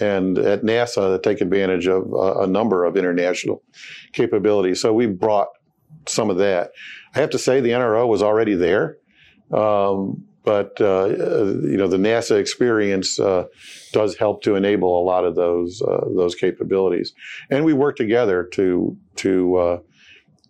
And 0.00 0.38
at 0.38 0.62
NASA, 0.62 1.12
they 1.12 1.30
take 1.30 1.42
advantage 1.42 1.86
of 1.86 2.14
uh, 2.14 2.40
a 2.40 2.46
number 2.46 2.86
of 2.86 2.96
international 2.96 3.62
capabilities. 4.14 4.80
So 4.80 4.94
we've 4.94 5.18
brought 5.18 5.48
some 6.06 6.30
of 6.30 6.38
that. 6.38 6.72
I 7.14 7.20
have 7.20 7.30
to 7.30 7.38
say 7.38 7.60
the 7.60 7.70
NRO 7.70 8.08
was 8.08 8.22
already 8.22 8.54
there, 8.54 8.96
um, 9.52 10.24
but 10.44 10.80
uh, 10.80 11.06
you 11.06 11.76
know 11.76 11.86
the 11.86 11.98
NASA 11.98 12.38
experience 12.38 13.20
uh, 13.20 13.44
does 13.92 14.16
help 14.16 14.42
to 14.42 14.56
enable 14.56 15.00
a 15.00 15.04
lot 15.04 15.24
of 15.24 15.34
those 15.34 15.82
uh, 15.82 16.04
those 16.16 16.34
capabilities, 16.34 17.12
and 17.50 17.64
we 17.64 17.72
work 17.72 17.96
together 17.96 18.44
to 18.52 18.96
to 19.16 19.56
uh, 19.56 19.78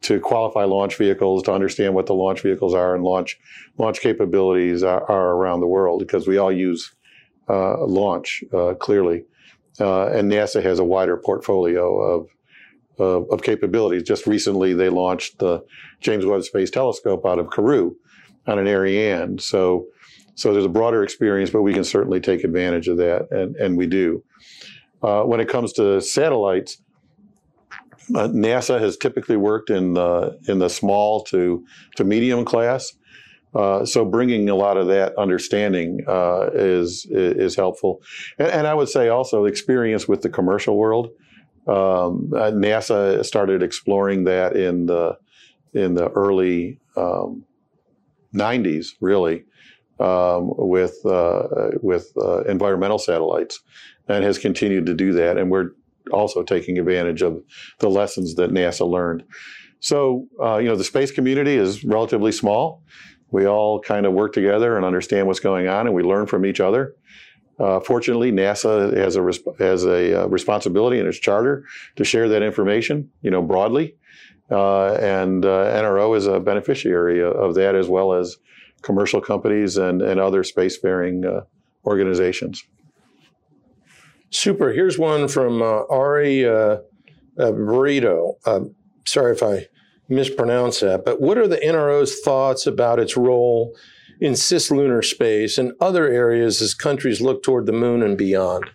to 0.02 0.18
qualify 0.20 0.64
launch 0.64 0.96
vehicles, 0.96 1.42
to 1.44 1.52
understand 1.52 1.94
what 1.94 2.06
the 2.06 2.14
launch 2.14 2.40
vehicles 2.40 2.74
are, 2.74 2.94
and 2.94 3.04
launch 3.04 3.38
launch 3.76 4.00
capabilities 4.00 4.82
are, 4.82 5.08
are 5.10 5.30
around 5.30 5.60
the 5.60 5.66
world 5.66 5.98
because 5.98 6.26
we 6.26 6.38
all 6.38 6.52
use 6.52 6.94
uh, 7.48 7.84
launch 7.84 8.42
uh, 8.54 8.74
clearly, 8.74 9.24
and 9.78 10.30
NASA 10.30 10.62
has 10.62 10.78
a 10.78 10.84
wider 10.84 11.16
portfolio 11.18 11.98
of 12.00 12.28
of, 12.98 13.30
of, 13.30 13.42
capabilities. 13.42 14.02
Just 14.02 14.26
recently, 14.26 14.74
they 14.74 14.88
launched 14.88 15.38
the 15.38 15.64
James 16.00 16.26
Webb 16.26 16.42
Space 16.42 16.70
Telescope 16.70 17.24
out 17.24 17.38
of 17.38 17.46
Kourou 17.46 17.94
on 18.46 18.58
an 18.58 18.66
Ariane. 18.66 19.38
So, 19.38 19.86
so 20.34 20.52
there's 20.52 20.64
a 20.64 20.70
broader 20.70 21.02
experience, 21.02 21.50
but 21.50 21.62
we 21.62 21.72
can 21.72 21.84
certainly 21.84 22.20
take 22.20 22.44
advantage 22.44 22.88
of 22.88 22.96
that, 22.98 23.28
and, 23.30 23.56
and 23.56 23.76
we 23.76 23.86
do. 23.86 24.22
Uh, 25.02 25.22
when 25.22 25.40
it 25.40 25.48
comes 25.48 25.72
to 25.74 26.00
satellites, 26.00 26.78
uh, 28.14 28.28
NASA 28.28 28.80
has 28.80 28.96
typically 28.96 29.36
worked 29.36 29.70
in 29.70 29.94
the 29.94 30.38
in 30.48 30.58
the 30.58 30.68
small 30.68 31.22
to 31.24 31.64
to 31.96 32.04
medium 32.04 32.44
class. 32.44 32.92
Uh, 33.54 33.84
so 33.84 34.04
bringing 34.04 34.48
a 34.48 34.54
lot 34.54 34.76
of 34.76 34.86
that 34.86 35.16
understanding 35.18 36.00
uh, 36.08 36.48
is 36.54 37.06
is 37.10 37.54
helpful, 37.54 38.00
and, 38.38 38.48
and, 38.48 38.66
I 38.66 38.74
would 38.74 38.88
say 38.88 39.08
also 39.08 39.44
experience 39.44 40.08
with 40.08 40.22
the 40.22 40.30
commercial 40.30 40.76
world. 40.76 41.10
Um, 41.66 42.30
NASA 42.32 43.24
started 43.24 43.62
exploring 43.62 44.24
that 44.24 44.56
in 44.56 44.86
the 44.86 45.16
in 45.72 45.94
the 45.94 46.08
early 46.10 46.80
um, 46.96 47.44
90s, 48.34 48.88
really, 49.00 49.44
um, 50.00 50.50
with 50.56 50.96
uh, 51.04 51.70
with 51.82 52.12
uh, 52.20 52.42
environmental 52.44 52.98
satellites, 52.98 53.60
and 54.08 54.24
has 54.24 54.38
continued 54.38 54.86
to 54.86 54.94
do 54.94 55.12
that. 55.12 55.38
And 55.38 55.50
we're 55.50 55.70
also 56.12 56.42
taking 56.42 56.78
advantage 56.78 57.22
of 57.22 57.42
the 57.78 57.88
lessons 57.88 58.34
that 58.34 58.50
NASA 58.50 58.88
learned. 58.88 59.24
So, 59.80 60.26
uh, 60.42 60.58
you 60.58 60.68
know, 60.68 60.76
the 60.76 60.84
space 60.84 61.10
community 61.10 61.56
is 61.56 61.84
relatively 61.84 62.32
small. 62.32 62.82
We 63.30 63.46
all 63.46 63.80
kind 63.80 64.06
of 64.06 64.12
work 64.12 64.32
together 64.32 64.76
and 64.76 64.84
understand 64.84 65.26
what's 65.26 65.40
going 65.40 65.68
on, 65.68 65.86
and 65.86 65.94
we 65.94 66.02
learn 66.02 66.26
from 66.26 66.44
each 66.44 66.60
other. 66.60 66.94
Uh, 67.62 67.78
fortunately, 67.78 68.32
NASA 68.32 68.92
has 68.96 69.14
a 69.14 69.22
has 69.62 69.84
a 69.84 70.24
uh, 70.24 70.26
responsibility 70.26 70.98
in 70.98 71.06
its 71.06 71.18
charter 71.18 71.64
to 71.94 72.02
share 72.02 72.28
that 72.28 72.42
information, 72.42 73.08
you 73.22 73.30
know, 73.30 73.40
broadly, 73.40 73.94
uh, 74.50 74.94
and 74.94 75.44
uh, 75.44 75.66
NRO 75.66 76.16
is 76.16 76.26
a 76.26 76.40
beneficiary 76.40 77.22
of 77.22 77.54
that 77.54 77.76
as 77.76 77.88
well 77.88 78.14
as 78.14 78.36
commercial 78.82 79.20
companies 79.20 79.76
and 79.76 80.02
and 80.02 80.18
other 80.18 80.42
spacefaring 80.42 81.24
uh, 81.24 81.44
organizations. 81.86 82.64
Super. 84.30 84.72
Here's 84.72 84.98
one 84.98 85.28
from 85.28 85.62
uh, 85.62 85.84
Ari 85.88 86.42
Burrito. 87.38 88.34
sorry 89.04 89.32
if 89.36 89.42
I 89.42 89.68
mispronounce 90.08 90.80
that, 90.80 91.04
but 91.04 91.20
what 91.20 91.38
are 91.38 91.46
the 91.46 91.58
NRO's 91.58 92.18
thoughts 92.22 92.66
about 92.66 92.98
its 92.98 93.16
role? 93.16 93.76
In 94.22 94.34
cislunar 94.34 95.04
space 95.04 95.58
and 95.58 95.72
other 95.80 96.06
areas 96.08 96.62
as 96.62 96.74
countries 96.74 97.20
look 97.20 97.42
toward 97.42 97.66
the 97.66 97.72
moon 97.72 98.04
and 98.04 98.16
beyond? 98.16 98.70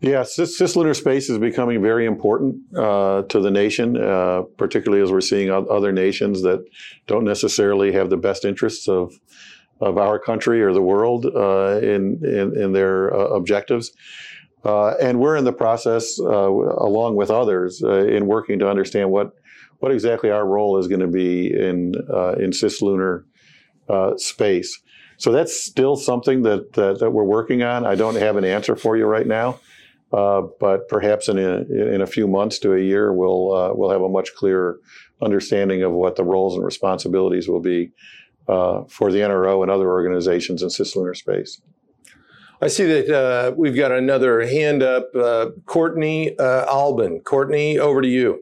Yeah, 0.00 0.24
cis- 0.24 0.60
cislunar 0.60 0.96
space 0.96 1.30
is 1.30 1.38
becoming 1.38 1.80
very 1.80 2.04
important 2.04 2.56
uh, 2.76 3.22
to 3.28 3.40
the 3.40 3.52
nation, 3.52 3.96
uh, 3.96 4.42
particularly 4.58 5.04
as 5.04 5.12
we're 5.12 5.20
seeing 5.20 5.50
other 5.52 5.92
nations 5.92 6.42
that 6.42 6.66
don't 7.06 7.24
necessarily 7.24 7.92
have 7.92 8.10
the 8.10 8.16
best 8.16 8.44
interests 8.44 8.88
of 8.88 9.14
of 9.80 9.98
our 9.98 10.18
country 10.18 10.62
or 10.62 10.72
the 10.72 10.82
world 10.82 11.26
uh, 11.26 11.78
in, 11.82 12.20
in, 12.24 12.56
in 12.56 12.72
their 12.72 13.12
uh, 13.12 13.26
objectives. 13.36 13.90
Uh, 14.64 14.94
and 15.02 15.18
we're 15.18 15.36
in 15.36 15.44
the 15.44 15.52
process, 15.52 16.18
uh, 16.20 16.50
along 16.88 17.16
with 17.16 17.28
others, 17.28 17.82
in 17.82 18.26
working 18.26 18.58
to 18.58 18.68
understand 18.68 19.10
what 19.10 19.32
what 19.78 19.92
exactly 19.92 20.30
our 20.30 20.46
role 20.46 20.78
is 20.78 20.88
going 20.88 21.00
to 21.00 21.06
be 21.06 21.52
in 21.52 21.94
in 22.42 22.50
cislunar 22.50 23.24
uh, 23.88 24.16
space. 24.16 24.80
So 25.16 25.32
that's 25.32 25.58
still 25.58 25.96
something 25.96 26.42
that, 26.42 26.72
that, 26.72 26.98
that 27.00 27.10
we're 27.10 27.24
working 27.24 27.62
on. 27.62 27.86
I 27.86 27.94
don't 27.94 28.16
have 28.16 28.36
an 28.36 28.44
answer 28.44 28.76
for 28.76 28.96
you 28.96 29.06
right 29.06 29.26
now, 29.26 29.60
uh, 30.12 30.42
but 30.60 30.88
perhaps 30.88 31.28
in 31.28 31.38
a, 31.38 31.62
in 31.94 32.00
a 32.00 32.06
few 32.06 32.26
months 32.26 32.58
to 32.60 32.74
a 32.74 32.80
year, 32.80 33.12
we'll 33.12 33.52
uh, 33.52 33.72
we'll 33.74 33.90
have 33.90 34.02
a 34.02 34.08
much 34.08 34.34
clearer 34.34 34.80
understanding 35.22 35.82
of 35.82 35.92
what 35.92 36.16
the 36.16 36.24
roles 36.24 36.56
and 36.56 36.64
responsibilities 36.64 37.48
will 37.48 37.60
be 37.60 37.92
uh, 38.48 38.82
for 38.88 39.12
the 39.12 39.18
NRO 39.18 39.62
and 39.62 39.70
other 39.70 39.88
organizations 39.88 40.62
in 40.62 40.68
cislunar 40.68 41.16
space. 41.16 41.60
I 42.60 42.68
see 42.68 42.84
that 42.84 43.10
uh, 43.10 43.52
we've 43.56 43.76
got 43.76 43.92
another 43.92 44.46
hand 44.46 44.82
up, 44.82 45.14
uh, 45.14 45.50
Courtney 45.66 46.34
Albon. 46.38 47.22
Courtney, 47.22 47.78
over 47.78 48.00
to 48.00 48.08
you. 48.08 48.40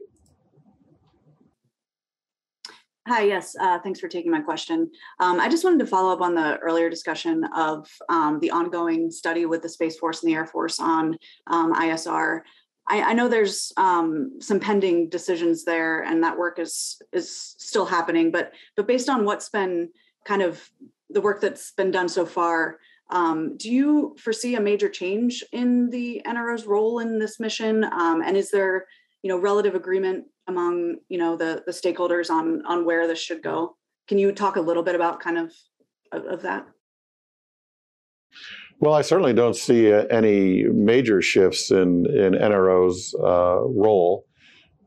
Hi, 3.05 3.23
yes, 3.23 3.53
uh, 3.59 3.79
thanks 3.79 3.99
for 3.99 4.07
taking 4.07 4.31
my 4.31 4.39
question. 4.39 4.89
Um, 5.19 5.37
I 5.41 5.49
just 5.49 5.65
wanted 5.65 5.79
to 5.79 5.85
follow 5.85 6.13
up 6.13 6.21
on 6.21 6.35
the 6.35 6.57
earlier 6.59 6.89
discussion 6.89 7.43
of 7.53 7.85
um, 8.07 8.39
the 8.39 8.49
ongoing 8.49 9.11
study 9.11 9.45
with 9.45 9.61
the 9.61 9.67
Space 9.67 9.97
Force 9.97 10.23
and 10.23 10.31
the 10.31 10.35
Air 10.35 10.45
Force 10.45 10.79
on 10.79 11.17
um, 11.47 11.73
ISR. 11.73 12.43
I, 12.87 13.01
I, 13.01 13.13
know 13.13 13.27
there's 13.27 13.73
um, 13.75 14.39
some 14.39 14.57
pending 14.57 15.09
decisions 15.09 15.65
there, 15.65 16.03
and 16.03 16.23
that 16.23 16.37
work 16.37 16.59
is 16.59 17.01
is 17.11 17.55
still 17.57 17.85
happening. 17.85 18.31
But 18.31 18.53
but 18.77 18.87
based 18.87 19.09
on 19.09 19.25
what's 19.25 19.49
been 19.49 19.89
kind 20.23 20.41
of 20.41 20.65
the 21.09 21.21
work 21.21 21.41
that's 21.41 21.71
been 21.71 21.91
done 21.91 22.07
so 22.07 22.25
far, 22.25 22.79
um, 23.09 23.57
do 23.57 23.69
you 23.69 24.15
foresee 24.17 24.55
a 24.55 24.61
major 24.61 24.87
change 24.87 25.43
in 25.51 25.89
the 25.89 26.21
NRO's 26.25 26.65
role 26.65 26.99
in 26.99 27.19
this 27.19 27.37
mission? 27.37 27.83
Um, 27.83 28.21
and 28.21 28.37
is 28.37 28.49
there 28.49 28.85
you 29.23 29.29
know 29.29 29.37
relative 29.37 29.75
agreement 29.75 30.25
among 30.47 30.97
you 31.09 31.17
know 31.17 31.35
the 31.35 31.63
the 31.65 31.71
stakeholders 31.71 32.29
on 32.29 32.63
on 32.65 32.85
where 32.85 33.07
this 33.07 33.19
should 33.19 33.41
go 33.41 33.75
can 34.07 34.17
you 34.17 34.31
talk 34.31 34.55
a 34.55 34.61
little 34.61 34.83
bit 34.83 34.95
about 34.95 35.19
kind 35.19 35.37
of 35.37 35.53
of, 36.11 36.25
of 36.25 36.41
that 36.41 36.65
well 38.79 38.93
i 38.93 39.01
certainly 39.01 39.33
don't 39.33 39.55
see 39.55 39.91
uh, 39.91 40.05
any 40.05 40.63
major 40.63 41.21
shifts 41.21 41.71
in 41.71 42.05
in 42.09 42.33
nro's 42.33 43.15
uh, 43.19 43.61
role 43.61 44.25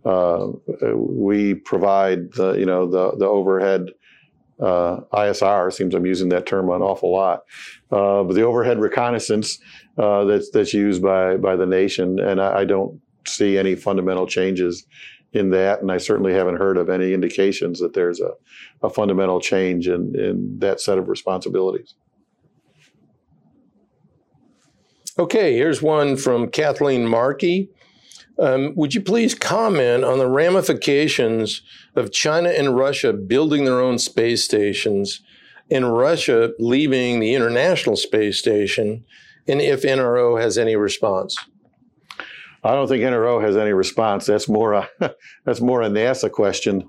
uh, 0.05 0.47
we 0.95 1.55
provide 1.55 2.33
the 2.35 2.53
you 2.53 2.67
know 2.67 2.87
the 2.87 3.17
the 3.17 3.27
overhead 3.27 3.91
uh, 4.61 5.01
ISR. 5.13 5.73
Seems 5.73 5.95
I'm 5.95 6.07
using 6.07 6.29
that 6.31 6.47
term 6.47 6.71
an 6.71 6.83
awful 6.83 7.13
lot. 7.13 7.43
Uh, 7.91 8.23
but 8.23 8.35
the 8.35 8.43
overhead 8.43 8.79
reconnaissance 8.79 9.59
uh, 9.99 10.25
that's 10.25 10.51
that's 10.51 10.73
used 10.73 11.03
by 11.03 11.37
by 11.37 11.57
the 11.57 11.67
nation, 11.67 12.19
and 12.19 12.41
I, 12.41 12.61
I, 12.61 12.65
don't 12.65 13.01
see 13.27 13.59
any 13.59 13.75
fundamental 13.75 14.27
changes 14.27 14.87
in 15.37 15.51
that, 15.51 15.81
and 15.81 15.93
I 15.93 15.99
certainly 15.99 16.33
haven't 16.33 16.57
heard 16.57 16.77
of 16.77 16.89
any 16.89 17.13
indications 17.13 17.81
that 17.81 17.95
there's 17.95 18.21
a, 18.21 18.33
a 18.83 18.91
fundamental 18.91 19.41
change 19.41 19.89
in 19.89 20.19
in 20.19 20.59
that 20.61 20.81
set 20.81 20.99
of 20.99 21.09
responsibilities. 21.09 21.95
Okay, 25.19 25.55
here's 25.55 25.81
one 25.81 26.17
from 26.17 26.51
Kathleen 26.51 27.07
Markey. 27.07 27.71
Um, 28.39 28.75
would 28.77 28.95
you 28.95 29.01
please 29.01 29.35
comment 29.35 30.05
on 30.05 30.19
the 30.19 30.29
ramifications 30.29 31.63
of 31.95 32.13
China 32.13 32.51
and 32.51 32.77
Russia 32.77 33.15
building 33.15 33.65
their 33.65 33.81
own 33.81 33.99
space 33.99 34.45
stations 34.45 35.23
and 35.71 35.97
Russia 35.97 36.53
leaving 36.59 37.21
the 37.21 37.35
International 37.35 37.97
Space 37.97 38.39
Station, 38.39 39.05
and 39.49 39.63
if 39.63 39.83
NRO 39.83 40.41
has 40.41 40.59
any 40.59 40.77
response? 40.77 41.37
I 42.65 42.73
don't 42.75 42.89
think 42.89 43.03
NRO 43.03 43.43
has 43.43 43.57
any 43.57 43.73
response. 43.73 44.27
That's 44.27 44.49
more 44.49 44.73
a, 44.73 44.89
that's 45.45 45.61
more 45.61 45.83
a 45.83 45.89
NASA 45.89 46.31
question. 46.31 46.89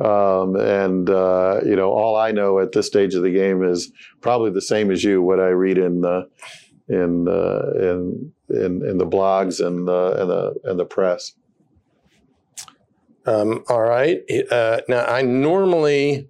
Um, 0.00 0.54
and 0.56 1.10
uh, 1.10 1.60
you 1.64 1.74
know, 1.74 1.90
all 1.90 2.16
I 2.16 2.30
know 2.30 2.60
at 2.60 2.72
this 2.72 2.86
stage 2.86 3.14
of 3.14 3.22
the 3.22 3.32
game 3.32 3.64
is 3.64 3.92
probably 4.20 4.50
the 4.50 4.62
same 4.62 4.90
as 4.90 5.02
you. 5.02 5.20
What 5.22 5.40
I 5.40 5.48
read 5.48 5.78
in 5.78 6.00
the 6.00 6.28
in 6.88 7.28
uh, 7.28 7.72
in, 7.76 8.32
in 8.48 8.88
in 8.88 8.98
the 8.98 9.06
blogs 9.06 9.64
and 9.64 9.88
the 9.88 10.20
and 10.20 10.30
the 10.30 10.54
and 10.64 10.78
the 10.78 10.84
press. 10.84 11.34
Um, 13.26 13.62
all 13.68 13.82
right. 13.82 14.22
Uh, 14.50 14.80
now, 14.88 15.04
I 15.04 15.20
normally 15.20 16.28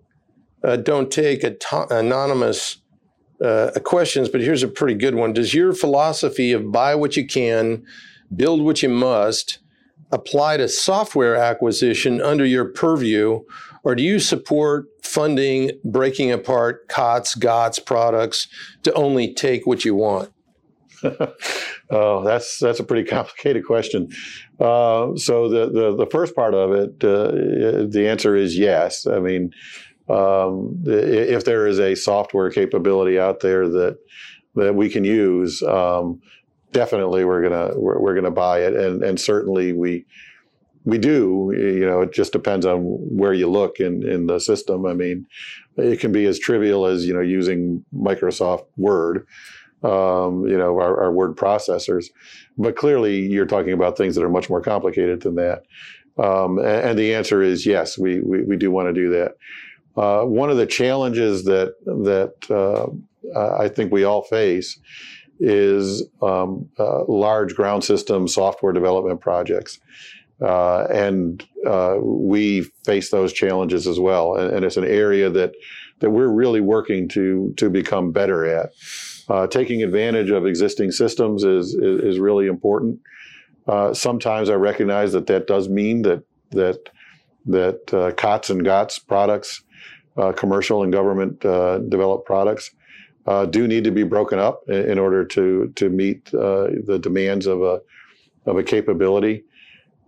uh, 0.64 0.76
don't 0.76 1.12
take 1.12 1.44
anonymous 1.90 2.78
uh, 3.40 3.70
questions, 3.84 4.28
but 4.28 4.40
here's 4.40 4.64
a 4.64 4.68
pretty 4.68 4.94
good 4.94 5.14
one. 5.14 5.32
Does 5.32 5.54
your 5.54 5.72
philosophy 5.72 6.52
of 6.52 6.72
buy 6.72 6.96
what 6.96 7.16
you 7.16 7.24
can, 7.24 7.84
build 8.34 8.62
what 8.62 8.82
you 8.82 8.88
must, 8.88 9.58
apply 10.10 10.56
to 10.56 10.68
software 10.68 11.36
acquisition 11.36 12.20
under 12.20 12.44
your 12.44 12.64
purview, 12.64 13.40
or 13.84 13.94
do 13.94 14.02
you 14.02 14.18
support 14.18 14.86
funding 15.02 15.70
breaking 15.84 16.30
apart 16.32 16.88
COTS, 16.88 17.34
GOTS 17.34 17.78
products 17.78 18.48
to 18.82 18.92
only 18.94 19.32
take 19.32 19.66
what 19.66 19.84
you 19.84 19.94
want? 19.94 20.30
oh, 21.90 22.24
that's 22.24 22.58
that's 22.58 22.80
a 22.80 22.84
pretty 22.84 23.08
complicated 23.08 23.64
question. 23.64 24.08
Uh, 24.58 25.14
so 25.16 25.48
the, 25.48 25.70
the 25.70 25.96
the 25.96 26.06
first 26.10 26.34
part 26.34 26.54
of 26.54 26.72
it, 26.72 27.04
uh, 27.04 27.86
the 27.88 28.06
answer 28.08 28.34
is 28.34 28.58
yes. 28.58 29.06
I 29.06 29.20
mean, 29.20 29.52
um, 30.08 30.82
if 30.86 31.44
there 31.44 31.66
is 31.66 31.78
a 31.78 31.94
software 31.94 32.50
capability 32.50 33.18
out 33.18 33.40
there 33.40 33.68
that 33.68 33.98
that 34.54 34.74
we 34.74 34.88
can 34.88 35.04
use, 35.04 35.62
um, 35.62 36.20
definitely 36.72 37.24
we're 37.24 37.42
gonna 37.42 37.72
we're, 37.76 37.98
we're, 37.98 38.14
gonna 38.14 38.30
buy 38.30 38.60
it, 38.60 38.74
and 38.74 39.02
and 39.02 39.20
certainly 39.20 39.72
we 39.72 40.06
we 40.84 40.98
do. 40.98 41.52
You 41.56 41.86
know, 41.86 42.02
it 42.02 42.12
just 42.12 42.32
depends 42.32 42.66
on 42.66 42.80
where 42.80 43.32
you 43.32 43.48
look 43.50 43.80
in 43.80 44.06
in 44.08 44.26
the 44.26 44.38
system. 44.38 44.86
I 44.86 44.94
mean, 44.94 45.26
it 45.76 46.00
can 46.00 46.12
be 46.12 46.26
as 46.26 46.38
trivial 46.38 46.86
as 46.86 47.06
you 47.06 47.14
know 47.14 47.20
using 47.20 47.84
Microsoft 47.94 48.66
Word 48.76 49.26
um, 49.82 50.46
you 50.46 50.58
know, 50.58 50.78
our, 50.80 51.04
our, 51.04 51.12
word 51.12 51.36
processors. 51.36 52.06
But 52.56 52.76
clearly, 52.76 53.20
you're 53.20 53.46
talking 53.46 53.72
about 53.72 53.96
things 53.96 54.16
that 54.16 54.24
are 54.24 54.28
much 54.28 54.50
more 54.50 54.60
complicated 54.60 55.20
than 55.20 55.36
that. 55.36 55.62
Um, 56.18 56.58
and, 56.58 56.66
and, 56.66 56.98
the 56.98 57.14
answer 57.14 57.42
is 57.42 57.64
yes, 57.64 57.96
we, 57.96 58.20
we, 58.20 58.42
we 58.42 58.56
do 58.56 58.72
want 58.72 58.88
to 58.88 58.92
do 58.92 59.10
that. 59.10 59.36
Uh, 59.96 60.24
one 60.24 60.50
of 60.50 60.56
the 60.56 60.66
challenges 60.66 61.44
that 61.44 61.74
that 61.84 62.34
uh, 62.50 62.88
I 63.36 63.68
think 63.68 63.92
we 63.92 64.04
all 64.04 64.22
face 64.22 64.78
is 65.40 66.02
um, 66.22 66.68
uh, 66.78 67.04
large 67.04 67.54
ground 67.54 67.84
system 67.84 68.26
software 68.28 68.72
development 68.72 69.20
projects. 69.20 69.78
Uh, 70.40 70.86
and 70.92 71.46
uh, 71.66 71.96
we 72.00 72.62
face 72.84 73.10
those 73.10 73.32
challenges 73.32 73.86
as 73.86 73.98
well. 73.98 74.36
And, 74.36 74.54
and, 74.54 74.64
it's 74.64 74.76
an 74.76 74.84
area 74.84 75.28
that 75.30 75.52
that 75.98 76.10
we're 76.10 76.28
really 76.28 76.60
working 76.60 77.08
to 77.08 77.52
to 77.56 77.68
become 77.68 78.12
better 78.12 78.46
at. 78.46 78.70
Uh, 79.28 79.48
taking 79.48 79.82
advantage 79.82 80.30
of 80.30 80.46
existing 80.46 80.92
systems 80.92 81.42
is, 81.42 81.74
is, 81.74 82.00
is 82.02 82.18
really 82.20 82.46
important. 82.46 83.00
Uh, 83.66 83.92
sometimes 83.92 84.48
I 84.48 84.54
recognize 84.54 85.12
that 85.12 85.26
that 85.26 85.48
does 85.48 85.68
mean 85.68 86.02
that 86.02 86.22
that 86.50 86.88
that 87.46 87.92
uh, 87.92 88.12
COTS 88.12 88.50
and 88.50 88.64
GOTS 88.64 89.00
products, 89.00 89.62
uh, 90.16 90.32
commercial 90.32 90.84
and 90.84 90.92
government 90.92 91.40
developed 91.40 92.26
products, 92.26 92.70
uh, 93.28 93.46
do 93.46 93.68
need 93.68 93.84
to 93.84 93.90
be 93.90 94.02
broken 94.02 94.38
up 94.38 94.62
in, 94.68 94.90
in 94.92 94.98
order 94.98 95.24
to 95.24 95.72
to 95.76 95.88
meet 95.88 96.24
the 96.30 96.98
demands 97.02 97.46
of 97.46 97.62
a 97.62 97.80
of 98.46 98.56
a 98.56 98.62
capability. 98.62 99.44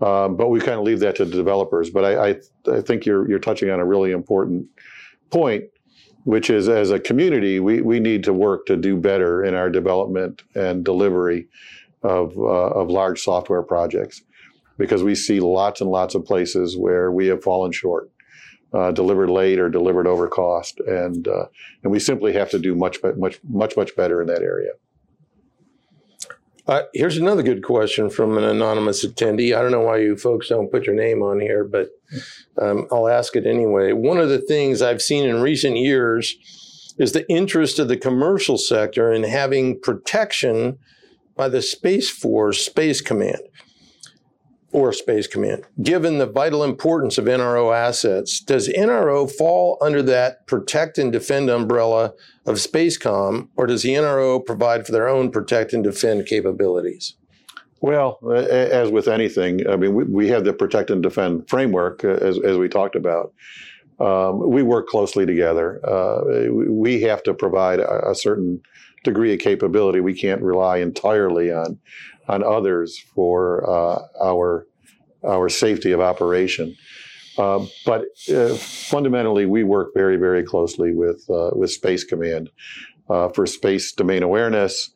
Um, 0.00 0.36
but 0.36 0.48
we 0.48 0.60
kind 0.60 0.78
of 0.78 0.84
leave 0.84 1.00
that 1.00 1.16
to 1.16 1.26
the 1.26 1.36
developers. 1.36 1.90
But 1.90 2.04
I, 2.06 2.30
I, 2.30 2.30
I 2.78 2.80
think 2.80 3.04
you're 3.04 3.28
you're 3.28 3.38
touching 3.38 3.70
on 3.70 3.80
a 3.80 3.84
really 3.84 4.12
important 4.12 4.66
point 5.30 5.64
which 6.24 6.50
is 6.50 6.68
as 6.68 6.90
a 6.90 7.00
community, 7.00 7.60
we, 7.60 7.80
we 7.80 7.98
need 7.98 8.24
to 8.24 8.32
work 8.32 8.66
to 8.66 8.76
do 8.76 8.96
better 8.96 9.44
in 9.44 9.54
our 9.54 9.70
development 9.70 10.42
and 10.54 10.84
delivery 10.84 11.48
of, 12.02 12.36
uh, 12.36 12.42
of 12.42 12.88
large 12.88 13.20
software 13.20 13.62
projects 13.62 14.22
because 14.78 15.02
we 15.02 15.14
see 15.14 15.40
lots 15.40 15.80
and 15.80 15.90
lots 15.90 16.14
of 16.14 16.24
places 16.24 16.76
where 16.76 17.10
we 17.10 17.26
have 17.26 17.42
fallen 17.42 17.72
short, 17.72 18.10
uh, 18.72 18.90
delivered 18.92 19.30
late 19.30 19.58
or 19.58 19.68
delivered 19.68 20.06
over 20.06 20.28
cost. 20.28 20.80
And, 20.80 21.26
uh, 21.26 21.46
and 21.82 21.90
we 21.90 21.98
simply 21.98 22.32
have 22.34 22.50
to 22.50 22.58
do 22.58 22.74
much, 22.74 22.98
much, 23.16 23.40
much, 23.48 23.76
much 23.76 23.96
better 23.96 24.20
in 24.20 24.28
that 24.28 24.42
area. 24.42 24.70
Uh, 26.66 26.82
here's 26.94 27.16
another 27.16 27.42
good 27.42 27.64
question 27.64 28.08
from 28.08 28.38
an 28.38 28.44
anonymous 28.44 29.04
attendee. 29.04 29.56
I 29.56 29.62
don't 29.62 29.72
know 29.72 29.80
why 29.80 29.98
you 29.98 30.16
folks 30.16 30.48
don't 30.48 30.70
put 30.70 30.86
your 30.86 30.94
name 30.94 31.20
on 31.22 31.40
here, 31.40 31.64
but 31.64 31.90
um, 32.60 32.86
I'll 32.92 33.08
ask 33.08 33.34
it 33.34 33.46
anyway. 33.46 33.92
One 33.92 34.18
of 34.18 34.28
the 34.28 34.40
things 34.40 34.80
I've 34.80 35.02
seen 35.02 35.28
in 35.28 35.40
recent 35.40 35.78
years 35.78 36.94
is 36.96 37.12
the 37.12 37.28
interest 37.28 37.78
of 37.78 37.88
the 37.88 37.96
commercial 37.96 38.56
sector 38.56 39.10
in 39.10 39.24
having 39.24 39.80
protection 39.80 40.78
by 41.34 41.48
the 41.48 41.62
Space 41.62 42.08
Force 42.08 42.64
Space 42.64 43.00
Command 43.00 43.40
or 44.72 44.92
Space 44.92 45.26
Command. 45.26 45.64
Given 45.82 46.18
the 46.18 46.26
vital 46.26 46.62
importance 46.62 47.18
of 47.18 47.24
NRO 47.24 47.74
assets, 47.76 48.40
does 48.40 48.68
NRO 48.68 49.30
fall 49.30 49.78
under 49.80 50.02
that 50.02 50.46
protect 50.46 50.98
and 50.98 51.12
defend 51.12 51.50
umbrella 51.50 52.12
of 52.46 52.56
Spacecom, 52.56 53.48
or 53.56 53.66
does 53.66 53.82
the 53.82 53.94
NRO 53.94 54.44
provide 54.44 54.86
for 54.86 54.92
their 54.92 55.08
own 55.08 55.30
protect 55.30 55.72
and 55.72 55.82
defend 55.82 56.26
capabilities? 56.26 57.14
Well, 57.80 58.18
as 58.30 58.90
with 58.90 59.08
anything, 59.08 59.66
I 59.68 59.76
mean, 59.76 59.94
we, 59.94 60.04
we 60.04 60.28
have 60.28 60.44
the 60.44 60.52
protect 60.52 60.90
and 60.90 61.02
defend 61.02 61.48
framework, 61.48 62.04
uh, 62.04 62.08
as, 62.08 62.38
as 62.40 62.58
we 62.58 62.68
talked 62.68 62.94
about. 62.94 63.32
Um, 63.98 64.50
we 64.50 64.62
work 64.62 64.86
closely 64.86 65.26
together. 65.26 65.80
Uh, 65.86 66.50
we 66.68 67.00
have 67.02 67.22
to 67.24 67.34
provide 67.34 67.80
a, 67.80 68.10
a 68.10 68.14
certain 68.14 68.62
degree 69.02 69.32
of 69.32 69.40
capability. 69.40 70.00
We 70.00 70.14
can't 70.14 70.42
rely 70.42 70.78
entirely 70.78 71.52
on 71.52 71.78
on 72.30 72.44
others 72.44 72.98
for 73.14 73.68
uh, 73.68 74.02
our 74.22 74.66
our 75.22 75.48
safety 75.50 75.92
of 75.92 76.00
operation. 76.00 76.76
Uh, 77.36 77.66
but 77.84 78.04
uh, 78.34 78.54
fundamentally, 78.54 79.46
we 79.46 79.64
work 79.64 79.92
very, 79.94 80.16
very 80.16 80.42
closely 80.42 80.94
with 80.94 81.28
uh, 81.28 81.50
with 81.52 81.70
Space 81.70 82.04
Command 82.04 82.50
uh, 83.08 83.28
for 83.30 83.46
space 83.46 83.92
domain 83.92 84.22
awareness 84.22 84.90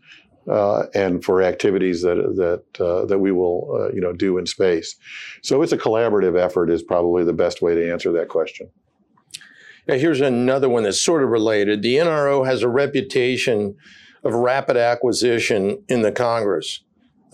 uh, 0.48 0.84
and 0.94 1.24
for 1.24 1.42
activities 1.42 2.02
that 2.02 2.16
that 2.36 3.08
that 3.08 3.18
we 3.18 3.32
will 3.32 3.90
you 3.92 4.00
know 4.00 4.12
do 4.12 4.38
in 4.38 4.46
space. 4.46 4.96
So 5.42 5.62
it's 5.62 5.72
a 5.72 5.78
collaborative 5.78 6.38
effort. 6.38 6.70
Is 6.70 6.82
probably 6.82 7.24
the 7.24 7.32
best 7.32 7.60
way 7.60 7.74
to 7.74 7.92
answer 7.92 8.12
that 8.12 8.28
question. 8.28 8.70
Now, 9.86 9.96
here's 9.96 10.22
another 10.22 10.68
one 10.70 10.84
that's 10.84 11.02
sort 11.02 11.22
of 11.22 11.28
related. 11.28 11.82
The 11.82 11.96
NRO 11.96 12.46
has 12.46 12.62
a 12.62 12.68
reputation 12.68 13.76
of 14.22 14.32
rapid 14.32 14.78
acquisition 14.78 15.84
in 15.88 16.00
the 16.00 16.10
Congress. 16.12 16.80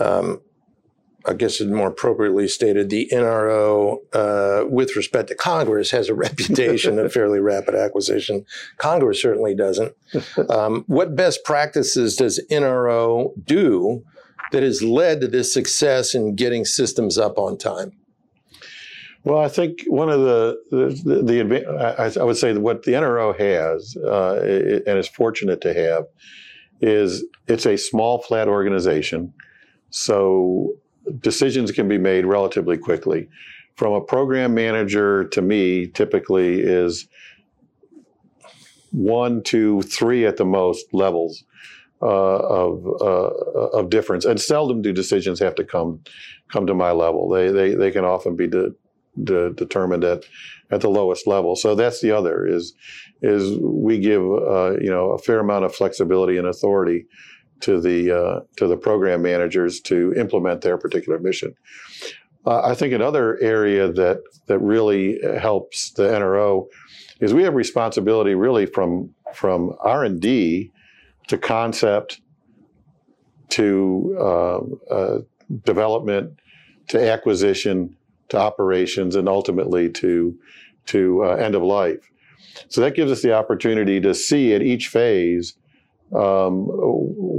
Um, 0.01 0.40
I 1.26 1.34
guess 1.34 1.61
it's 1.61 1.70
more 1.70 1.88
appropriately 1.88 2.48
stated, 2.48 2.88
the 2.88 3.09
NRO, 3.12 3.98
uh, 4.14 4.66
with 4.66 4.96
respect 4.96 5.28
to 5.28 5.34
Congress, 5.34 5.90
has 5.90 6.09
a 6.09 6.14
reputation 6.26 6.98
of 6.98 7.12
fairly 7.12 7.40
rapid 7.40 7.74
acquisition. 7.74 8.46
Congress 8.78 9.20
certainly 9.20 9.55
doesn't. 9.55 9.92
Um, 10.48 10.84
what 10.86 11.14
best 11.14 11.44
practices 11.44 12.16
does 12.16 12.44
NRO 12.51 13.32
do 13.44 14.03
that 14.53 14.62
has 14.62 14.82
led 14.82 15.20
to 15.20 15.28
this 15.28 15.53
success 15.53 16.14
in 16.14 16.34
getting 16.34 16.64
systems 16.64 17.18
up 17.18 17.38
on 17.38 17.57
time? 17.57 17.92
Well, 19.22 19.38
I 19.38 19.48
think 19.48 19.82
one 19.86 20.09
of 20.09 20.20
the 20.20 20.61
the, 20.70 20.86
the, 21.05 21.22
the 21.44 22.20
I, 22.20 22.24
would 22.24 22.36
say 22.36 22.57
what 22.57 22.82
the 22.84 22.92
NRO 22.92 23.38
has 23.38 23.96
uh, 23.96 24.40
and 24.86 24.98
is 24.98 25.09
fortunate 25.09 25.61
to 25.61 25.74
have 25.74 26.05
is 26.80 27.24
it's 27.46 27.66
a 27.66 27.76
small, 27.76 28.22
flat 28.22 28.48
organization 28.48 29.32
so 29.91 30.74
decisions 31.20 31.72
can 31.72 31.88
be 31.88 31.99
made 31.99 32.24
relatively 32.24 32.78
quickly. 32.78 33.28
From 33.76 33.93
a 33.93 34.01
program 34.01 34.55
manager 34.55 35.24
to 35.28 35.43
me, 35.43 35.86
typically 35.86 36.61
is 36.61 37.09
one, 38.93 39.43
two, 39.43 39.82
three 39.82 40.26
at 40.26 40.36
the 40.36 40.45
most 40.45 40.86
levels 40.93 41.45
uh, 42.03 42.07
of 42.07 42.86
uh, 43.01 43.30
of 43.78 43.91
difference, 43.91 44.24
and 44.24 44.41
seldom 44.41 44.82
do 44.82 44.93
decisions 44.93 45.38
have 45.38 45.55
to 45.57 45.64
come 45.64 46.01
come 46.51 46.66
to 46.66 46.74
my 46.74 46.93
level. 46.93 47.28
They 47.28 47.51
they 47.51 47.74
they 47.74 47.91
can 47.91 48.05
often 48.05 48.36
be 48.36 48.47
de- 48.47 48.72
de- 49.22 49.53
determined 49.53 50.05
at 50.05 50.24
at 50.70 50.80
the 50.80 50.88
lowest 50.88 51.26
level. 51.26 51.57
So 51.57 51.74
that's 51.74 52.01
the 52.01 52.11
other 52.11 52.47
is 52.47 52.74
is 53.22 53.59
we 53.61 53.99
give 53.99 54.22
uh, 54.22 54.78
you 54.80 54.91
know 54.91 55.12
a 55.12 55.18
fair 55.18 55.41
amount 55.41 55.64
of 55.64 55.74
flexibility 55.74 56.38
and 56.38 56.47
authority 56.47 57.07
to 57.61 57.81
the 57.81 58.17
uh, 58.17 58.41
to 58.57 58.67
the 58.67 58.77
program 58.77 59.23
managers 59.23 59.81
to 59.81 60.13
implement 60.15 60.63
their 60.63 60.79
particular 60.79 61.19
mission. 61.19 61.55
Uh, 62.47 62.63
I 62.63 62.75
think 62.75 62.93
another 62.93 63.39
area 63.41 63.91
that 63.93 64.23
that 64.47 64.59
really 64.59 65.21
helps 65.39 65.91
the 65.91 66.05
NRO 66.05 66.67
is 67.21 67.35
we 67.35 67.43
have 67.43 67.55
responsibility 67.55 68.35
really 68.35 68.67
from 68.67 69.15
from 69.35 69.75
R 69.81 70.05
and 70.05 70.21
D 70.21 70.73
to 71.29 71.39
concept 71.39 72.21
to 73.51 74.17
um, 74.21 74.81
uh, 74.91 75.19
development 75.65 76.39
to 76.89 77.11
acquisition 77.11 77.97
to 78.31 78.39
operations 78.39 79.17
and 79.17 79.29
ultimately 79.29 79.91
to 79.91 80.37
to 80.87 81.25
uh, 81.25 81.35
end 81.35 81.55
of 81.55 81.63
life. 81.63 82.11
So 82.69 82.81
that 82.81 82.95
gives 82.95 83.13
us 83.13 83.23
the 83.23 83.33
opportunity 83.33 84.01
to 84.01 84.15
see 84.15 84.55
at 84.55 84.63
each 84.63 84.89
phase 84.89 85.55
um, 86.15 86.69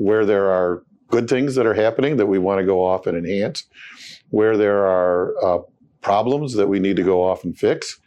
where 0.01 0.25
there 0.25 0.49
are 0.49 0.83
good 1.09 1.29
things 1.29 1.55
that 1.55 1.65
are 1.65 1.73
happening 1.73 2.17
that 2.17 2.25
we 2.25 2.39
want 2.39 2.59
to 2.59 2.65
go 2.65 2.83
off 2.83 3.05
and 3.05 3.17
enhance, 3.17 3.65
where 4.29 4.57
there 4.57 4.87
are 4.87 5.33
uh, 5.43 5.59
problems 6.01 6.53
that 6.53 6.67
we 6.67 6.79
need 6.79 6.95
to 6.95 7.03
go 7.03 7.23
off 7.23 7.43
and 7.43 7.57
fix. 7.57 7.99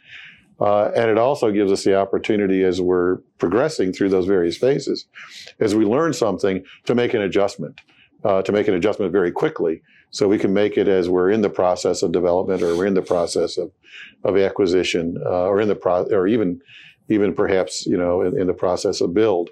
Uh, 0.59 0.85
and 0.95 1.09
it 1.09 1.17
also 1.17 1.51
gives 1.51 1.71
us 1.71 1.83
the 1.83 1.95
opportunity 1.95 2.63
as 2.63 2.81
we're 2.81 3.17
progressing 3.37 3.91
through 3.91 4.09
those 4.09 4.25
various 4.25 4.57
phases, 4.57 5.05
as 5.59 5.75
we 5.75 5.85
learn 5.85 6.13
something, 6.13 6.63
to 6.85 6.95
make 6.95 7.13
an 7.13 7.21
adjustment, 7.21 7.81
uh, 8.23 8.41
to 8.41 8.51
make 8.51 8.67
an 8.67 8.73
adjustment 8.73 9.11
very 9.11 9.31
quickly. 9.31 9.81
So 10.11 10.27
we 10.27 10.37
can 10.37 10.53
make 10.53 10.77
it 10.77 10.87
as 10.87 11.09
we're 11.09 11.29
in 11.29 11.41
the 11.41 11.49
process 11.49 12.01
of 12.03 12.13
development 12.13 12.61
or 12.61 12.75
we're 12.77 12.85
in 12.85 12.93
the 12.93 13.01
process 13.01 13.57
of, 13.57 13.71
of 14.23 14.37
acquisition 14.37 15.17
uh, 15.25 15.47
or 15.47 15.59
in 15.59 15.67
the 15.67 15.75
pro- 15.75 16.05
or 16.05 16.27
even 16.27 16.61
even 17.09 17.35
perhaps 17.35 17.85
you 17.85 17.97
know 17.97 18.21
in, 18.21 18.39
in 18.39 18.47
the 18.47 18.53
process 18.53 19.01
of 19.01 19.13
build. 19.13 19.49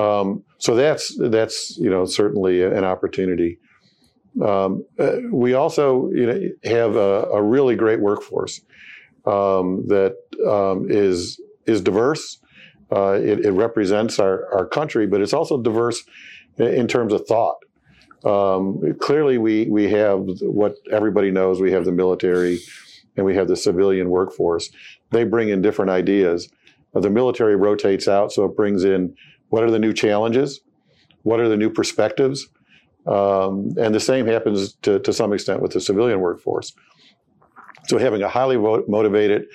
Um, 0.00 0.44
so 0.58 0.74
that's 0.74 1.16
that's 1.18 1.76
you 1.76 1.90
know 1.90 2.04
certainly 2.04 2.62
an 2.62 2.84
opportunity. 2.84 3.58
Um, 4.42 4.84
uh, 4.98 5.16
we 5.32 5.54
also 5.54 6.10
you 6.10 6.26
know 6.26 6.40
have 6.64 6.96
a, 6.96 7.24
a 7.32 7.42
really 7.42 7.76
great 7.76 8.00
workforce 8.00 8.60
um, 9.26 9.84
that 9.88 10.16
um, 10.48 10.86
is 10.88 11.40
is 11.66 11.80
diverse. 11.80 12.38
Uh, 12.92 13.12
it, 13.12 13.46
it, 13.46 13.52
represents 13.52 14.18
our, 14.18 14.52
our 14.52 14.66
country, 14.66 15.06
but 15.06 15.20
it's 15.20 15.32
also 15.32 15.62
diverse 15.62 16.02
in 16.58 16.88
terms 16.88 17.12
of 17.12 17.24
thought. 17.24 17.58
Um, 18.24 18.96
clearly, 18.98 19.38
we 19.38 19.66
we 19.68 19.90
have 19.90 20.20
what 20.40 20.74
everybody 20.90 21.30
knows. 21.30 21.60
We 21.60 21.72
have 21.72 21.84
the 21.84 21.92
military, 21.92 22.58
and 23.16 23.24
we 23.24 23.34
have 23.36 23.48
the 23.48 23.56
civilian 23.56 24.10
workforce. 24.10 24.70
They 25.10 25.24
bring 25.24 25.50
in 25.50 25.62
different 25.62 25.90
ideas. 25.90 26.48
The 26.92 27.10
military 27.10 27.54
rotates 27.54 28.08
out, 28.08 28.32
so 28.32 28.44
it 28.46 28.56
brings 28.56 28.82
in 28.82 29.14
what 29.50 29.62
are 29.62 29.70
the 29.70 29.78
new 29.78 29.92
challenges, 29.92 30.60
what 31.22 31.38
are 31.40 31.48
the 31.48 31.56
new 31.56 31.70
perspectives, 31.70 32.48
um, 33.06 33.74
and 33.78 33.94
the 33.94 34.00
same 34.00 34.26
happens 34.26 34.74
to, 34.82 34.98
to 35.00 35.12
some 35.12 35.32
extent 35.32 35.62
with 35.62 35.72
the 35.72 35.80
civilian 35.80 36.20
workforce. 36.20 36.72
So 37.86 37.98
having 37.98 38.22
a 38.22 38.28
highly 38.28 38.56
motivated, 38.56 39.46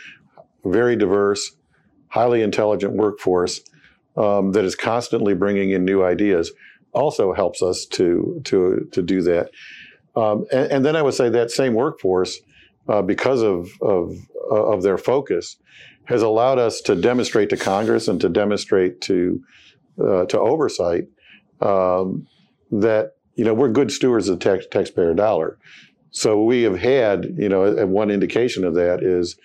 very 0.64 0.96
diverse, 0.96 1.56
highly 2.08 2.42
intelligent 2.42 2.94
workforce 2.94 3.62
um, 4.18 4.52
that 4.54 4.64
is 4.64 4.76
constantly 4.76 5.34
bringing 5.34 5.72
in 5.72 5.86
new 5.86 6.04
ideas 6.04 6.52
also 6.94 7.34
helps 7.34 7.62
us 7.62 7.86
to 7.86 8.42
to 8.46 8.88
to 8.94 9.02
do 9.02 9.22
that. 9.22 9.52
Um, 10.16 10.46
and, 10.52 10.72
and, 10.72 10.86
then 10.86 10.96
I 10.96 11.02
would 11.02 11.14
say 11.14 11.28
that 11.28 11.52
same 11.52 11.74
workforce, 11.74 12.40
uh, 12.88 13.02
because 13.02 13.42
of 13.42 13.70
of 13.82 14.18
of 14.50 14.82
their 14.82 14.98
focus, 14.98 15.58
has 16.06 16.22
allowed 16.22 16.58
us 16.58 16.80
to 16.82 16.96
demonstrate 16.96 17.50
to 17.50 17.58
Congress 17.58 18.08
and 18.08 18.22
to 18.22 18.30
demonstrate 18.30 19.02
to 19.02 19.44
uh, 20.00 20.26
to 20.26 20.40
oversight 20.40 21.06
um, 21.62 22.28
that 22.72 23.12
you 23.36 23.44
know 23.44 23.54
we're 23.54 23.70
good 23.70 23.92
stewards 23.92 24.30
of 24.30 24.40
the 24.40 24.44
tax, 24.44 24.66
taxpayer 24.70 25.14
dollar. 25.14 25.58
So 26.12 26.42
we 26.42 26.64
have 26.64 26.78
had 26.78 27.26
you 27.38 27.50
know 27.50 27.66
and 27.66 27.92
one 27.92 28.10
indication 28.10 28.64
of 28.64 28.76
that 28.76 29.04
is 29.04 29.38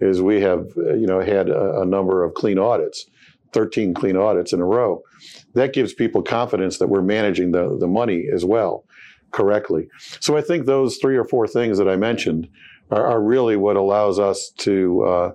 is 0.00 0.20
we 0.20 0.40
have 0.40 0.66
you 0.76 1.06
know 1.06 1.20
had 1.20 1.48
a, 1.48 1.80
a 1.80 1.86
number 1.86 2.24
of 2.24 2.34
clean 2.34 2.58
audits, 2.58 3.06
13 3.52 3.94
clean 3.94 4.16
audits 4.16 4.52
in 4.52 4.60
a 4.60 4.64
row. 4.64 5.02
That 5.54 5.72
gives 5.72 5.94
people 5.94 6.22
confidence 6.22 6.78
that 6.78 6.88
we're 6.88 7.02
managing 7.02 7.52
the, 7.52 7.76
the 7.78 7.86
money 7.86 8.26
as 8.32 8.44
well 8.44 8.84
correctly. 9.32 9.88
So 10.20 10.36
I 10.36 10.42
think 10.42 10.66
those 10.66 10.98
three 10.98 11.16
or 11.16 11.24
four 11.24 11.46
things 11.46 11.78
that 11.78 11.88
I 11.88 11.96
mentioned 11.96 12.48
are, 12.90 13.06
are 13.06 13.22
really 13.22 13.56
what 13.56 13.76
allows 13.76 14.18
us 14.18 14.50
to 14.58 15.02
uh, 15.02 15.32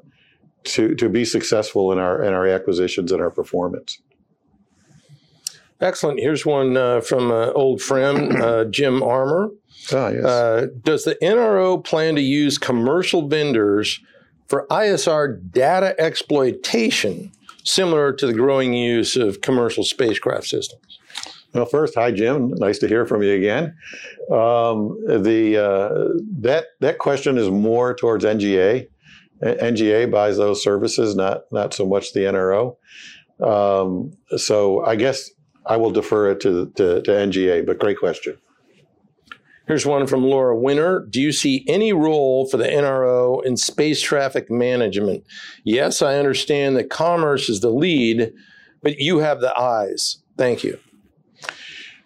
to 0.63 0.95
to 0.95 1.09
be 1.09 1.25
successful 1.25 1.91
in 1.91 1.97
our 1.97 2.23
in 2.23 2.33
our 2.33 2.47
acquisitions 2.47 3.11
and 3.11 3.21
our 3.21 3.31
performance. 3.31 4.01
Excellent. 5.81 6.19
Here's 6.19 6.45
one 6.45 6.77
uh, 6.77 7.01
from 7.01 7.31
an 7.31 7.51
old 7.55 7.81
friend, 7.81 8.39
uh, 8.39 8.65
Jim 8.71 9.01
Armor. 9.01 9.49
Ah, 9.91 10.09
yes. 10.09 10.23
Uh, 10.23 10.67
does 10.83 11.03
the 11.05 11.15
NRO 11.15 11.83
plan 11.83 12.15
to 12.15 12.21
use 12.21 12.59
commercial 12.59 13.27
vendors 13.27 13.99
for 14.47 14.67
ISR 14.69 15.39
data 15.51 15.99
exploitation, 15.99 17.31
similar 17.63 18.13
to 18.13 18.27
the 18.27 18.33
growing 18.33 18.73
use 18.73 19.15
of 19.15 19.41
commercial 19.41 19.83
spacecraft 19.83 20.45
systems? 20.45 20.99
Well, 21.53 21.65
first, 21.65 21.95
hi 21.95 22.11
Jim. 22.11 22.51
Nice 22.51 22.77
to 22.79 22.87
hear 22.87 23.05
from 23.05 23.23
you 23.23 23.33
again. 23.33 23.75
Um, 24.31 24.97
the 25.05 25.57
uh, 25.57 26.19
that 26.39 26.67
that 26.79 26.97
question 26.97 27.37
is 27.37 27.49
more 27.49 27.93
towards 27.93 28.23
NGA. 28.23 28.87
NGA 29.41 30.09
buys 30.09 30.37
those 30.37 30.63
services, 30.63 31.15
not 31.15 31.51
not 31.51 31.73
so 31.73 31.85
much 31.85 32.13
the 32.13 32.21
NRO. 32.21 32.77
Um, 33.41 34.13
so 34.37 34.85
I 34.85 34.95
guess 34.95 35.29
I 35.65 35.77
will 35.77 35.91
defer 35.91 36.31
it 36.31 36.39
to, 36.41 36.71
to, 36.75 37.01
to 37.01 37.11
NGA, 37.11 37.65
but 37.65 37.79
great 37.79 37.99
question. 37.99 38.37
Here's 39.67 39.85
one 39.85 40.07
from 40.07 40.23
Laura 40.23 40.57
Winter. 40.57 41.07
Do 41.09 41.21
you 41.21 41.31
see 41.31 41.63
any 41.67 41.93
role 41.93 42.47
for 42.47 42.57
the 42.57 42.67
NRO 42.67 43.43
in 43.45 43.55
space 43.55 44.01
traffic 44.01 44.49
management? 44.49 45.23
Yes, 45.63 46.01
I 46.01 46.17
understand 46.17 46.75
that 46.75 46.89
commerce 46.89 47.47
is 47.47 47.61
the 47.61 47.69
lead, 47.69 48.33
but 48.81 48.97
you 48.97 49.19
have 49.19 49.39
the 49.39 49.57
eyes. 49.57 50.17
Thank 50.37 50.63
you. 50.63 50.79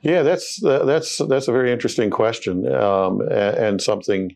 Yeah, 0.01 0.21
that's 0.21 0.63
uh, 0.63 0.85
that's 0.85 1.19
that's 1.27 1.47
a 1.47 1.51
very 1.51 1.71
interesting 1.71 2.11
question 2.11 2.71
um, 2.71 3.21
and, 3.21 3.31
and, 3.31 3.81
something 3.81 4.35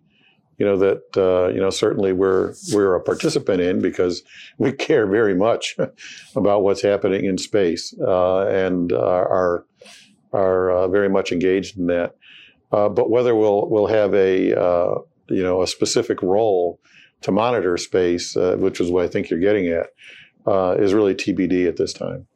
you 0.60 0.66
know 0.66 0.78
that 0.78 1.02
uh, 1.18 1.48
you 1.54 1.60
know 1.60 1.70
certainly 1.70 2.12
we're 2.12 2.54
we're 2.74 2.96
a 2.96 3.02
participant 3.02 3.62
in 3.62 3.82
because 3.82 4.22
we 4.58 4.72
care 4.88 5.08
very 5.08 5.34
much 5.34 5.76
about 6.36 6.62
what's 6.62 6.82
happening 6.82 7.26
in 7.26 7.38
space 7.38 7.96
uh, 8.06 8.46
and 8.48 8.92
are 8.92 9.66
are 10.34 10.72
uh, 10.72 10.88
very 10.90 11.10
much 11.10 11.32
engaged 11.32 11.78
in 11.78 11.88
that. 11.88 12.16
Uh, 12.72 12.90
but 12.90 13.10
whether 13.10 13.34
we'll 13.34 13.68
we'll 13.70 13.88
have 13.88 14.14
a 14.14 14.54
uh, 14.54 14.96
you 15.30 15.42
know 15.42 15.62
a 15.62 15.68
specific 15.68 16.22
role 16.22 16.80
to 17.22 17.32
monitor 17.32 17.76
space, 17.78 18.38
uh, 18.38 18.56
which 18.58 18.80
is 18.80 18.92
what 18.92 19.06
I 19.06 19.08
think 19.08 19.30
you're 19.30 19.40
getting 19.40 19.68
at, 19.68 19.88
is 20.80 20.94
really 20.94 21.16
TBD 21.16 21.68
at 21.68 21.78
this 21.78 21.94
time. 21.94 22.28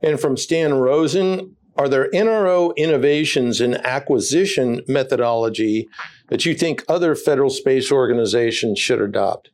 And 0.00 0.20
from 0.20 0.36
Stan 0.36 0.74
Rosen, 0.74 1.56
are 1.78 1.88
there 1.88 2.10
NRO 2.10 2.74
innovations 2.76 3.60
in 3.60 3.74
acquisition 3.86 4.82
methodology 4.88 5.88
that 6.26 6.44
you 6.44 6.54
think 6.54 6.84
other 6.88 7.14
federal 7.14 7.50
space 7.50 7.92
organizations 7.92 8.80
should 8.80 9.00
adopt? 9.00 9.50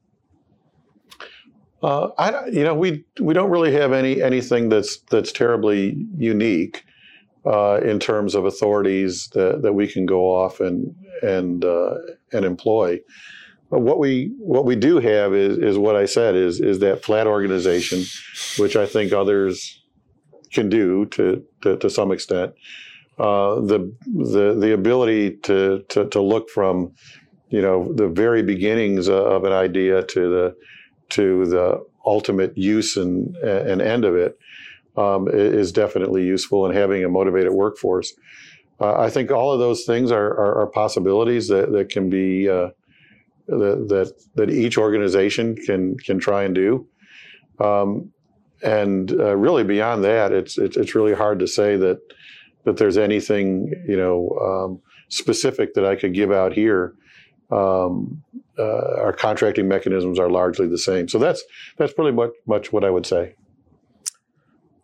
Uh, 1.82 2.08
I, 2.16 2.46
you 2.46 2.64
know, 2.64 2.74
we 2.74 3.04
we 3.20 3.34
don't 3.34 3.50
really 3.50 3.72
have 3.72 3.92
any 3.92 4.22
anything 4.22 4.70
that's 4.70 4.96
that's 5.10 5.32
terribly 5.32 5.94
unique 6.16 6.82
uh, 7.44 7.80
in 7.84 8.00
terms 8.00 8.34
of 8.34 8.46
authorities 8.46 9.28
that, 9.34 9.60
that 9.60 9.74
we 9.74 9.86
can 9.86 10.06
go 10.06 10.34
off 10.34 10.60
and 10.60 10.94
and 11.22 11.62
uh, 11.62 11.96
and 12.32 12.46
employ. 12.46 12.98
But 13.70 13.80
what 13.80 13.98
we 13.98 14.32
what 14.38 14.64
we 14.64 14.76
do 14.76 14.98
have 14.98 15.34
is 15.34 15.58
is 15.58 15.76
what 15.76 15.94
I 15.94 16.06
said 16.06 16.36
is 16.36 16.58
is 16.58 16.78
that 16.78 17.04
flat 17.04 17.26
organization, 17.26 18.04
which 18.56 18.76
I 18.76 18.86
think 18.86 19.12
others 19.12 19.83
can 20.54 20.68
do 20.68 21.06
to 21.06 21.44
to, 21.62 21.76
to 21.76 21.90
some 21.90 22.12
extent. 22.12 22.54
Uh, 23.18 23.56
the 23.60 23.94
the 24.06 24.56
the 24.58 24.72
ability 24.72 25.36
to, 25.36 25.84
to 25.88 26.08
to 26.08 26.20
look 26.20 26.50
from 26.50 26.92
you 27.48 27.62
know 27.62 27.92
the 27.92 28.08
very 28.08 28.42
beginnings 28.42 29.08
of 29.08 29.44
an 29.44 29.52
idea 29.52 30.02
to 30.02 30.20
the 30.30 30.56
to 31.10 31.46
the 31.46 31.84
ultimate 32.04 32.56
use 32.58 32.96
and 32.96 33.36
and 33.36 33.80
end 33.80 34.04
of 34.04 34.16
it 34.16 34.36
um, 34.96 35.28
is 35.28 35.70
definitely 35.70 36.24
useful. 36.24 36.66
in 36.66 36.74
having 36.74 37.04
a 37.04 37.08
motivated 37.08 37.52
workforce, 37.52 38.12
uh, 38.80 38.98
I 38.98 39.10
think 39.10 39.30
all 39.30 39.52
of 39.52 39.60
those 39.60 39.84
things 39.84 40.10
are 40.10 40.30
are, 40.30 40.62
are 40.62 40.66
possibilities 40.66 41.46
that 41.48 41.70
that 41.72 41.90
can 41.90 42.10
be 42.10 42.48
uh, 42.48 42.70
that, 43.46 43.86
that 43.88 44.12
that 44.34 44.50
each 44.50 44.76
organization 44.76 45.54
can 45.54 45.96
can 45.98 46.18
try 46.18 46.42
and 46.42 46.54
do. 46.54 46.88
Um, 47.60 48.12
and 48.64 49.12
uh, 49.12 49.36
really 49.36 49.62
beyond 49.62 50.02
that, 50.04 50.32
it's, 50.32 50.58
it's 50.58 50.76
it's 50.76 50.94
really 50.94 51.14
hard 51.14 51.38
to 51.40 51.46
say 51.46 51.76
that 51.76 52.00
that 52.64 52.78
there's 52.78 52.96
anything 52.96 53.72
you 53.86 53.96
know 53.96 54.30
um, 54.42 54.80
specific 55.08 55.74
that 55.74 55.84
I 55.84 55.94
could 55.94 56.14
give 56.14 56.32
out 56.32 56.52
here. 56.52 56.94
Um, 57.50 58.22
uh, 58.58 59.00
our 59.00 59.12
contracting 59.12 59.68
mechanisms 59.68 60.18
are 60.18 60.30
largely 60.30 60.66
the 60.66 60.78
same, 60.78 61.08
so 61.08 61.18
that's 61.18 61.44
that's 61.76 61.92
pretty 61.92 62.12
much 62.12 62.30
much 62.46 62.72
what 62.72 62.84
I 62.84 62.90
would 62.90 63.06
say. 63.06 63.34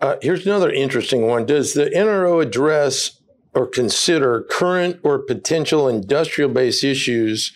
Uh, 0.01 0.17
here's 0.23 0.47
another 0.47 0.71
interesting 0.71 1.27
one. 1.27 1.47
Does 1.47 1.75
the 1.75 1.87
NRO 1.87 2.43
address 2.43 3.21
or 3.55 3.67
consider 3.67 4.47
current 4.51 4.99
or 5.03 5.19
potential 5.19 5.89
industrial 5.89 6.51
based 6.51 6.85
issues 6.85 7.53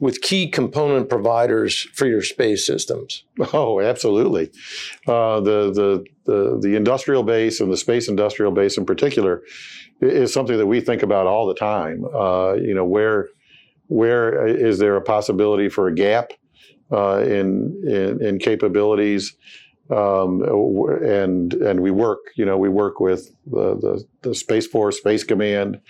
with 0.00 0.20
key 0.20 0.48
component 0.48 1.08
providers 1.08 1.88
for 1.94 2.06
your 2.06 2.22
space 2.22 2.64
systems? 2.64 3.24
Oh, 3.52 3.80
absolutely. 3.80 4.50
Uh, 5.06 5.40
the, 5.40 5.72
the, 5.72 6.04
the, 6.24 6.58
the 6.60 6.76
industrial 6.76 7.24
base 7.24 7.60
and 7.60 7.72
the 7.72 7.76
space 7.76 8.08
industrial 8.08 8.52
base 8.52 8.78
in 8.78 8.86
particular 8.86 9.42
is 10.00 10.32
something 10.32 10.56
that 10.56 10.66
we 10.66 10.80
think 10.80 11.02
about 11.02 11.26
all 11.26 11.46
the 11.46 11.54
time. 11.54 12.04
Uh, 12.14 12.54
you 12.54 12.74
know, 12.74 12.84
where, 12.84 13.28
where 13.88 14.46
is 14.46 14.78
there 14.78 14.96
a 14.96 15.02
possibility 15.02 15.68
for 15.68 15.88
a 15.88 15.94
gap 15.94 16.32
uh, 16.92 17.18
in, 17.18 17.82
in, 17.84 18.24
in 18.24 18.38
capabilities? 18.38 19.36
Um, 19.90 20.42
and 21.02 21.54
and 21.54 21.80
we 21.80 21.90
work, 21.90 22.18
you 22.36 22.44
know, 22.44 22.58
we 22.58 22.68
work 22.68 23.00
with 23.00 23.34
the 23.46 23.74
the, 23.74 24.04
the 24.20 24.34
Space 24.34 24.66
Force, 24.66 24.98
Space 24.98 25.24
Command, 25.24 25.80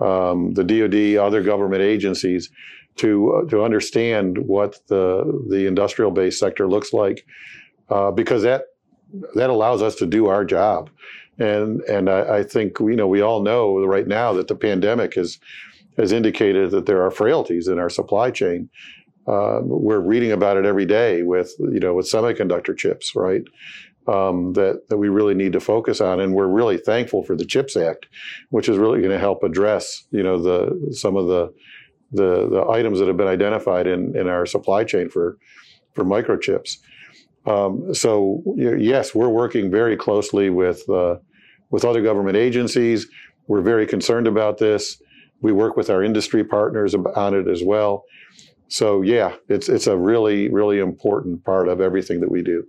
um, 0.00 0.52
the 0.52 0.62
DoD, 0.62 1.16
other 1.16 1.42
government 1.42 1.80
agencies 1.80 2.50
to 2.98 3.32
uh, 3.32 3.50
to 3.50 3.62
understand 3.62 4.38
what 4.38 4.78
the 4.88 5.44
the 5.48 5.66
industrial 5.66 6.10
base 6.10 6.38
sector 6.38 6.68
looks 6.68 6.92
like, 6.92 7.26
uh, 7.88 8.10
because 8.10 8.42
that 8.42 8.64
that 9.34 9.50
allows 9.50 9.82
us 9.82 9.94
to 9.96 10.06
do 10.06 10.26
our 10.26 10.44
job, 10.44 10.90
and 11.38 11.80
and 11.82 12.10
I, 12.10 12.38
I, 12.38 12.42
think 12.42 12.78
you 12.80 12.96
know 12.96 13.06
we 13.06 13.20
all 13.20 13.42
know 13.42 13.84
right 13.84 14.06
now 14.06 14.32
that 14.34 14.48
the 14.48 14.54
pandemic 14.54 15.14
has 15.14 15.38
has 15.96 16.12
indicated 16.12 16.70
that 16.70 16.86
there 16.86 17.02
are 17.02 17.10
frailties 17.10 17.68
in 17.68 17.78
our 17.78 17.90
supply 17.90 18.30
chain. 18.30 18.68
Uh, 19.26 19.60
we're 19.62 20.00
reading 20.00 20.32
about 20.32 20.56
it 20.56 20.64
every 20.64 20.86
day 20.86 21.22
with 21.22 21.52
you 21.58 21.80
know 21.80 21.94
with 21.94 22.10
semiconductor 22.10 22.76
chips, 22.76 23.14
right? 23.14 23.42
Um, 24.06 24.54
that 24.54 24.88
that 24.88 24.96
we 24.96 25.08
really 25.08 25.34
need 25.34 25.52
to 25.52 25.60
focus 25.60 26.00
on, 26.00 26.20
and 26.20 26.34
we're 26.34 26.46
really 26.46 26.78
thankful 26.78 27.22
for 27.22 27.36
the 27.36 27.44
Chips 27.44 27.76
Act, 27.76 28.06
which 28.50 28.68
is 28.68 28.78
really 28.78 29.00
going 29.00 29.12
to 29.12 29.18
help 29.18 29.42
address 29.42 30.06
you 30.10 30.22
know 30.22 30.40
the 30.40 30.92
some 30.92 31.16
of 31.16 31.26
the 31.26 31.52
the, 32.12 32.48
the 32.48 32.64
items 32.68 32.98
that 32.98 33.08
have 33.08 33.16
been 33.16 33.28
identified 33.28 33.86
in, 33.86 34.16
in 34.16 34.28
our 34.28 34.46
supply 34.46 34.84
chain 34.84 35.08
for, 35.08 35.38
for 35.94 36.04
microchips. 36.04 36.78
Um, 37.46 37.94
so 37.94 38.42
yes, 38.56 39.14
we're 39.14 39.28
working 39.28 39.70
very 39.70 39.96
closely 39.96 40.50
with 40.50 40.88
uh, 40.88 41.16
with 41.70 41.84
other 41.84 42.02
government 42.02 42.36
agencies. 42.36 43.06
We're 43.46 43.62
very 43.62 43.86
concerned 43.86 44.26
about 44.26 44.58
this. 44.58 45.00
We 45.40 45.52
work 45.52 45.76
with 45.76 45.88
our 45.88 46.02
industry 46.02 46.44
partners 46.44 46.94
on 46.94 47.34
it 47.34 47.48
as 47.48 47.62
well. 47.62 48.04
So 48.68 49.02
yeah, 49.02 49.34
it's 49.48 49.68
it's 49.68 49.86
a 49.86 49.96
really 49.96 50.50
really 50.50 50.78
important 50.78 51.44
part 51.44 51.68
of 51.68 51.80
everything 51.80 52.20
that 52.20 52.30
we 52.30 52.42
do. 52.42 52.66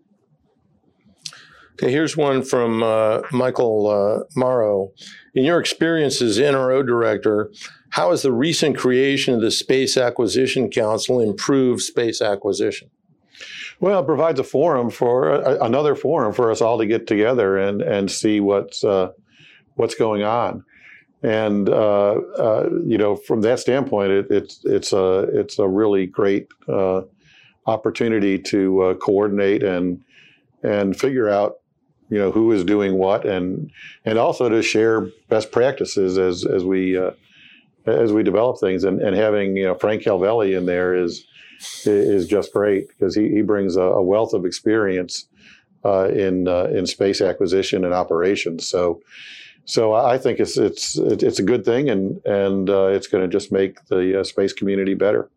Okay, 1.82 1.94
here's 1.94 2.18
one 2.18 2.44
from 2.44 2.84
uh, 2.84 3.22
Michael 3.32 3.88
uh, 3.88 4.26
Morrow. 4.36 4.92
In 5.34 5.46
your 5.46 5.62
experience 5.62 6.22
as 6.22 6.38
NRO 6.38 6.86
director, 6.86 7.54
how 7.92 8.12
has 8.12 8.22
the 8.22 8.34
recent 8.34 8.78
creation 8.78 9.34
of 9.34 9.40
the 9.40 9.50
Space 9.50 9.96
Acquisition 9.96 10.70
Council 10.70 11.22
improved 11.22 11.80
space 11.82 12.22
acquisition? 12.22 12.90
Well, 13.80 14.02
it 14.02 14.06
provides 14.06 14.42
a 14.42 14.44
forum 14.44 14.90
for 14.90 15.32
uh, 15.32 15.66
another 15.66 15.96
forum 15.96 16.34
for 16.34 16.52
us 16.52 16.60
all 16.60 16.78
to 16.80 16.86
get 16.86 17.08
together 17.08 17.58
and 17.58 17.82
and 17.82 18.12
see 18.12 18.42
what's 18.42 18.84
uh, 18.84 19.12
what's 19.76 19.96
going 19.96 20.24
on. 20.24 20.66
And 21.24 21.70
uh, 21.70 22.16
uh 22.38 22.70
you 22.86 22.98
know, 22.98 23.16
from 23.16 23.40
that 23.44 23.60
standpoint, 23.60 24.12
it, 24.12 24.28
it's 24.30 24.66
it's 24.66 24.92
a 24.92 25.20
it's 25.32 25.58
a 25.58 25.68
really 25.68 26.08
great 26.08 26.50
uh, 26.68 27.04
opportunity 27.68 28.38
to 28.38 28.82
uh, 28.82 28.94
coordinate 28.96 29.64
and 29.64 30.04
and 30.62 31.00
figure 31.00 31.30
out 31.30 31.59
you 32.10 32.18
know 32.18 32.32
who 32.32 32.52
is 32.52 32.64
doing 32.64 32.96
what 32.96 33.26
and 33.26 33.72
and 34.06 34.18
also 34.18 34.50
to 34.50 34.62
share 34.62 35.08
best 35.30 35.52
practices 35.52 36.18
as 36.18 36.46
as 36.46 36.64
we 36.64 36.98
as 37.86 38.14
we 38.14 38.24
develop 38.24 38.60
things. 38.60 38.84
And, 38.84 39.02
and 39.02 39.16
having 39.16 39.56
you 39.56 39.66
know 39.66 39.76
Frank 39.76 40.04
Calvelli 40.04 40.58
in 40.58 40.66
there 40.66 40.96
is 40.96 41.26
is 41.86 42.28
just 42.28 42.54
great 42.54 42.88
because 42.88 43.16
he, 43.16 43.30
he 43.30 43.42
brings 43.42 43.76
a, 43.76 43.82
a 43.82 44.02
wealth 44.02 44.34
of 44.34 44.46
experience 44.46 45.28
uh, 45.84 46.10
in 46.10 46.48
uh, 46.48 46.66
in 46.66 46.86
space 46.86 47.22
acquisition 47.22 47.84
and 47.84 47.94
operations. 47.94 48.68
So 48.68 49.02
so 49.66 49.94
I 49.94 50.18
think 50.18 50.40
it's 50.40 50.58
it's 50.58 50.98
it's 50.98 51.40
a 51.40 51.44
good 51.44 51.66
thing, 51.66 51.90
and 51.90 52.26
and 52.26 52.70
uh, 52.70 52.88
it's 52.88 53.08
going 53.08 53.24
to 53.24 53.30
just 53.30 53.52
make 53.52 53.86
the 53.88 54.22
uh, 54.22 54.24
space 54.24 54.54
community 54.54 54.94
better. 54.94 55.30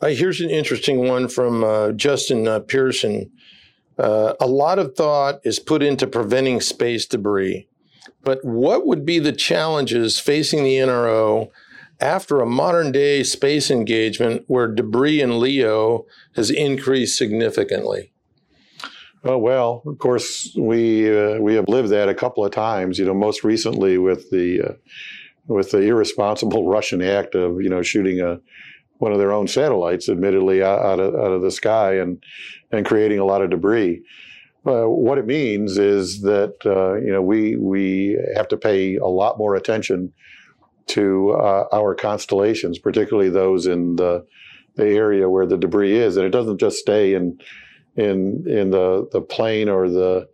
Uh, 0.00 0.08
here's 0.08 0.40
an 0.40 0.48
interesting 0.48 1.06
one 1.06 1.28
from 1.28 1.62
uh, 1.62 1.92
Justin 1.92 2.62
Pearson. 2.62 3.30
A 4.00 4.46
lot 4.46 4.78
of 4.78 4.94
thought 4.94 5.40
is 5.44 5.58
put 5.58 5.82
into 5.82 6.06
preventing 6.06 6.60
space 6.60 7.06
debris. 7.06 7.68
But 8.22 8.44
what 8.44 8.86
would 8.86 9.04
be 9.04 9.18
the 9.18 9.32
challenges 9.32 10.18
facing 10.18 10.64
the 10.64 10.76
NRO 10.76 11.50
after 12.00 12.40
a 12.40 12.46
modern 12.46 12.92
day 12.92 13.22
space 13.22 13.70
engagement 13.70 14.44
where 14.46 14.72
debris 14.72 15.20
in 15.20 15.38
LEO 15.38 16.06
has 16.34 16.50
increased 16.50 17.16
significantly? 17.16 18.12
Oh, 19.22 19.36
well, 19.36 19.82
of 19.86 19.98
course, 19.98 20.54
we 20.58 21.10
uh, 21.10 21.38
we 21.40 21.54
have 21.54 21.68
lived 21.68 21.90
that 21.90 22.08
a 22.08 22.14
couple 22.14 22.44
of 22.44 22.52
times. 22.52 22.98
You 22.98 23.04
know, 23.04 23.14
most 23.14 23.44
recently 23.44 23.98
with 23.98 24.30
the 24.30 24.62
uh, 24.62 24.72
with 25.46 25.72
the 25.72 25.80
irresponsible 25.80 26.66
Russian 26.68 27.02
act 27.02 27.34
of 27.34 27.60
you 27.60 27.68
know 27.68 27.82
shooting 27.82 28.20
a 28.20 28.40
one 28.96 29.12
of 29.12 29.18
their 29.18 29.32
own 29.32 29.46
satellites, 29.46 30.08
admittedly 30.08 30.62
out 30.62 31.00
of 31.00 31.14
out 31.14 31.32
of 31.32 31.42
the 31.42 31.50
sky 31.50 31.94
and 31.96 32.22
and 32.72 32.86
creating 32.86 33.18
a 33.18 33.24
lot 33.24 33.42
of 33.42 33.50
debris. 33.50 34.02
Uh, 34.66 34.84
what 34.84 35.18
it 35.18 35.26
means 35.26 35.78
is 35.78 36.20
that 36.20 36.54
uh, 36.66 36.94
you 36.94 37.10
know 37.10 37.22
we 37.22 37.56
we 37.56 38.18
have 38.36 38.48
to 38.48 38.56
pay 38.56 38.96
a 38.96 39.06
lot 39.06 39.38
more 39.38 39.54
attention 39.54 40.12
to 40.86 41.30
uh, 41.30 41.64
our 41.72 41.94
constellations, 41.94 42.78
particularly 42.78 43.30
those 43.30 43.66
in 43.66 43.96
the 43.96 44.24
the 44.76 44.86
area 44.86 45.28
where 45.28 45.46
the 45.46 45.56
debris 45.56 45.96
is, 45.96 46.16
and 46.16 46.26
it 46.26 46.30
doesn't 46.30 46.58
just 46.58 46.76
stay 46.76 47.14
in 47.14 47.38
in 47.96 48.44
in 48.46 48.70
the 48.70 49.08
the 49.12 49.20
plane 49.20 49.68
or 49.68 49.88
the 49.88 50.28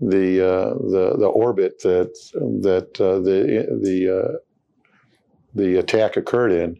the 0.00 0.46
uh, 0.46 0.74
the 0.74 1.16
the 1.18 1.26
orbit 1.26 1.80
that 1.82 2.12
that 2.34 3.00
uh, 3.00 3.20
the 3.20 3.78
the 3.80 4.22
uh, 4.22 4.38
the 5.54 5.78
attack 5.78 6.16
occurred 6.16 6.52
in. 6.52 6.78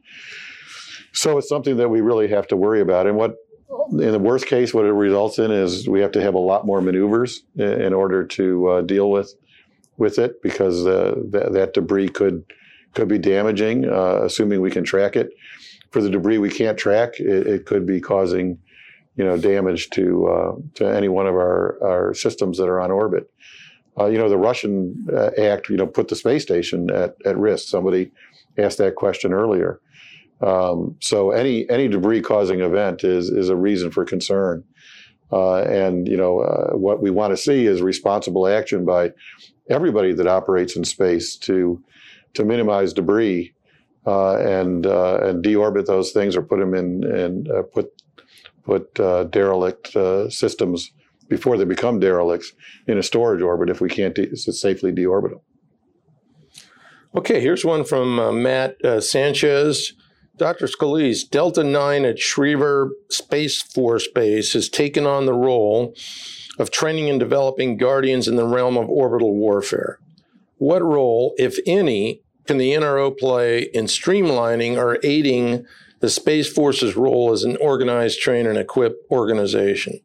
So 1.13 1.39
it's 1.39 1.49
something 1.49 1.77
that 1.77 1.89
we 1.89 2.01
really 2.01 2.29
have 2.29 2.47
to 2.49 2.57
worry 2.57 2.81
about. 2.81 3.07
And 3.07 3.17
what 3.17 3.37
in 3.91 4.13
the 4.13 4.19
worst 4.19 4.47
case, 4.47 4.75
what 4.75 4.85
it 4.85 4.93
results 4.93 5.39
in 5.39 5.51
is 5.51 5.89
we 5.89 6.01
have 6.01 6.13
to 6.13 6.23
have 6.23 6.35
a 6.35 6.39
lot 6.39 6.67
more 6.67 6.81
maneuvers 6.81 7.43
in 7.57 7.93
order 7.93 8.25
to 8.27 8.69
uh, 8.69 8.81
deal 8.83 9.11
with 9.11 9.35
with 9.97 10.19
it 10.19 10.43
because 10.43 10.87
uh, 10.87 11.15
th- 11.33 11.53
that 11.53 11.75
debris 11.75 12.09
could 12.09 12.45
could 12.95 13.09
be 13.09 13.19
damaging, 13.19 13.89
uh, 13.89 14.23
assuming 14.23 14.61
we 14.61 14.71
can 14.71 14.85
track 14.85 15.17
it. 15.17 15.31
For 15.91 16.01
the 16.01 16.11
debris 16.11 16.39
we 16.39 16.51
can't 16.51 16.79
track, 16.79 17.19
it, 17.19 17.47
it 17.47 17.67
could 17.67 17.87
be 17.87 18.01
causing 18.01 18.59
you 19.17 19.25
know 19.25 19.37
damage 19.37 19.91
to 19.91 20.27
uh, 20.27 20.53
to 20.75 20.87
any 20.87 21.09
one 21.09 21.27
of 21.27 21.35
our 21.35 21.79
our 21.83 22.15
systems 22.15 22.59
that 22.59 22.69
are 22.69 22.81
on 22.81 22.91
orbit. 22.91 23.31
Uh, 23.99 24.07
you 24.07 24.17
know, 24.17 24.29
the 24.29 24.39
Russian 24.39 25.07
uh, 25.13 25.31
act, 25.39 25.69
you 25.69 25.77
know, 25.77 25.87
put 25.87 26.09
the 26.09 26.17
space 26.17 26.43
station 26.43 26.91
at, 26.91 27.15
at 27.27 27.37
risk. 27.37 27.69
Somebody 27.69 28.11
asked 28.57 28.79
that 28.79 28.95
question 28.95 29.35
earlier. 29.35 29.81
Um, 30.43 30.97
so 31.01 31.31
any 31.31 31.69
any 31.71 31.89
debris 31.89 32.23
causing 32.23 32.61
event 32.61 33.05
is 33.05 33.31
is 33.31 33.49
a 33.49 33.57
reason 33.57 33.91
for 33.91 34.05
concern. 34.05 34.65
Uh, 35.33 35.63
and 35.63 36.09
you 36.09 36.17
know 36.17 36.41
uh, 36.41 36.77
what 36.77 37.01
we 37.01 37.11
want 37.11 37.31
to 37.33 37.37
see 37.37 37.67
is 37.67 37.81
responsible 37.81 38.47
action 38.47 38.85
by 38.85 39.11
everybody 39.71 40.13
that 40.13 40.27
operates 40.27 40.77
in 40.77 40.85
space 40.85 41.37
to 41.37 41.83
to 42.35 42.45
minimize 42.45 42.93
debris 42.93 43.55
uh, 44.07 44.37
and 44.37 44.87
uh, 44.87 45.19
and 45.23 45.45
deorbit 45.45 45.87
those 45.87 46.13
things 46.13 46.37
or 46.37 46.43
put 46.43 46.59
them 46.59 46.75
in 46.75 47.05
and 47.05 47.51
uh, 47.51 47.63
put 47.63 47.91
put 48.65 48.99
uh, 49.01 49.25
derelict 49.25 49.97
systems 50.31 50.93
before 51.29 51.57
they 51.57 51.65
become 51.65 51.99
derelicts 51.99 52.53
in 52.87 52.99
a 52.99 53.03
storage 53.03 53.41
orbit 53.41 53.71
if 53.71 53.81
we 53.81 53.89
can't 53.89 54.15
de- 54.15 54.37
safely 54.37 54.93
deorbit 54.93 55.31
them. 55.31 55.41
Okay, 57.15 57.41
here's 57.41 57.65
one 57.65 57.85
from 57.85 58.43
Matt 58.43 58.77
Sanchez. 59.03 59.95
Dr. 60.39 60.67
Scolese, 60.67 61.29
Delta 61.29 61.63
9 61.63 62.05
at 62.05 62.17
Schriever 62.17 62.91
Space 63.11 63.63
Force 63.63 64.09
Base 64.09 64.55
has 64.55 64.69
taken 64.69 65.07
on 65.07 65.27
the 65.27 65.35
role 65.35 65.95
of 66.59 66.71
training 66.71 67.11
and 67.11 67.21
developing 67.21 67.77
guardians 67.77 68.27
in 68.27 68.37
the 68.37 68.47
realm 68.47 68.79
of 68.79 68.89
orbital 68.89 69.35
warfare. 69.35 69.99
What 70.57 70.83
role, 70.83 71.35
if 71.39 71.59
any, 71.67 72.23
can 72.47 72.57
the 72.57 72.73
NRO 72.73 73.17
play 73.17 73.63
in 73.75 73.87
streamlining 73.87 74.77
or 74.77 74.99
aiding 75.03 75.67
the 76.01 76.09
Space 76.09 76.51
Force's 76.51 76.97
role 76.97 77.33
as 77.33 77.45
an 77.45 77.57
organized, 77.59 78.21
train, 78.21 78.47
and 78.47 78.57
equip 78.57 78.97
organization? 79.11 80.01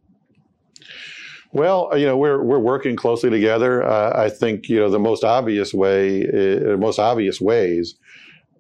Well, 1.53 1.91
you 1.95 2.05
know, 2.05 2.17
we're 2.17 2.43
we're 2.43 2.59
working 2.59 2.97
closely 2.97 3.29
together. 3.29 3.81
Uh, 3.81 4.11
I 4.15 4.29
think 4.29 4.67
you 4.67 4.79
know 4.79 4.89
the 4.89 4.99
most 4.99 5.23
obvious 5.23 5.73
way, 5.73 6.27
uh, 6.27 6.77
most 6.77 6.99
obvious 6.99 7.39
ways, 7.39 7.95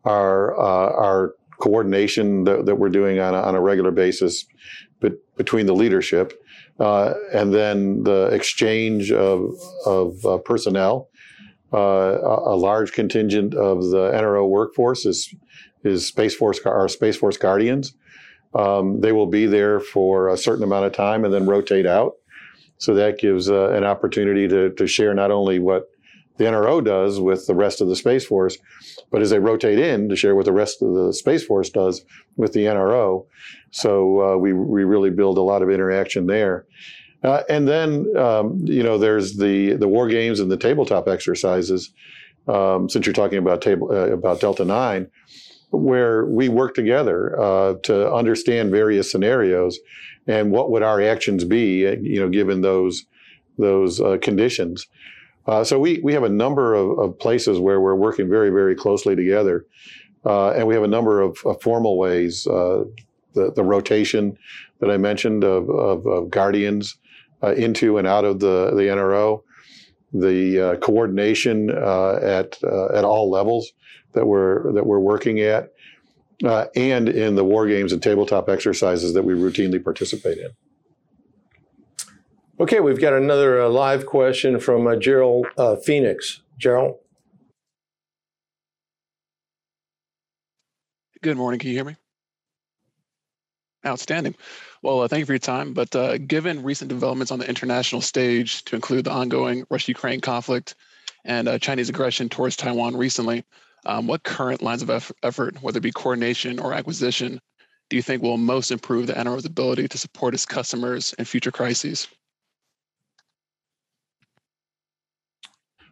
are 0.05 0.57
uh, 0.57 0.93
our 0.93 1.33
coordination 1.59 2.43
that, 2.43 2.65
that, 2.65 2.75
we're 2.75 2.89
doing 2.89 3.19
on 3.19 3.33
a, 3.33 3.37
on 3.37 3.55
a 3.55 3.61
regular 3.61 3.91
basis, 3.91 4.45
but 4.99 5.13
between 5.35 5.65
the 5.65 5.73
leadership, 5.73 6.33
uh, 6.79 7.13
and 7.33 7.53
then 7.53 8.03
the 8.03 8.25
exchange 8.27 9.11
of 9.11 9.55
of 9.85 10.25
uh, 10.25 10.37
personnel. 10.39 11.09
Uh, 11.73 11.77
a, 12.23 12.53
a 12.53 12.55
large 12.55 12.93
contingent 12.93 13.53
of 13.53 13.83
the 13.89 14.11
NRO 14.13 14.47
workforce 14.47 15.05
is 15.05 15.33
is 15.83 16.07
Space 16.07 16.35
Force 16.35 16.59
our 16.65 16.87
Space 16.87 17.17
Force 17.17 17.37
Guardians. 17.37 17.93
Um, 18.53 19.01
they 19.01 19.11
will 19.11 19.27
be 19.27 19.45
there 19.45 19.79
for 19.79 20.29
a 20.29 20.37
certain 20.37 20.63
amount 20.63 20.85
of 20.85 20.93
time 20.93 21.25
and 21.25 21.33
then 21.33 21.45
rotate 21.45 21.85
out. 21.85 22.13
So 22.77 22.93
that 22.95 23.19
gives 23.19 23.49
uh, 23.49 23.71
an 23.71 23.83
opportunity 23.83 24.47
to, 24.47 24.71
to 24.71 24.87
share 24.87 25.13
not 25.13 25.31
only 25.31 25.59
what 25.59 25.89
the 26.37 26.45
NRO 26.45 26.83
does 26.83 27.19
with 27.19 27.47
the 27.47 27.55
rest 27.55 27.81
of 27.81 27.87
the 27.87 27.95
Space 27.95 28.25
Force, 28.25 28.57
but 29.11 29.21
as 29.21 29.29
they 29.29 29.39
rotate 29.39 29.79
in 29.79 30.09
to 30.09 30.15
share 30.15 30.35
what 30.35 30.45
the 30.45 30.53
rest 30.53 30.81
of 30.81 30.93
the 30.93 31.13
Space 31.13 31.43
Force 31.43 31.69
does 31.69 32.03
with 32.35 32.53
the 32.53 32.65
NRO. 32.65 33.25
So 33.71 34.21
uh, 34.21 34.37
we, 34.37 34.53
we 34.53 34.83
really 34.83 35.09
build 35.09 35.37
a 35.37 35.41
lot 35.41 35.61
of 35.61 35.69
interaction 35.69 36.27
there. 36.27 36.65
Uh, 37.23 37.43
and 37.49 37.67
then, 37.67 38.05
um, 38.15 38.59
you 38.63 38.83
know, 38.83 38.97
there's 38.97 39.37
the, 39.37 39.73
the 39.73 39.87
war 39.87 40.07
games 40.07 40.39
and 40.39 40.51
the 40.51 40.57
tabletop 40.57 41.07
exercises. 41.07 41.91
Um, 42.47 42.87
since 42.87 43.05
you're 43.05 43.13
talking 43.13 43.39
about 43.39 43.61
table 43.61 43.91
uh, 43.91 44.11
about 44.11 44.39
Delta 44.39 44.63
Nine, 44.63 45.07
where 45.71 46.25
we 46.25 46.47
work 46.47 46.75
together 46.75 47.37
uh, 47.39 47.73
to 47.83 48.13
understand 48.13 48.71
various 48.71 49.11
scenarios 49.11 49.77
and 50.27 50.51
what 50.51 50.71
would 50.71 50.83
our 50.83 51.01
actions 51.01 51.43
be, 51.43 51.79
you 52.01 52.19
know, 52.19 52.29
given 52.29 52.61
those 52.61 53.03
those 53.57 53.99
uh, 53.99 54.17
conditions. 54.21 54.87
Uh, 55.47 55.63
so 55.63 55.79
we 55.79 55.99
we 56.03 56.13
have 56.13 56.23
a 56.23 56.29
number 56.29 56.73
of, 56.73 56.99
of, 56.99 57.19
places 57.19 57.57
where 57.57 57.79
we're 57.79 57.95
working 57.95 58.29
very 58.29 58.49
very 58.49 58.75
closely 58.75 59.15
together, 59.15 59.65
uh, 60.25 60.49
and 60.51 60.67
we 60.67 60.73
have 60.73 60.83
a 60.83 60.87
number 60.87 61.21
of, 61.21 61.37
of 61.45 61.61
formal 61.61 61.97
ways. 61.97 62.45
Uh, 62.45 62.83
the 63.33 63.51
the 63.55 63.63
rotation 63.63 64.37
that 64.79 64.91
I 64.91 64.97
mentioned 64.97 65.43
of, 65.43 65.69
of, 65.69 66.05
of 66.05 66.29
guardians 66.29 66.97
uh, 67.41 67.53
into 67.53 67.97
and 67.97 68.05
out 68.05 68.25
of 68.25 68.39
the 68.39 68.71
the 68.75 68.83
NRO, 68.83 69.43
the 70.11 70.77
coordination 70.81 71.69
at 71.69 72.61
at 72.61 73.05
all 73.05 73.29
levels 73.31 73.71
that 74.13 74.25
we're 74.25 74.73
that 74.73 74.85
we're 74.85 74.99
working 74.99 75.39
at, 75.39 75.71
uh, 76.43 76.65
and 76.75 77.07
in 77.07 77.35
the 77.35 77.43
war 77.43 77.67
games 77.67 77.93
and 77.93 78.03
tabletop 78.03 78.49
exercises 78.49 79.13
that 79.13 79.23
we 79.23 79.33
routinely 79.33 79.81
participate 79.81 80.37
in. 80.37 80.49
Okay, 82.59 82.79
we've 82.79 82.99
got 82.99 83.13
another 83.13 83.61
uh, 83.61 83.69
live 83.69 84.07
question 84.07 84.59
from 84.59 84.87
uh, 84.87 84.95
Gerald 84.95 85.45
uh, 85.59 85.75
Phoenix. 85.75 86.41
Gerald. 86.57 86.97
Good 91.21 91.37
morning. 91.37 91.59
Can 91.59 91.69
you 91.69 91.75
hear 91.75 91.85
me? 91.85 91.95
Outstanding. 93.85 94.33
Well, 94.81 95.01
uh, 95.01 95.07
thank 95.07 95.19
you 95.19 95.27
for 95.27 95.33
your 95.33 95.39
time. 95.39 95.73
But 95.73 95.95
uh, 95.95 96.17
given 96.17 96.63
recent 96.63 96.89
developments 96.89 97.31
on 97.31 97.37
the 97.37 97.47
international 97.47 98.01
stage, 98.01 98.65
to 98.65 98.75
include 98.75 99.05
the 99.05 99.11
ongoing 99.11 99.63
Russia 99.69 99.91
Ukraine 99.91 100.19
conflict 100.19 100.73
and 101.25 101.47
uh, 101.47 101.59
Chinese 101.59 101.89
aggression 101.89 102.27
towards 102.27 102.55
Taiwan 102.55 102.97
recently, 102.97 103.43
um, 103.85 104.07
what 104.07 104.23
current 104.23 104.63
lines 104.63 104.81
of 104.81 105.11
effort, 105.21 105.61
whether 105.61 105.77
it 105.77 105.81
be 105.81 105.91
coordination 105.91 106.57
or 106.57 106.73
acquisition, 106.73 107.39
do 107.91 107.95
you 107.95 108.01
think 108.01 108.23
will 108.23 108.37
most 108.37 108.71
improve 108.71 109.05
the 109.05 109.13
NRO's 109.13 109.45
ability 109.45 109.87
to 109.89 109.97
support 109.99 110.33
its 110.33 110.47
customers 110.47 111.13
in 111.19 111.25
future 111.25 111.51
crises? 111.51 112.07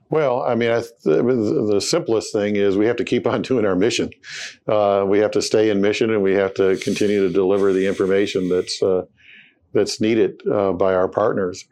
Well, 0.09 0.43
I 0.43 0.55
mean, 0.55 0.69
I 0.69 0.83
the, 1.03 1.67
the, 1.71 1.81
simplest 1.81 2.31
thing 2.31 2.55
is 2.55 2.77
we 2.77 2.85
have 2.85 2.95
to 2.97 3.03
keep 3.03 3.25
on 3.25 3.41
doing 3.41 3.65
our 3.65 3.75
mission. 3.75 4.11
Uh, 4.67 5.03
we 5.07 5.19
have 5.19 5.31
to 5.31 5.41
stay 5.41 5.69
in 5.69 5.81
mission, 5.81 6.11
and 6.11 6.21
we 6.21 6.33
have 6.33 6.53
to 6.55 6.77
continue 6.77 7.27
to 7.27 7.33
deliver 7.33 7.73
the 7.73 7.87
information 7.87 8.49
that's 8.49 8.81
uh, 8.83 9.03
that's 9.73 9.99
needed 9.99 10.41
uh, 10.47 10.73
by 10.73 10.93
our 10.93 11.07
partners 11.07 11.65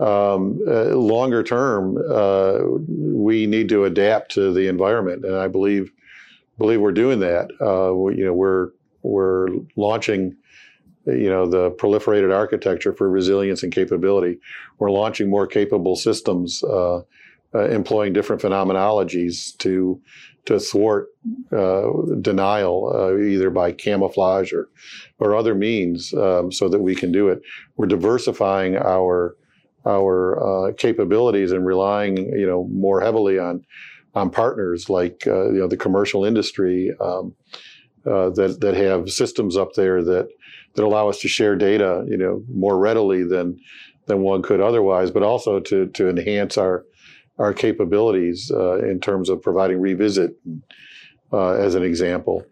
um, 0.00 0.60
uh, 0.66 0.86
longer 0.96 1.42
term, 1.42 1.96
uh, 2.10 2.58
we 2.88 3.46
need 3.46 3.68
to 3.68 3.84
adapt 3.84 4.32
to 4.32 4.52
the 4.52 4.66
environment, 4.68 5.24
and 5.24 5.36
I 5.36 5.48
believe 5.48 5.90
believe 6.58 6.80
we're 6.80 6.92
doing 6.92 7.20
that. 7.20 7.50
Uh, 7.60 7.94
we, 7.94 8.16
you 8.16 8.24
know, 8.24 8.32
we're 8.32 8.70
we're 9.02 9.48
launching, 9.76 10.36
you 11.06 11.28
know, 11.28 11.46
the 11.46 11.70
proliferated 11.72 12.34
architecture 12.34 12.92
for 12.92 13.08
resilience 13.08 13.62
and 13.62 13.72
capability. 13.72 14.38
We're 14.78 14.90
launching 14.90 15.30
more 15.30 15.46
capable 15.46 15.94
systems, 15.94 16.62
uh, 16.64 17.02
uh, 17.54 17.68
employing 17.68 18.12
different 18.12 18.42
phenomenologies 18.42 19.56
to 19.58 20.00
to 20.46 20.58
thwart 20.58 21.08
uh, 21.52 21.88
denial, 22.20 23.16
either 23.18 23.48
by 23.48 23.72
camouflage 23.72 24.52
or 24.52 24.68
or 25.18 25.34
other 25.34 25.54
means, 25.54 26.12
um, 26.14 26.52
so 26.52 26.68
that 26.68 26.80
we 26.80 26.94
can 26.94 27.12
do 27.12 27.28
it. 27.28 27.40
We're 27.76 27.86
diversifying 27.86 28.76
our 28.76 29.36
our 29.86 30.68
uh, 30.68 30.72
capabilities 30.74 31.52
and 31.52 31.66
relying, 31.66 32.16
you 32.16 32.46
know, 32.46 32.68
more 32.72 33.00
heavily 33.00 33.38
on 33.38 33.64
on 34.14 34.30
partners 34.30 34.88
like 34.88 35.24
uh, 35.26 35.50
you 35.50 35.60
know 35.60 35.68
the 35.68 35.76
commercial 35.76 36.24
industry 36.24 36.92
um, 37.00 37.34
uh, 38.06 38.30
that 38.30 38.58
that 38.60 38.74
have 38.74 39.10
systems 39.10 39.56
up 39.56 39.74
there 39.74 40.02
that 40.02 40.28
that 40.74 40.84
allow 40.84 41.08
us 41.08 41.20
to 41.20 41.28
share 41.28 41.56
data, 41.56 42.04
you 42.08 42.16
know, 42.16 42.42
more 42.52 42.78
readily 42.78 43.24
than 43.24 43.58
than 44.06 44.20
one 44.20 44.42
could 44.42 44.60
otherwise, 44.60 45.10
but 45.10 45.22
also 45.22 45.60
to 45.60 45.86
to 45.88 46.08
enhance 46.08 46.56
our 46.56 46.84
our 47.38 47.52
capabilities 47.52 48.50
uh, 48.54 48.78
in 48.78 49.00
terms 49.00 49.28
of 49.28 49.42
providing 49.42 49.80
revisit, 49.80 50.36
uh, 51.32 51.52
as 51.52 51.74
an 51.74 51.82
example 51.82 52.44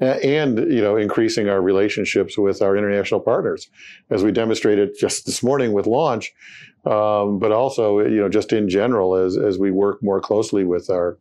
and 0.00 0.58
you 0.72 0.80
know 0.80 0.96
increasing 0.96 1.48
our 1.48 1.60
relationships 1.60 2.38
with 2.38 2.62
our 2.62 2.76
international 2.76 3.18
partners 3.18 3.68
as 4.10 4.22
we 4.22 4.30
demonstrated 4.30 4.90
just 4.96 5.26
this 5.26 5.42
morning 5.42 5.72
with 5.72 5.88
launch 5.88 6.32
um, 6.86 7.38
but 7.38 7.52
also 7.52 7.98
you 8.00 8.20
know 8.20 8.28
just 8.28 8.52
in 8.52 8.68
general 8.68 9.14
as 9.14 9.36
as 9.36 9.58
we 9.58 9.70
work 9.70 10.02
more 10.02 10.20
closely 10.20 10.64
with 10.64 10.88
our 10.88 11.18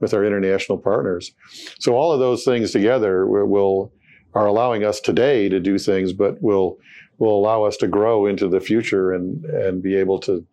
with 0.00 0.14
our 0.14 0.24
international 0.24 0.78
partners. 0.78 1.32
So 1.78 1.94
all 1.94 2.12
of 2.12 2.20
those 2.20 2.44
things 2.44 2.72
together 2.72 3.26
will 3.26 3.92
are 4.34 4.46
allowing 4.46 4.84
us 4.84 5.00
today 5.00 5.48
to 5.48 5.60
do 5.60 5.78
things 5.78 6.12
but 6.12 6.40
will 6.40 6.78
will 7.18 7.38
allow 7.38 7.64
us 7.64 7.76
to 7.78 7.88
grow 7.88 8.26
into 8.26 8.48
the 8.48 8.60
future 8.60 9.12
and 9.12 9.44
and 9.44 9.82
be 9.82 9.96
able 9.96 10.18
to 10.20 10.44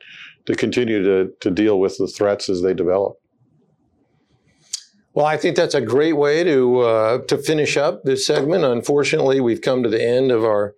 to 0.47 0.55
continue 0.55 1.03
to 1.03 1.31
to 1.39 1.51
deal 1.51 1.79
with 1.79 1.97
the 1.97 2.07
threats 2.07 2.49
as 2.49 2.61
they 2.63 2.73
develop 2.73 3.19
well, 5.17 5.25
I 5.25 5.35
think 5.35 5.55
that's 5.55 5.73
a 5.73 5.81
great 5.81 6.13
way 6.13 6.43
to 6.43 6.79
uh, 6.81 7.17
to 7.23 7.39
finish 7.39 7.75
up 7.75 8.03
this 8.03 8.23
segment. 8.23 8.63
Unfortunately, 8.63 9.39
we've 9.39 9.61
come 9.61 9.81
to 9.81 9.89
the 9.89 9.99
end 9.99 10.31
of 10.31 10.43
our 10.43 10.75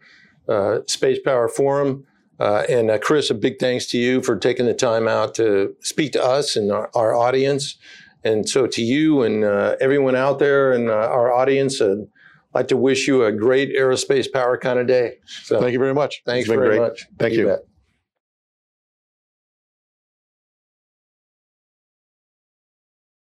uh, 0.47 0.79
Space 0.87 1.19
Power 1.19 1.49
Forum. 1.49 2.05
Uh, 2.39 2.63
and 2.69 2.89
uh, 2.89 2.97
Chris, 2.97 3.29
a 3.29 3.33
big 3.33 3.59
thanks 3.59 3.85
to 3.87 3.97
you 3.97 4.21
for 4.21 4.37
taking 4.37 4.65
the 4.65 4.73
time 4.73 5.09
out 5.09 5.35
to 5.35 5.75
speak 5.81 6.13
to 6.13 6.23
us 6.23 6.55
and 6.55 6.71
our, 6.71 6.89
our 6.95 7.13
audience. 7.13 7.77
And 8.23 8.47
so, 8.47 8.65
to 8.65 8.81
you 8.81 9.23
and 9.23 9.43
uh, 9.43 9.75
everyone 9.81 10.15
out 10.15 10.39
there 10.39 10.71
and 10.71 10.89
uh, 10.89 10.93
our 10.93 11.33
audience, 11.33 11.81
I'd 11.81 12.07
like 12.53 12.69
to 12.69 12.77
wish 12.77 13.09
you 13.09 13.25
a 13.25 13.33
great 13.33 13.75
aerospace 13.75 14.31
power 14.31 14.57
kind 14.57 14.79
of 14.79 14.87
day. 14.87 15.17
So, 15.25 15.59
thank 15.59 15.73
you 15.73 15.79
very 15.79 15.93
much. 15.93 16.21
Thanks 16.25 16.47
very 16.47 16.77
great. 16.77 16.79
much. 16.79 17.07
Thank 17.17 17.33
you. 17.33 17.49
you. 17.49 17.68